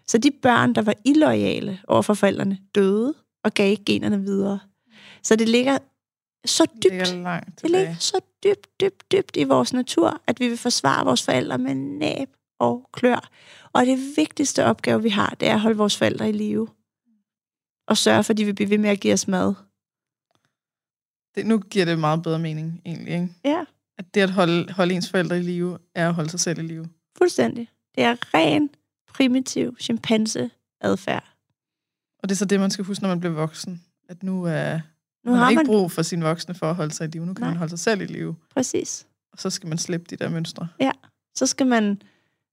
[0.08, 3.14] Så de børn, der var illoyale over for forældrene, døde
[3.44, 4.58] og gav ikke generne videre.
[5.22, 5.78] Så det ligger
[6.44, 10.40] så Det dybt, ligger langt det ligger så dybt, dybt, dybt i vores natur, at
[10.40, 12.28] vi vil forsvare vores forældre med næb
[12.58, 13.30] og klør.
[13.72, 16.68] Og det vigtigste opgave, vi har, det er at holde vores forældre i live.
[17.86, 19.54] Og sørge for, at de vil blive ved med at give os mad.
[21.34, 23.12] Det, nu giver det meget bedre mening, egentlig.
[23.14, 23.28] Ikke?
[23.44, 23.64] Ja,
[23.98, 26.62] At det at holde, holde ens forældre i live, er at holde sig selv i
[26.62, 26.88] live.
[27.18, 27.70] fuldstændig.
[27.94, 28.70] Det er ren,
[29.08, 31.24] primitiv chimpanse-adfærd.
[32.18, 33.82] Og det er så det, man skal huske, når man bliver voksen.
[34.08, 34.74] At nu er
[35.24, 35.66] Nu man har har ikke man...
[35.66, 37.26] brug for sine voksne for at holde sig i live.
[37.26, 37.50] Nu kan Nej.
[37.50, 38.36] man holde sig selv i live.
[38.54, 39.06] Præcis.
[39.32, 40.68] Og så skal man slippe de der mønstre.
[41.34, 42.02] så skal man,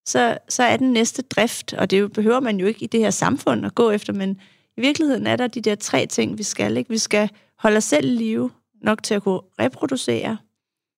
[0.05, 3.09] så, så er den næste drift, og det behøver man jo ikke i det her
[3.09, 4.39] samfund at gå efter, men
[4.77, 6.77] i virkeligheden er der de der tre ting, vi skal.
[6.77, 6.89] Ikke?
[6.89, 8.51] Vi skal holde os selv i live
[8.81, 10.37] nok til at kunne reproducere.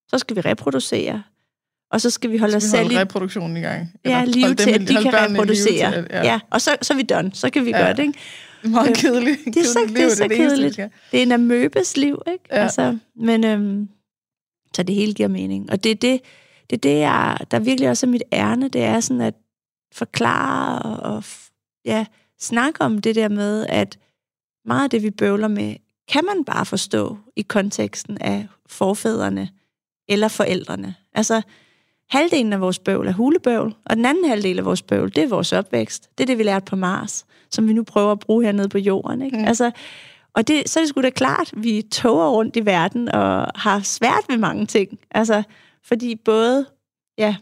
[0.08, 1.24] Så skal vi reproducere.
[1.92, 3.88] Og så skal vi holde os Så vi selv holde i reproduktionen i gang.
[4.06, 5.92] ja, Eller live holde dem til, at de kan live reproducere.
[5.94, 6.24] til, ja.
[6.24, 6.40] ja.
[6.50, 7.32] Og så, så er vi done.
[7.34, 7.78] Så kan vi Ja.
[7.78, 8.00] gøre det.
[8.00, 8.14] Ikke?
[8.62, 9.40] Det er meget kedeligt.
[9.46, 10.74] Det er så- det er så det vi kedeligt.
[10.74, 10.90] skal.
[11.12, 12.44] Det er en amøbes liv, ikke?
[12.52, 12.56] Ja.
[12.56, 13.90] Altså, men øhm,
[14.76, 15.72] så det hele giver mening.
[15.72, 16.22] Og det er det,
[16.70, 19.34] det, er det jeg, der virkelig også er mit ærne, det er sådan at
[19.94, 21.24] forklare og, og
[21.86, 22.06] ja,
[22.44, 23.98] snakke om det der med, at
[24.66, 25.76] meget af det, vi bøvler med,
[26.08, 29.50] kan man bare forstå i konteksten af forfædrene
[30.10, 30.96] eller forældrene.
[31.14, 31.42] Altså,
[32.10, 35.28] halvdelen af vores bøvl er hulebøvl, og den anden halvdel af vores bøvl, det er
[35.28, 36.10] vores opvækst.
[36.18, 38.78] Det er det, vi lærte på Mars, som vi nu prøver at bruge hernede på
[38.78, 39.22] jorden.
[39.22, 39.38] Ikke?
[39.38, 39.46] Mm.
[39.46, 39.72] Altså,
[40.34, 43.80] og det, så er det sgu da klart, vi toger rundt i verden og har
[43.80, 45.00] svært ved mange ting.
[45.12, 45.44] Altså,
[45.84, 46.66] fordi både,
[47.18, 47.36] ja,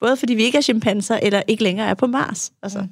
[0.00, 2.52] både fordi vi ikke er chimpanser, eller ikke længere er på Mars.
[2.62, 2.88] Altså, Mm.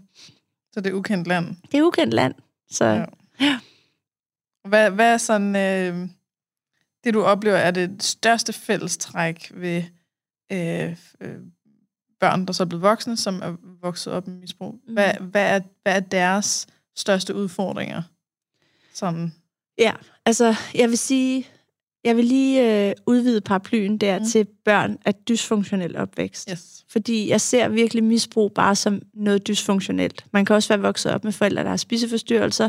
[0.75, 1.57] Så det er ukendt land.
[1.73, 2.35] Det er ukendt land.
[2.71, 3.07] Så
[3.41, 3.61] ja.
[4.69, 6.09] Hvad, hvad er sådan, øh,
[7.05, 9.83] det du oplever, er det største fællestræk ved
[10.53, 11.37] øh, øh,
[12.21, 14.81] børn, der så er blevet voksne, som er vokset op med misbrug?
[14.87, 14.93] Mm.
[14.93, 16.67] Hvad, hvad, er, hvad er deres
[16.97, 18.03] største udfordringer?
[18.95, 19.35] Sådan,
[19.79, 19.93] ja,
[20.27, 21.49] altså jeg vil sige,
[22.05, 24.25] jeg vil lige øh, udvide paraplyen der Mm.
[24.25, 26.49] til børn af dysfunktionel opvækst.
[26.53, 26.85] yes.
[26.89, 30.27] Fordi jeg ser virkelig misbrug bare som noget dysfunktionelt.
[30.33, 32.69] Man kan også være vokset op med forældre, der har spiseforstyrrelser,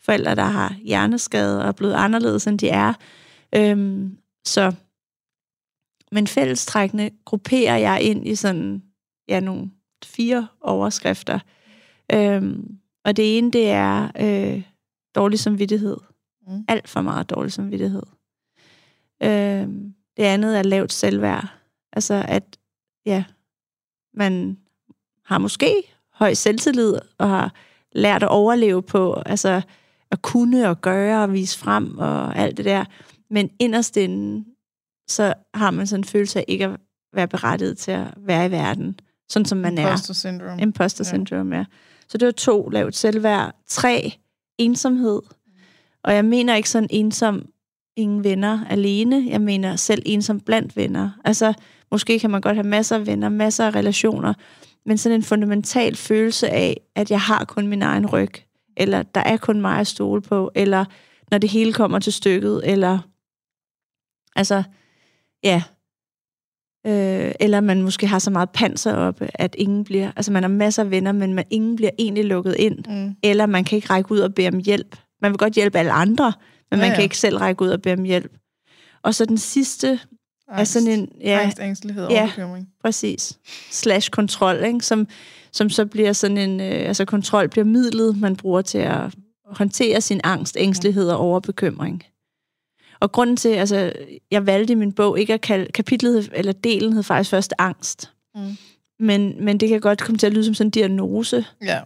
[0.00, 2.92] forældre, der har hjerneskade og er blevet anderledes, end de er.
[3.54, 4.16] Øhm,
[4.46, 4.72] så,
[6.12, 8.82] men fællestrækkende grupperer jeg ind i sådan,
[9.28, 9.70] ja, nogle
[10.04, 11.38] fire overskrifter.
[12.12, 14.62] Øhm, og det ene, det er øh,
[15.14, 15.96] dårlig samvittighed.
[16.48, 16.64] Mm.
[16.68, 18.02] Alt for meget dårlig samvittighed.
[19.22, 19.68] Øh,
[20.16, 21.46] det andet er lavt selvværd.
[21.92, 22.56] Altså at,
[23.06, 23.24] ja,
[24.14, 24.58] man
[25.24, 25.74] har måske
[26.12, 27.54] høj selvtillid og har
[27.92, 29.62] lært at overleve på, altså
[30.10, 32.84] at kunne og gøre og vise frem og alt det der.
[33.30, 34.46] Men inderst inden,
[35.08, 36.80] så har man sådan en følelse af ikke at
[37.12, 40.14] være berettiget til at være i verden, sådan som man Imposter er.
[40.14, 40.62] syndrome.
[40.62, 41.08] Imposter Ja.
[41.10, 41.64] syndrome, ja.
[42.08, 43.54] Så det var to, lavt selvværd.
[43.68, 44.12] Tre,
[44.58, 45.20] ensomhed.
[46.02, 47.48] Og jeg mener ikke sådan ensom,
[47.96, 49.26] ingen venner alene.
[49.28, 51.10] Jeg mener selv ensom blandt venner.
[51.24, 51.52] Altså,
[51.90, 54.34] måske kan man godt have masser af venner, masser af relationer,
[54.86, 58.32] men sådan en fundamental følelse af, at jeg har kun min egen ryg,
[58.76, 60.84] eller der er kun mig at stole på, eller
[61.30, 62.98] når det hele kommer til stykket, eller
[64.36, 64.62] altså,
[65.44, 65.62] ja,
[66.86, 70.48] øh, eller man måske har så meget panser oppe, at ingen bliver, altså man har
[70.48, 73.16] masser af venner, men man, ingen bliver egentlig lukket ind, Mm.
[73.22, 74.96] eller man kan ikke række ud og bede om hjælp.
[75.22, 76.32] Man vil godt hjælpe alle andre,
[76.76, 76.94] men man ja.
[76.94, 78.32] kan ikke selv række ud og bede om hjælp.
[79.02, 80.00] Og så den sidste
[80.48, 82.26] er sådan en, ja, Angst, ængstelighed og Ja.
[82.26, 82.68] bekymring.
[82.82, 83.38] præcis,
[83.70, 84.80] slash kontrol, ikke?
[84.80, 85.06] Som,
[85.52, 89.14] som så bliver sådan en, øh, altså kontrol bliver midlet, man bruger til at
[89.46, 92.04] håndtere sin angst, ængstelighed og overbekymring.
[93.00, 93.92] Og grunden til, altså,
[94.30, 98.12] jeg valgte i min bog ikke at kalde, kapitlet eller delen hed faktisk først angst.
[98.34, 98.56] Mm.
[98.98, 101.44] Men, men det kan godt komme til at lyde som sådan en diagnose.
[101.62, 101.80] Ja.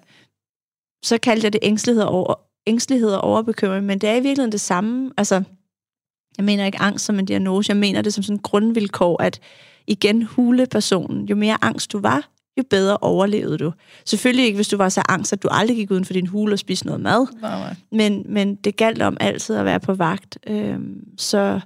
[1.05, 2.35] Så kaldte jeg det ængstelighed og, over,
[2.69, 5.11] ængstelighed og overbekymring, men det er i virkeligheden det samme.
[5.17, 5.43] Altså,
[6.37, 9.41] jeg mener ikke angst som en diagnose, jeg mener det som sådan en grundvilkår, at
[9.87, 13.73] igen hulepersonen, jo mere angst du var, jo bedre overlevede du.
[14.05, 16.53] Selvfølgelig ikke, hvis du var så angst, at du aldrig gik uden for din hule
[16.53, 17.75] og spiste noget mad, Nej, nej.
[17.93, 20.39] men, men det galt om altid at være på vagt.
[20.47, 21.61] Øhm, så,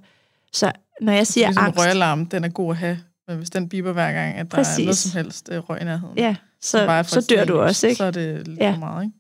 [0.53, 1.81] så når jeg siger ligesom angst...
[1.81, 2.99] røgalarm, den er god at have,
[3.29, 4.85] men hvis den biber hver gang, at der er Præcis.
[4.85, 7.97] noget som helst øh, røg i nærheden, Ja, så, så et dør du også, ikke?
[7.97, 8.73] Så er det lidt Ja.
[8.73, 9.17] for meget, ikke?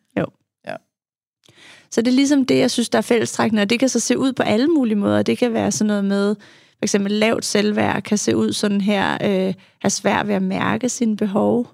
[1.92, 4.18] Så det er ligesom det, jeg synes, der er fællestrækkende, og det kan så se
[4.18, 5.22] ud på alle mulige måder.
[5.22, 9.14] Det kan være sådan noget med, for eksempel lavt selvværd kan se ud sådan her,
[9.14, 11.66] øh, have svært ved at mærke sine behov,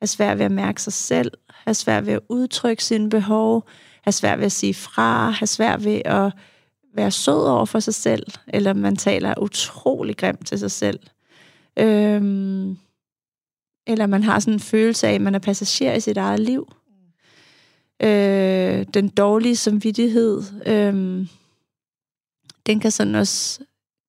[0.00, 3.68] have svært ved at mærke sig selv, have svært ved at udtrykke sine behov,
[4.02, 6.32] have svært ved at sige fra, have svært ved at
[6.94, 11.00] være sød over for sig selv, eller man taler utrolig grimt til sig selv.
[11.78, 12.76] Øhm,
[13.86, 16.68] eller man har sådan en følelse af, at man er passager i sit eget liv
[18.02, 21.26] øh, den dårlige samvittighed, øh,
[22.66, 23.60] den kan sådan også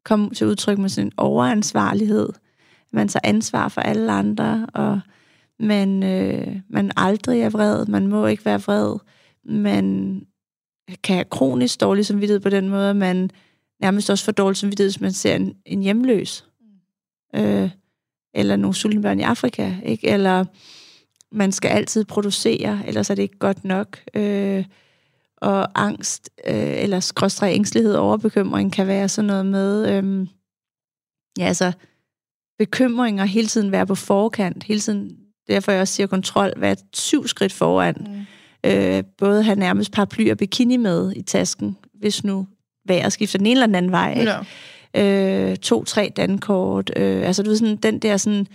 [0.05, 2.29] komme til udtryk med sådan en overansvarlighed.
[2.91, 4.99] Man tager ansvar for alle andre, og
[5.59, 8.99] man, øh, man aldrig er vred, man må ikke være vred,
[9.43, 10.21] man
[11.03, 13.31] kan have kronisk dårlig samvittighed på den måde, at man
[13.81, 16.45] nærmest også får dårlig samvittighed, hvis man ser en, en hjemløs.
[17.35, 17.69] Øh,
[18.33, 20.07] eller nogle sultne børn i Afrika, ikke?
[20.07, 20.45] Eller
[21.37, 23.99] man skal altid producere, ellers er det ikke godt nok.
[24.13, 24.65] Øh,
[25.37, 30.27] og angst, øh, eller skråstrej ængstelighed og overbekymring kan være sådan noget med, øh,
[31.39, 31.71] ja altså,
[32.59, 35.17] bekymringer, hele tiden være på forkant, hele tiden,
[35.47, 37.95] derfor jeg også siger kontrol, være syv skridt foran.
[37.99, 38.25] Mm.
[38.69, 42.47] Øh, både have nærmest paraply og bikini med i tasken, hvis nu
[42.87, 44.13] vejret skifter den ene eller den anden vej.
[44.19, 44.33] Ikke?
[44.93, 45.51] Ja.
[45.51, 46.91] øh, to-tre dankort.
[46.95, 48.47] Øh, altså, du ved, sådan, den der sådan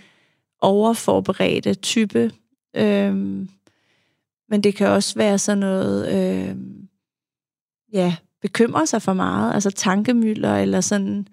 [0.61, 2.31] overforberedte type.
[2.75, 3.49] Øhm,
[4.49, 6.87] men det kan også være sådan noget, øhm,
[7.93, 11.27] ja, bekymre sig for meget, altså tankemylder, eller sådan,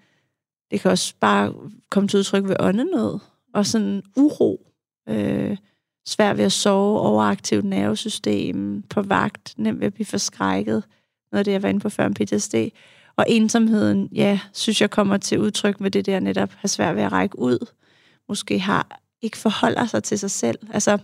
[0.70, 1.54] det kan også bare
[1.90, 3.18] komme til udtryk ved åndenød,
[3.54, 4.66] og sådan uro,
[5.08, 5.56] øh,
[6.06, 10.84] svært ved at sove, overaktivt nervesystem, på vagt, nemt ved at blive forskrækket,
[11.32, 12.54] noget af det, jeg var inde på før om PTSD.
[13.16, 17.02] Og ensomheden, ja, synes jeg kommer til udtryk med det der netop, har svært ved
[17.02, 17.66] at række ud.
[18.28, 20.58] Måske har ikke forholder sig til sig selv.
[20.72, 20.98] Altså,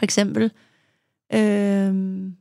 [0.00, 0.52] for eksempel,
[1.32, 2.32] øh,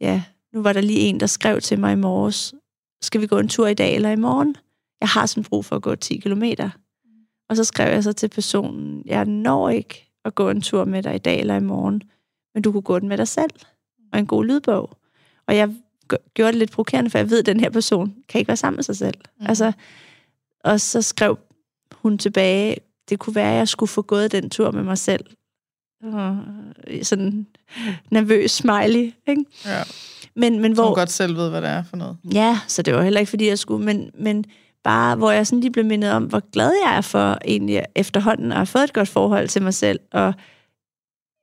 [0.00, 0.22] ja,
[0.52, 2.54] nu var der lige en, der skrev til mig i morges,
[3.02, 4.56] skal vi gå en tur i dag eller i morgen?
[5.00, 6.70] Jeg har sådan brug for at gå 10 kilometer.
[7.48, 11.02] Og så skrev jeg så til personen, jeg når ikke at gå en tur med
[11.02, 12.02] dig i dag eller i morgen,
[12.54, 13.50] men du kunne gå den med dig selv,
[14.12, 14.98] og en god lydbog.
[15.46, 15.74] Og jeg
[16.34, 18.76] gjorde det lidt provokerende, for jeg ved, at den her person kan ikke være sammen
[18.76, 19.14] med sig selv.
[19.40, 19.46] Mm.
[19.48, 19.72] Altså,
[20.64, 21.38] og så skrev
[21.92, 22.76] hun tilbage,
[23.08, 25.24] det kunne være, at jeg skulle få gået den tur med mig selv.
[26.02, 26.38] Og
[27.02, 27.46] sådan
[28.10, 29.44] nervøs smiley, ikke?
[29.66, 29.82] ja.
[30.34, 30.84] Men, men Hvor...
[30.86, 32.16] Hun godt selv ved, hvad det er for noget.
[32.34, 34.44] Ja, så det var heller ikke, fordi jeg skulle, men, men
[34.84, 38.50] bare, hvor jeg sådan lige blev mindet om, hvor glad jeg er for egentlig efterhånden
[38.52, 40.34] at have fået et godt forhold til mig selv, og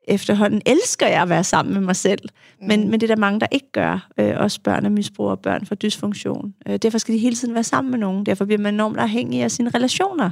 [0.07, 2.19] efterhånden elsker jeg at være sammen med mig selv.
[2.61, 2.89] Men, Mm.
[2.89, 4.07] men det er der mange, der ikke gør.
[4.19, 6.53] Øh, også børn af misbrug og børn fra dysfunktion.
[6.67, 8.25] Øh, derfor skal de hele tiden være sammen med nogen.
[8.25, 10.29] Derfor bliver man enormt afhængig af sine relationer.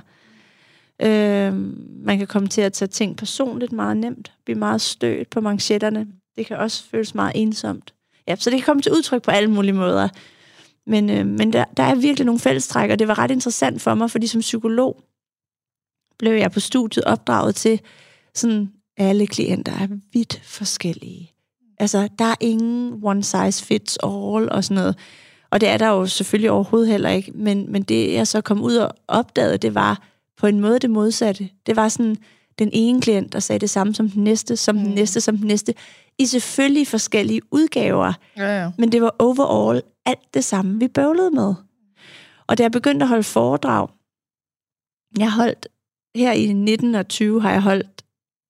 [1.04, 1.54] Øh,
[2.06, 4.32] man kan komme til at tage ting personligt meget nemt.
[4.46, 6.08] Blive meget stødt på manchetterne.
[6.36, 7.94] Det kan også føles meget ensomt.
[8.28, 10.10] Ja, så det kan komme til udtryk på alle mulige måder.
[10.88, 13.94] Men, øh, men der, der er virkelig nogle fællestræk, og det var ret interessant for
[13.94, 15.04] mig, fordi som psykolog
[16.20, 17.82] blev jeg på studiet opdraget til,
[18.34, 21.32] sådan alle klienter er vidt forskellige.
[21.80, 24.98] Altså, der er ingen one size fits all og sådan noget.
[25.50, 27.32] Og det er der jo selvfølgelig overhovedet heller ikke.
[27.32, 30.02] Men, men det, jeg så kom ud og opdagede, det var
[30.38, 31.50] på en måde det modsatte.
[31.66, 32.18] Det var sådan
[32.60, 34.84] den ene klient, der sagde det samme som den næste, som mm.
[34.84, 35.74] den næste, som den næste.
[36.20, 38.14] I selvfølgelig forskellige udgaver.
[38.38, 38.72] Ja, ja.
[38.78, 41.54] Men det var overall alt det samme, vi bøvlede med.
[42.48, 43.88] Og da jeg begyndte at holde foredrag,
[45.20, 45.68] jeg holdt
[46.16, 48.04] her i 19 og 20 har jeg holdt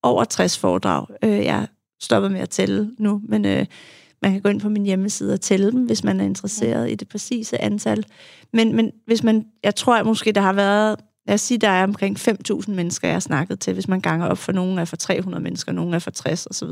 [0.03, 1.05] over 60 foredrag.
[1.23, 1.67] Øh, jeg
[2.01, 3.65] stoppet med at tælle nu, men øh,
[4.21, 6.95] man kan gå ind på min hjemmeside og tælle dem, hvis man er interesseret i
[6.95, 8.05] det præcise antal.
[8.53, 11.69] Men, men hvis man, jeg tror at måske, der har været, lad os sige, der
[11.69, 14.85] er omkring 5.000 mennesker, jeg har snakket til, hvis man ganger op for nogen er
[14.85, 16.69] for 300 mennesker, nogen er for 60 osv.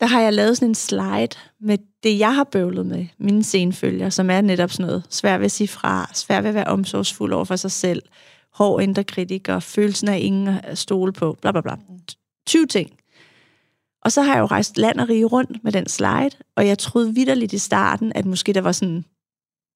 [0.00, 4.10] Der har jeg lavet sådan en slide med det, jeg har bøvlet med, mine senfølger,
[4.10, 7.32] som er netop sådan noget svært ved at sige fra, svært ved at være omsorgsfuld
[7.32, 8.02] over for sig selv,
[8.52, 11.76] hård indre kritiker, følelsen af ingen at stole på, bla bla bla.
[12.46, 12.90] 20 ting.
[14.02, 16.78] Og så har jeg jo rejst land og rige rundt med den slide, og jeg
[16.78, 19.04] troede vidderligt i starten, at måske der var sådan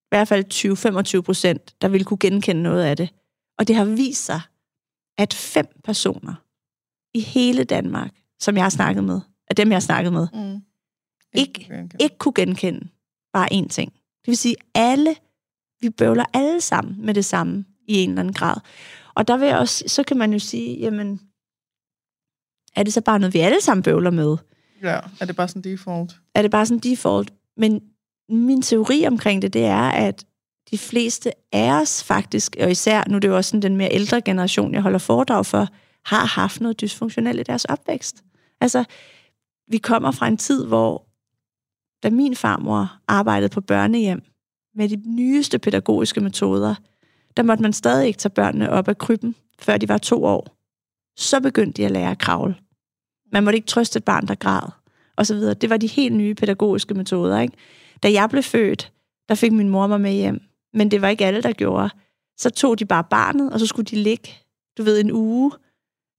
[0.09, 3.15] i hvert fald 20-25 procent, der ville kunne genkende noget af det.
[3.59, 4.41] Og det har vist sig,
[5.19, 6.35] at fem personer
[7.15, 8.11] i hele Danmark,
[8.41, 9.21] som jeg har snakket med,
[9.51, 10.61] af dem, jeg har snakket med, Mm.
[11.35, 12.89] ikke, ikke kunne genkende
[13.33, 13.93] bare én ting.
[13.93, 15.17] Det vil sige, alle,
[15.81, 18.57] vi bøvler alle sammen med det samme i en eller anden grad.
[19.15, 21.21] Og der vil jeg også, så kan man jo sige, jamen,
[22.77, 24.37] er det så bare noget, vi alle sammen bøvler med?
[24.83, 26.21] Ja, er det bare sådan default?
[26.35, 27.33] Er det bare sådan default?
[27.57, 27.83] Men
[28.29, 30.25] min teori omkring det, det er, at
[30.71, 33.93] de fleste af os faktisk, og især, nu er det jo også sådan den mere
[33.93, 35.69] ældre generation, jeg holder foredrag for,
[36.05, 38.25] har haft noget dysfunktionelt i deres opvækst.
[38.61, 38.85] Altså,
[39.69, 41.07] vi kommer fra en tid, hvor
[42.03, 44.23] da min farmor arbejdede på børnehjem
[44.75, 46.75] med de nyeste pædagogiske metoder,
[47.37, 50.57] der måtte man stadig ikke tage børnene op af krybben, før de var to år.
[51.17, 52.57] Så begyndte de at lære at kravle.
[53.33, 54.71] Man måtte ikke trøste et barn, der græd,
[55.17, 55.55] og så videre.
[55.55, 57.57] Det var de helt nye pædagogiske metoder, ikke?
[58.03, 58.93] Da jeg blev født,
[59.29, 60.41] der fik min mor mig med hjem,
[60.75, 61.91] men det var ikke alle, der gjorde.
[62.37, 64.29] Så tog de bare barnet, og så skulle de ligge,
[64.79, 65.53] du ved, en uge,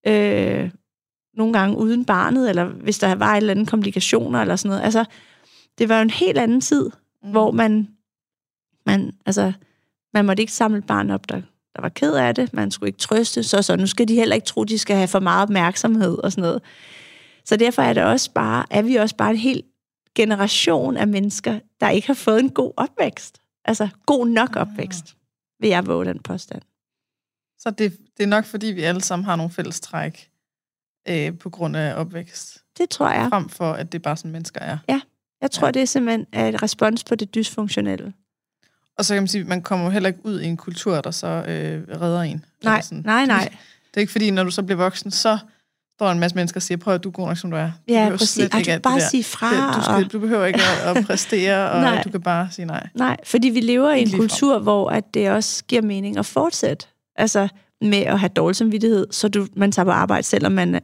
[0.08, 0.72] øh,
[1.34, 4.84] nogle gange uden barnet, eller hvis der var et eller andet komplikationer, eller sådan noget.
[4.84, 5.06] Altså,
[5.78, 6.90] det var jo en helt anden tid,
[7.24, 7.32] mm.
[7.32, 7.88] hvor man,
[8.86, 9.54] man, altså,
[10.14, 11.42] man måtte ikke samle et barn op, der,
[11.76, 12.54] der var ked af det.
[12.54, 15.08] Man skulle ikke trøste, så så nu skal de heller ikke tro, de skal have
[15.08, 16.62] for meget opmærksomhed og sådan noget.
[17.46, 19.64] Så derfor er det også bare, er vi også bare en hel
[20.15, 23.41] generation af mennesker, der ikke har fået en god opvækst.
[23.65, 25.15] Altså, god nok opvækst,
[25.60, 26.61] vil jeg våge den påstand.
[27.60, 30.30] Så det, det er nok, fordi vi alle sammen har nogle fælles træk
[31.07, 32.64] øh, på grund af opvækst.
[32.77, 33.27] Det tror jeg.
[33.30, 34.77] Frem for, at det er bare sådan, mennesker er.
[35.41, 35.72] Jeg tror, Ja.
[35.72, 38.14] det er simpelthen et respons på det dysfunktionelle.
[38.98, 41.02] Og så kan man sige, at man kommer jo heller ikke ud i en kultur,
[41.02, 42.45] der så øh, redder en.
[42.64, 43.03] Nej, sådan.
[43.06, 43.49] nej, nej.
[43.88, 45.38] Det er ikke fordi, når du så bliver voksen, så
[46.00, 47.66] står en masse mennesker og siger, prøv at du er god nok, som du er.
[47.66, 48.30] Du Ja, præcis.
[48.30, 49.08] slet Ej, du kan bare der.
[49.12, 49.68] sige fra.
[49.68, 52.04] Det- Du, skal, du behøver ikke at, at præstere, og Nej.
[52.04, 52.88] du kan bare sige nej.
[52.96, 56.86] Nej, fordi vi lever i en kultur, hvor at det også giver mening at fortsætte.
[57.16, 57.48] Altså
[57.82, 60.80] med at have dårlig samvittighed, så du, man tager på arbejde, selvom man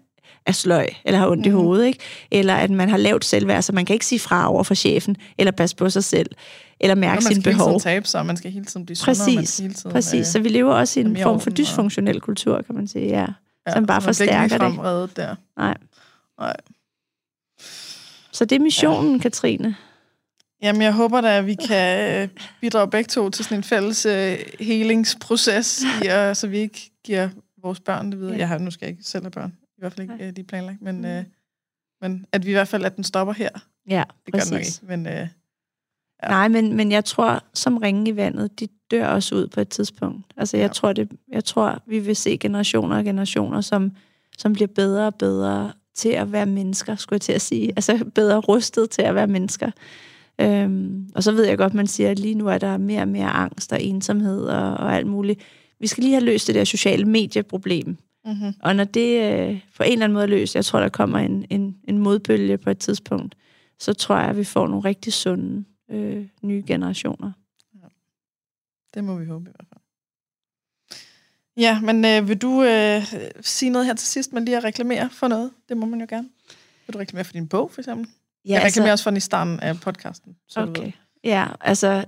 [0.45, 1.45] er sløj, eller har ondt mm.
[1.45, 1.57] i Mhm.
[1.61, 1.99] hovedet, ikke?
[2.31, 5.15] Eller at man har lavt selvværd, så man kan ikke sige fra over for chefen,
[5.37, 6.27] eller passe på sig selv,
[6.79, 7.67] eller mærke man sine skal behov.
[7.69, 9.25] tiden tabe sig, og man skal hele tiden blive sundere.
[9.27, 10.27] man Præcis, skal hele tiden, præcis.
[10.27, 12.87] Så vi lever også i er en form for orden, og- dysfunktionel kultur, kan man
[12.87, 13.25] sige, ja.
[13.67, 14.79] Ja, som bare ikke forstærker det.
[14.79, 15.35] reddet der.
[15.57, 15.77] Nej.
[16.39, 16.55] Nej.
[18.31, 19.21] Så det er missionen, ja.
[19.21, 19.75] Katrine.
[20.61, 22.29] Jamen, jeg håber da, at vi kan øh,
[22.61, 27.29] bidrage begge to til sådan en fælles øh, helingsproces, i, at, så vi ikke giver
[27.61, 28.33] vores børn det videre.
[28.33, 28.39] Ja.
[28.39, 30.45] Jeg har, nu skal jeg ikke selv have børn, i hvert fald ikke øh, lige
[30.45, 31.05] planlagt, men, Mm.
[31.05, 31.23] øh,
[32.01, 33.49] men at vi i hvert fald, at den stopper her.
[33.89, 34.77] Ja, Det gør den nok præcis.
[34.81, 35.27] ikke, men øh,
[36.25, 36.29] Ja.
[36.29, 39.69] Nej, men, men jeg tror, som ringe i vandet, de dør også ud på et
[39.69, 40.25] tidspunkt.
[40.37, 40.73] Altså, jeg, ja.
[40.73, 43.91] tror, det, jeg tror, vi vil se generationer og generationer, som,
[44.37, 47.73] som bliver bedre og bedre til at være mennesker, skulle jeg til at sige.
[47.75, 49.71] Altså, bedre rustet til at være mennesker.
[50.41, 53.07] Øhm, og så ved jeg godt, man siger, at lige nu er der mere og
[53.07, 55.41] mere angst og ensomhed og, og alt muligt.
[55.79, 57.97] Vi skal lige have løst det der sociale medieproblem.
[58.25, 58.53] mm-hmm.
[58.61, 61.19] Og når det øh, på en eller anden måde er løst, jeg tror, der kommer
[61.19, 63.35] en, en, en modbølge på et tidspunkt,
[63.79, 67.31] så tror jeg, at vi får nogle rigtig sunde øh, nye generationer.
[68.93, 69.81] det må vi håbe i hvert fald.
[71.57, 73.03] Ja, men øh, vil du øh,
[73.41, 75.51] sige noget her til sidst, men lige at reklamere for noget?
[75.69, 76.29] Det må man jo gerne.
[76.87, 78.07] Vil du reklamere for din bog, for eksempel?
[78.45, 80.35] Ja, jeg reklamerer også for den i starten af podcasten.
[80.47, 80.61] Så.
[80.61, 80.91] Okay.
[81.23, 82.05] Ja, altså,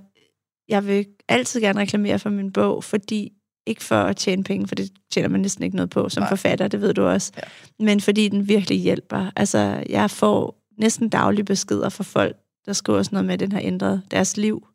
[0.68, 3.32] jeg vil altid gerne reklamere for min bog, fordi
[3.66, 6.20] ikke for at tjene penge, for det tjener man næsten ikke noget på som.
[6.20, 6.28] Nej.
[6.28, 7.32] forfatter, det ved du også.
[7.36, 7.42] Ja.
[7.84, 9.30] Men fordi den virkelig hjælper.
[9.36, 12.36] Altså, jeg får næsten daglige beskeder fra folk,
[12.68, 14.66] der skriver sådan noget med, at den har ændret deres liv.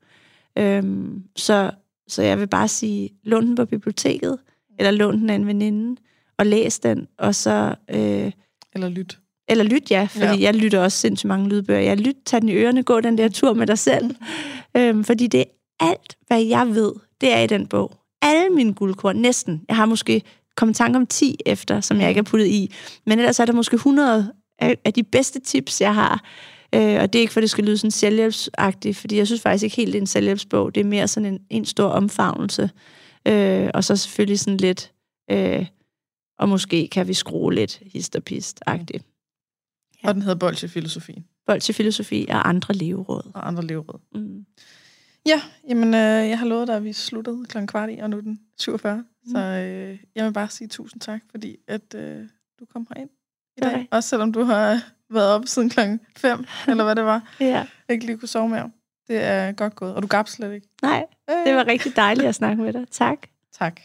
[0.57, 1.71] Øhm, så,
[2.07, 4.37] så jeg vil bare sige, lån den på biblioteket,
[4.79, 6.01] eller lån den af en veninde,
[6.37, 7.75] og læs den, og så...
[7.89, 8.31] Øh,
[8.75, 9.19] Eller lyt.
[9.47, 10.37] eller lyt, ja, fordi Ja.
[10.39, 11.79] jeg lytter også sindssygt mange lydbøger.
[11.79, 14.15] Jeg lyt, tag den i ørerne, gå den der tur med dig selv.
[14.77, 15.45] øhm, fordi det er
[15.79, 17.91] alt, hvad jeg ved, det er i den bog.
[18.21, 19.61] Alle mine guldkorn, næsten.
[19.67, 20.21] Jeg har måske
[20.55, 22.73] kommet i tanke om 10 efter, som jeg ikke har puttet i.
[23.05, 26.23] Men ellers er der måske 100 af, af de bedste tips, jeg har.
[26.73, 29.63] Øh, og det er ikke, for det skal lyde sådan selvhjælpsagtigt, fordi jeg synes faktisk
[29.63, 30.75] ikke helt, det er en selvhjælpsbog.
[30.75, 32.69] Det er mere sådan en, en stor omfavnelse.
[33.27, 34.91] Øh, og så selvfølgelig sådan lidt...
[35.31, 35.65] Øh,
[36.39, 39.03] og måske kan vi skrue lidt hist og pist-agtigt.
[40.03, 40.07] Ja.
[40.07, 43.31] Og den hedder Bolsjefilosofien Bold til filosofi og andre leveråd.
[43.33, 43.99] og andre leveråd.
[44.15, 44.45] Mm.
[45.25, 47.65] Ja, jamen, øh, jeg har lovet dig, at vi sluttede kl.
[47.65, 48.97] kvart i, og nu er den 47.
[48.97, 49.31] Mm.
[49.31, 52.25] Så øh, jeg vil bare sige tusind tak, fordi at øh,
[52.59, 53.09] du kom herind
[53.57, 53.79] i dag.
[53.79, 53.87] det.
[53.91, 57.22] Også selvom du har været oppe siden klokken 5, eller hvad det var.
[57.40, 57.65] Ja.
[57.90, 58.72] Ikke lige kunne sove mere.
[59.07, 59.95] Det er godt gået.
[59.95, 60.68] Og du gab slet ikke.
[60.81, 61.06] Nej,
[61.45, 62.85] det var rigtig dejligt at snakke med dig.
[62.91, 63.18] Tak.
[63.60, 63.81] Tak.